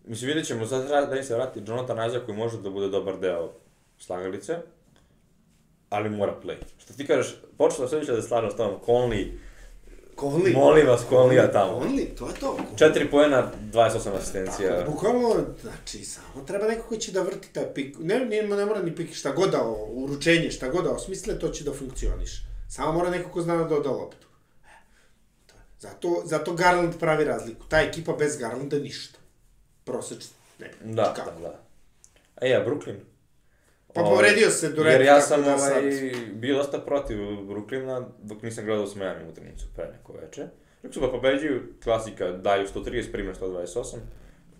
Mislim, 0.04 0.28
vidjet 0.28 0.46
ćemo, 0.46 0.66
sad 0.66 1.08
da 1.10 1.16
im 1.16 1.24
se 1.24 1.34
vrati 1.34 1.62
Jonathan 1.66 2.08
Isaac 2.08 2.24
koji 2.24 2.38
može 2.38 2.58
da 2.58 2.70
bude 2.70 2.88
dobar 2.88 3.18
deo 3.18 3.52
slagalice, 3.98 4.58
ali 5.90 6.10
mora 6.10 6.34
play. 6.44 6.56
Što 6.78 6.94
ti 6.94 7.06
kažeš, 7.06 7.36
sam 7.76 7.88
sve 7.88 8.00
da 8.00 8.22
se 8.22 8.28
slažem 8.28 8.50
s 8.50 8.56
tobom, 8.56 8.80
Conley, 8.86 9.30
Conley. 10.16 10.54
Molim 10.54 10.86
vas, 10.86 11.02
Conleya 11.10 11.52
tamo. 11.52 11.80
Conley, 11.80 12.14
to 12.18 12.28
je 12.28 12.34
to. 12.34 12.58
4 12.76 13.10
poena, 13.10 13.52
28 13.72 14.16
asistencija. 14.16 14.78
Tako, 14.78 14.90
bukvalno, 14.90 15.44
znači, 15.62 16.04
samo 16.04 16.44
treba 16.46 16.66
neko 16.66 16.88
ko 16.88 16.96
će 16.96 17.12
da 17.12 17.22
vrti 17.22 17.52
taj 17.52 17.74
pik. 17.74 17.96
Ne, 17.98 18.18
ne, 18.20 18.42
ne 18.42 18.66
mora 18.66 18.82
ni 18.82 18.94
pik, 18.96 19.14
šta 19.14 19.32
god 19.32 19.50
da, 19.50 19.62
uručenje, 19.88 20.50
šta 20.50 20.68
god 20.68 20.84
da 20.84 20.90
osmisle, 20.90 21.38
to 21.38 21.48
će 21.48 21.64
da 21.64 21.72
funkcioniše. 21.72 22.42
Samo 22.68 22.92
mora 22.92 23.10
neko 23.10 23.30
ko 23.30 23.42
zna 23.42 23.56
da 23.56 23.64
doda 23.64 23.90
loptu. 23.90 24.26
E. 24.64 24.68
Zato, 25.80 26.22
zato 26.24 26.52
Garland 26.52 26.94
pravi 26.98 27.24
razliku. 27.24 27.66
Ta 27.68 27.80
ekipa 27.80 28.12
bez 28.12 28.36
Garlanda 28.38 28.78
ništa. 28.78 29.18
Prosečno. 29.84 30.36
Ne, 30.58 30.70
Da, 30.84 31.14
kako. 31.14 31.30
da, 31.30 31.48
da. 31.48 31.60
A 32.36 32.46
ja, 32.46 32.64
Brooklyn. 32.66 32.96
Pa 33.96 34.02
Ovaj, 34.02 34.12
povredio 34.12 34.50
se 34.50 34.68
Durant, 34.68 34.92
Jer 34.92 35.02
ja 35.02 35.20
sam 35.20 35.42
da 35.42 35.48
ovaj, 35.48 35.58
sad- 35.60 35.84
bio 36.32 36.56
dosta 36.56 36.78
protiv 36.78 37.16
Brooklyna 37.18 38.04
dok 38.22 38.42
nisam 38.42 38.64
gledao 38.64 38.86
s 38.86 38.94
Miami 38.94 39.28
utakmicu 39.28 39.66
pre 39.76 39.84
neko 39.86 40.12
veče. 40.14 40.46
Rekli 40.82 40.92
su 40.92 41.00
pa 41.00 41.08
pobeđuju, 41.08 41.62
klasika, 41.84 42.32
daju 42.32 42.66
130, 42.66 43.12
prime 43.12 43.34
128. 43.34 43.96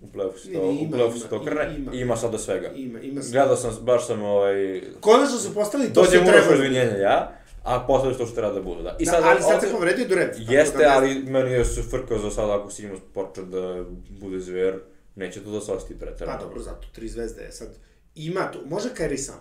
U 0.03 0.07
play-offu 0.09 0.39
se 0.39 0.53
to, 0.53 0.59
Ima, 0.61 0.68
u 0.70 0.91
play-offu 0.91 1.18
se 1.18 1.28
to 1.28 1.45
krne 1.45 1.74
ima. 1.78 1.93
ima 1.93 2.16
sad 2.16 2.32
do 2.32 2.39
svega. 2.39 2.68
Ima, 2.68 3.01
ima 3.01 3.22
se. 3.22 3.32
Gledao 3.32 3.57
sam, 3.57 3.78
baš 3.82 4.07
sam 4.07 4.22
ovaj... 4.22 4.82
Konačno 5.01 5.39
su 5.39 5.55
postali 5.55 5.84
to 5.87 6.01
Dođe 6.01 6.11
što 6.11 6.20
mu 6.20 6.26
treba. 6.26 6.45
još 6.45 6.55
izvinjenja 6.55 6.97
ja, 6.97 7.32
a 7.64 7.84
posle 7.87 8.14
što 8.14 8.26
što 8.26 8.34
treba 8.34 8.53
da 8.53 8.62
budu, 8.62 8.82
da. 8.82 8.97
I 8.99 9.05
Da, 9.05 9.11
sad, 9.11 9.22
ali 9.24 9.43
sad 9.43 9.61
se 9.61 9.70
povredio 9.72 10.09
Durant. 10.09 10.30
tako 10.32 10.53
Jeste, 10.53 10.78
da 10.78 10.93
ali 10.93 11.14
meni 11.14 11.51
je 11.53 11.64
se 11.64 11.82
frkao 11.82 12.18
za 12.18 12.30
sada 12.30 12.57
ako 12.57 12.70
Simons 12.70 13.01
počne 13.14 13.43
da 13.45 13.84
bude 14.11 14.41
zver, 14.41 14.74
neće 15.14 15.45
to 15.45 15.51
da 15.51 15.61
se 15.61 15.72
Pa 15.72 15.95
pretrano. 16.01 16.39
dobro, 16.41 16.61
zato, 16.61 16.87
tri 16.93 17.09
zvezde 17.09 17.43
je 17.43 17.53
sad. 17.53 17.68
Ima 18.17 18.51
to, 18.53 18.59
može 18.67 18.95
Kairi 18.95 19.19
sam. 19.19 19.41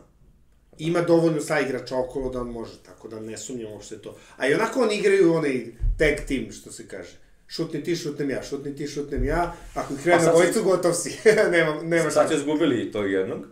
Ima 0.77 1.01
dovoljno 1.01 1.41
sa 1.41 1.59
igrača 1.59 1.97
okolo 1.97 2.29
da 2.29 2.41
on 2.41 2.49
može, 2.51 2.83
tako 2.83 3.07
da 3.07 3.19
ne 3.19 3.37
sumnjam 3.37 3.71
uopšte 3.71 4.01
to. 4.01 4.17
A 4.37 4.47
i 4.47 4.53
onako 4.53 4.81
oni 4.81 4.95
igraju 4.95 5.33
onaj 5.33 5.65
tag 5.97 6.27
team, 6.27 6.51
što 6.51 6.71
se 6.71 6.87
kaže. 6.87 7.17
Šutni 7.47 7.83
ti, 7.83 7.95
šutnem 7.95 8.29
ja, 8.29 8.43
šutni 8.43 8.75
ti, 8.75 8.87
šutnem 8.87 9.25
ja. 9.25 9.55
Ako 9.73 9.93
ih 9.93 9.99
krene 10.03 10.23
sad 10.23 10.33
bojicu, 10.33 10.53
se- 10.53 10.61
gotov 10.61 10.93
si. 10.93 11.17
nema, 11.51 11.81
nema 11.83 12.11
Sad 12.11 12.29
će 12.29 12.35
izgubili 12.35 12.91
tog 12.91 13.11
jednog, 13.11 13.47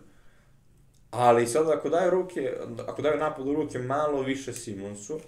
ali 1.10 1.46
sad 1.46 1.70
ako 1.70 1.88
daju 1.88 2.10
ruke, 2.10 2.52
ako 2.86 3.02
daju 3.02 3.18
napad 3.18 3.48
u 3.48 3.54
ruke 3.54 3.78
malo 3.78 4.22
više 4.22 4.52
Simonsu, 4.52 5.20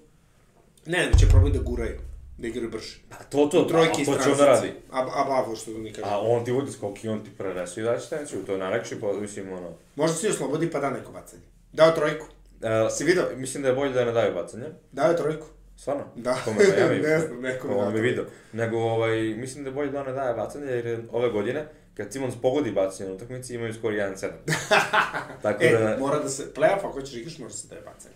Ne, 0.86 0.98
nego 0.98 1.18
će 1.18 1.26
probati 1.26 1.58
da 1.58 1.62
guraju, 1.62 1.98
da 2.38 2.46
igraju 2.46 2.70
brže. 2.70 2.98
pa 3.08 3.16
to, 3.16 3.46
to, 3.46 3.64
Trojke 3.64 4.02
iz 4.02 4.08
to 4.08 4.14
će 4.14 4.30
on 4.30 4.36
da 4.36 4.46
radi. 4.46 4.72
A, 4.92 5.00
a 5.14 5.24
bavo, 5.24 5.56
što 5.56 5.70
mi 5.70 5.92
kaže. 5.92 6.08
A 6.08 6.18
on 6.20 6.44
ti 6.44 6.52
vodi 6.52 6.72
skok 6.72 7.04
i 7.04 7.08
on 7.08 7.24
ti 7.24 7.30
prenesu 7.38 7.80
i 7.80 7.84
daće 7.84 8.08
tenciju, 8.08 8.44
to 8.44 8.52
je 8.52 8.58
najlekši, 8.58 9.00
pa 9.00 9.12
mislim 9.12 9.52
ono... 9.52 9.72
Možda 9.94 10.16
se 10.16 10.28
oslobodi 10.28 10.70
pa 10.70 10.78
da 10.80 10.90
neko 10.90 11.12
bacanje. 11.12 11.42
Dao 11.72 11.90
trojku. 11.90 12.26
E, 12.62 12.90
Si 12.90 13.04
video? 13.04 13.24
Mislim 13.36 13.62
da 13.62 13.68
je 13.68 13.74
bolje 13.74 13.92
da 13.92 14.04
ne 14.04 14.12
daju 14.12 14.34
bacanje. 14.34 14.64
Dao 14.92 15.10
je 15.10 15.16
trojku. 15.16 15.46
Stvarno? 15.76 16.04
Da. 16.14 16.36
Kome 16.44 16.56
Miami? 16.76 16.98
Ne 17.08 17.18
znam, 17.20 17.40
nekome 17.40 17.74
Ko 17.74 17.80
da 17.80 17.86
on 17.86 17.94
to. 17.94 18.00
video. 18.00 18.24
Nego, 18.52 18.78
ovaj, 18.78 19.16
mislim 19.20 19.64
da 19.64 19.70
je 19.70 19.74
bolje 19.74 19.90
da 19.90 20.02
ne 20.02 20.12
daje 20.12 20.34
bacanje, 20.34 20.66
jer 20.66 20.86
je 20.86 21.04
ove 21.12 21.28
godine, 21.30 21.66
kad 21.94 22.12
Simons 22.12 22.34
pogodi 22.42 22.70
bacanje 22.70 23.08
na 23.08 23.14
utakmici, 23.14 23.54
imaju 23.54 23.74
skor 23.74 23.92
1-7. 23.92 24.28
Tako 25.42 25.64
E, 25.64 25.72
da, 25.72 25.96
mora 25.98 26.18
da 26.18 26.28
se, 26.28 26.52
playoff 26.54 26.78
ako 26.78 26.90
hoćeš 26.90 27.14
igraš, 27.14 27.38
može 27.38 27.54
se 27.54 27.68
da 27.68 27.74
je 27.74 27.82
bacanje. 27.82 28.14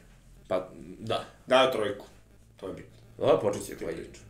pa, 0.48 0.68
da. 0.98 1.24
Dao 1.46 1.70
trojku. 1.72 2.04
To 2.56 2.68
je 2.68 2.74
bitno. 2.74 2.99
Da, 3.20 3.38
počet 3.42 3.66
će 3.66 3.76
priču. 3.76 4.20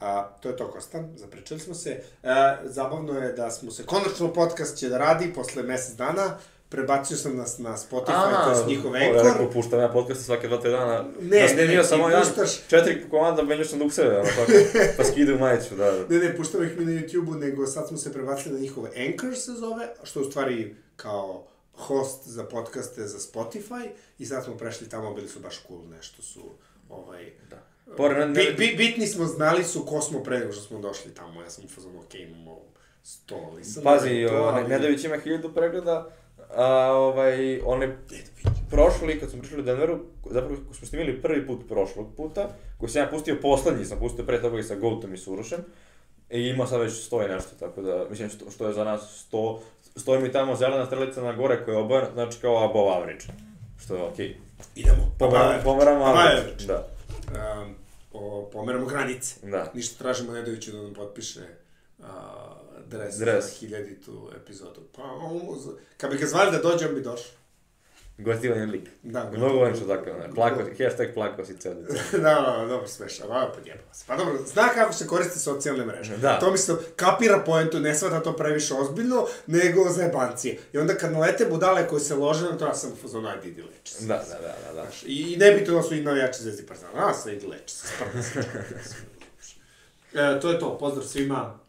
A, 0.00 0.28
to 0.40 0.48
je 0.48 0.56
to, 0.56 0.70
Kostan, 0.70 1.12
zapričali 1.16 1.60
smo 1.60 1.74
se. 1.74 1.90
E, 1.90 2.28
zabavno 2.64 3.18
je 3.18 3.32
da 3.32 3.50
smo 3.50 3.70
se, 3.70 3.86
konačno 3.86 4.32
podcast 4.32 4.76
će 4.76 4.88
da 4.88 4.98
radi 4.98 5.32
posle 5.34 5.62
mesec 5.62 5.94
dana, 5.96 6.38
prebacio 6.68 7.16
sam 7.16 7.36
nas 7.36 7.58
na 7.58 7.76
Spotify, 7.76 8.44
to 8.44 8.60
je 8.60 8.66
njihov 8.66 8.86
ovo, 8.86 8.96
Ja 8.96 9.10
Anchor. 9.10 9.26
rekao, 9.26 9.50
puštam 9.50 9.80
ja 9.80 9.88
podcaste 9.88 10.24
svake 10.24 10.48
dva, 10.48 10.60
tri 10.60 10.70
dana. 10.70 11.04
Ne, 11.20 11.40
da 11.56 11.66
ne, 11.66 11.84
sam 11.84 11.98
ti 11.98 12.02
ovaj 12.02 12.12
dan, 12.12 12.22
puštaš- 12.24 12.68
četiri 12.68 13.04
komanda, 13.10 13.42
menio 13.42 13.64
sam 13.64 13.78
dukseve, 13.78 14.18
ono 14.20 14.28
tako, 14.28 14.52
pa 14.96 15.04
skidaju 15.12 15.38
majicu, 15.38 15.74
da, 15.74 15.90
da. 15.90 16.06
Ne, 16.08 16.18
ne, 16.18 16.36
puštamo 16.36 16.64
ih 16.64 16.78
mi 16.78 16.84
na 16.84 16.92
YouTube-u, 16.92 17.34
nego 17.34 17.66
sad 17.66 17.88
smo 17.88 17.98
se 17.98 18.12
prebacili 18.12 18.54
na 18.54 18.60
njihove 18.60 18.90
Anchor 19.06 19.36
se 19.36 19.52
zove, 19.52 19.88
što 20.02 20.20
u 20.20 20.24
stvari 20.24 20.76
kao 20.96 21.46
host 21.74 22.28
za 22.28 22.44
podcaste 22.44 23.06
za 23.06 23.18
Spotify 23.18 23.88
i 24.18 24.26
sad 24.26 24.44
smo 24.44 24.56
prešli 24.56 24.88
tamo, 24.88 25.14
bili 25.14 25.28
su 25.28 25.40
baš 25.40 25.62
cool, 25.68 25.80
nešto 25.90 26.22
su, 26.22 26.50
ovaj... 26.88 27.32
Da. 27.50 27.73
Pored, 27.96 28.28
Bi, 28.28 28.54
bi, 28.58 28.74
bitni 28.76 29.06
smo, 29.06 29.24
znali 29.26 29.64
su 29.64 29.86
ko 29.86 30.00
smo 30.00 30.22
pre 30.22 30.38
nego 30.38 30.52
što 30.52 30.62
smo 30.62 30.78
došli 30.78 31.14
tamo, 31.14 31.42
ja 31.42 31.50
sam 31.50 31.64
u 31.64 31.68
fazonu, 31.68 32.00
okej, 32.00 32.22
imamo 32.22 32.58
sto 33.02 33.52
listenera 33.56 33.90
Pazi, 33.90 34.26
to, 34.28 34.34
ali- 34.34 34.68
Nedović 34.68 35.04
ima 35.04 35.16
hiljadu 35.18 35.54
pregleda, 35.54 36.08
a 36.56 36.66
ovaj, 36.88 37.60
on 37.60 37.82
je 37.82 37.98
prošli, 38.70 39.20
kad 39.20 39.30
smo 39.30 39.40
pričali 39.40 39.62
u 39.62 39.64
Denveru, 39.64 39.98
zapravo 40.30 40.56
smo 40.72 40.86
snimili 40.86 41.22
prvi 41.22 41.46
put 41.46 41.68
prošlog 41.68 42.06
puta, 42.16 42.48
koji 42.78 42.90
sam 42.90 43.02
ja 43.02 43.08
pustio 43.08 43.38
poslednji, 43.42 43.84
sam 43.84 43.98
pustio 43.98 44.24
pre 44.24 44.40
toga 44.40 44.58
i 44.58 44.62
sa 44.62 44.74
Goutom 44.74 45.14
i 45.14 45.18
s 45.18 45.26
Urošem, 45.26 45.60
i 46.30 46.40
ima 46.40 46.66
sad 46.66 46.80
već 46.80 46.92
sto 46.96 47.22
i 47.22 47.28
nešto, 47.28 47.50
tako 47.60 47.82
da, 47.82 48.06
mislim, 48.10 48.28
što, 48.30 48.50
što 48.50 48.66
je 48.66 48.72
za 48.72 48.84
nas 48.84 49.20
sto, 49.20 49.60
stoji 49.96 50.22
mi 50.22 50.32
tamo 50.32 50.56
zelena 50.56 50.86
strelica 50.86 51.22
na 51.22 51.32
gore 51.32 51.64
koja 51.64 51.74
je 51.74 51.80
obojena, 51.80 52.08
znači 52.14 52.38
kao 52.40 52.64
above 52.64 52.90
average, 52.90 53.24
što 53.84 53.96
je 53.96 54.02
okej. 54.02 54.36
Idemo, 54.76 55.14
Pomeramo, 55.18 55.60
pomeramo 55.64 56.04
average. 56.04 56.64
da, 56.66 56.88
Um, 57.28 57.74
o, 58.12 58.50
pomeramo 58.52 58.86
granice. 58.86 59.34
da. 59.42 59.70
Ništa 59.74 59.98
tražimo 59.98 60.32
Nedoviću 60.32 60.72
da 60.72 60.82
nam 60.82 60.94
potpiše 60.94 61.40
uh, 61.98 62.04
dres, 62.86 63.16
Dres. 63.18 63.44
za 63.44 63.50
hiljaditu 63.50 64.30
epizodu. 64.36 64.80
Pa, 64.96 65.02
on, 65.02 65.40
kad 65.96 66.10
bi 66.10 66.18
ga 66.18 66.26
zvali 66.26 66.52
da 66.52 66.58
dođe, 66.58 66.88
on 66.88 66.94
bi 66.94 67.00
došao. 67.00 67.43
Gotivan 68.18 68.58
je 68.58 68.66
lik. 68.66 68.88
Da, 69.02 69.30
Mnogo 69.36 69.54
volim 69.58 69.76
što 69.76 69.84
tako, 69.86 70.04
ne, 70.10 70.34
plako, 70.34 70.60
hashtag 70.78 71.14
plako 71.14 71.44
si 71.44 71.56
ceo 71.56 71.74
decembar. 71.82 72.20
da, 72.20 72.58
da, 72.60 72.66
dobro 72.68 72.86
smešao, 72.88 73.32
a 73.32 73.52
podjebava 73.54 73.94
se. 73.94 74.04
Pa 74.06 74.16
dobro, 74.16 74.38
zna 74.46 74.68
kako 74.74 74.92
se 74.92 75.06
koriste 75.06 75.38
socijalne 75.38 75.84
mreže. 75.86 76.16
Da. 76.16 76.38
To 76.38 76.50
mislim, 76.50 76.76
kapira 76.96 77.42
poentu, 77.46 77.80
ne 77.80 77.94
svata 77.94 78.22
to 78.22 78.32
previše 78.36 78.74
ozbiljno, 78.74 79.26
nego 79.46 79.90
za 79.90 80.02
jebancije. 80.02 80.58
I 80.72 80.78
onda 80.78 80.94
kad 80.94 81.12
nalete 81.12 81.46
budale 81.46 81.88
koje 81.88 82.00
se 82.00 82.14
lože 82.14 82.44
na 82.44 82.58
to, 82.58 82.64
ja 82.66 82.74
sam 82.74 82.92
u 82.92 82.96
fazonu, 82.96 83.28
ajde, 83.28 83.48
idi 83.48 83.62
leči 83.62 83.94
se. 83.94 84.06
Da, 84.06 84.14
da, 84.28 84.34
da, 84.34 84.54
da, 84.66 84.72
da. 84.74 84.82
Znaš, 84.82 85.02
I, 85.02 85.32
I 85.32 85.36
ne 85.36 85.50
bi 85.52 85.64
to 85.64 85.72
da 85.74 85.82
su 85.82 85.94
i 85.94 86.02
navijači 86.02 86.42
Zvezdi 86.42 86.66
Partizana, 86.66 87.08
a 87.08 87.14
sad 87.14 87.32
idi 87.32 87.46
leči 87.46 87.74
se, 87.74 87.86
se. 88.22 88.40
e, 90.14 90.40
to 90.40 90.50
je 90.50 90.58
to, 90.58 90.78
pozdrav 90.78 91.04
svima. 91.06 91.63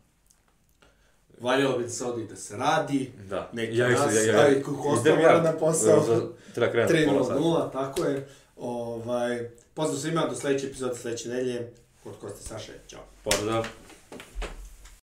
Valjalo 1.42 1.78
bi 1.78 1.84
da 1.84 1.90
se 1.90 2.06
odi 2.06 2.28
da 2.28 2.36
se 2.36 2.58
radi. 2.58 3.12
Da. 3.30 3.50
Neki 3.54 3.78
ja, 3.78 3.90
nas, 3.90 4.16
ja, 4.16 4.22
ja, 4.22 4.58
ostao 4.86 5.14
ja, 5.14 5.20
mora 5.20 5.42
na 5.42 5.52
posao. 5.52 6.32
Treba 6.54 6.72
krenuti 6.72 7.06
pola 7.08 7.24
sata. 7.24 7.40
3.00, 7.40 7.72
tako 7.72 8.04
je. 8.04 8.28
Ovaj, 8.58 9.50
pozdrav 9.74 10.00
svima, 10.00 10.28
do 10.30 10.36
sledeće 10.36 10.68
epizode, 10.68 10.96
sledeće 10.96 11.30
nedelje. 11.30 11.72
Kod 12.04 12.14
Kosti 12.22 12.48
Saše, 12.48 12.74
ćao. 12.88 13.02
Pozdrav. 13.24 13.68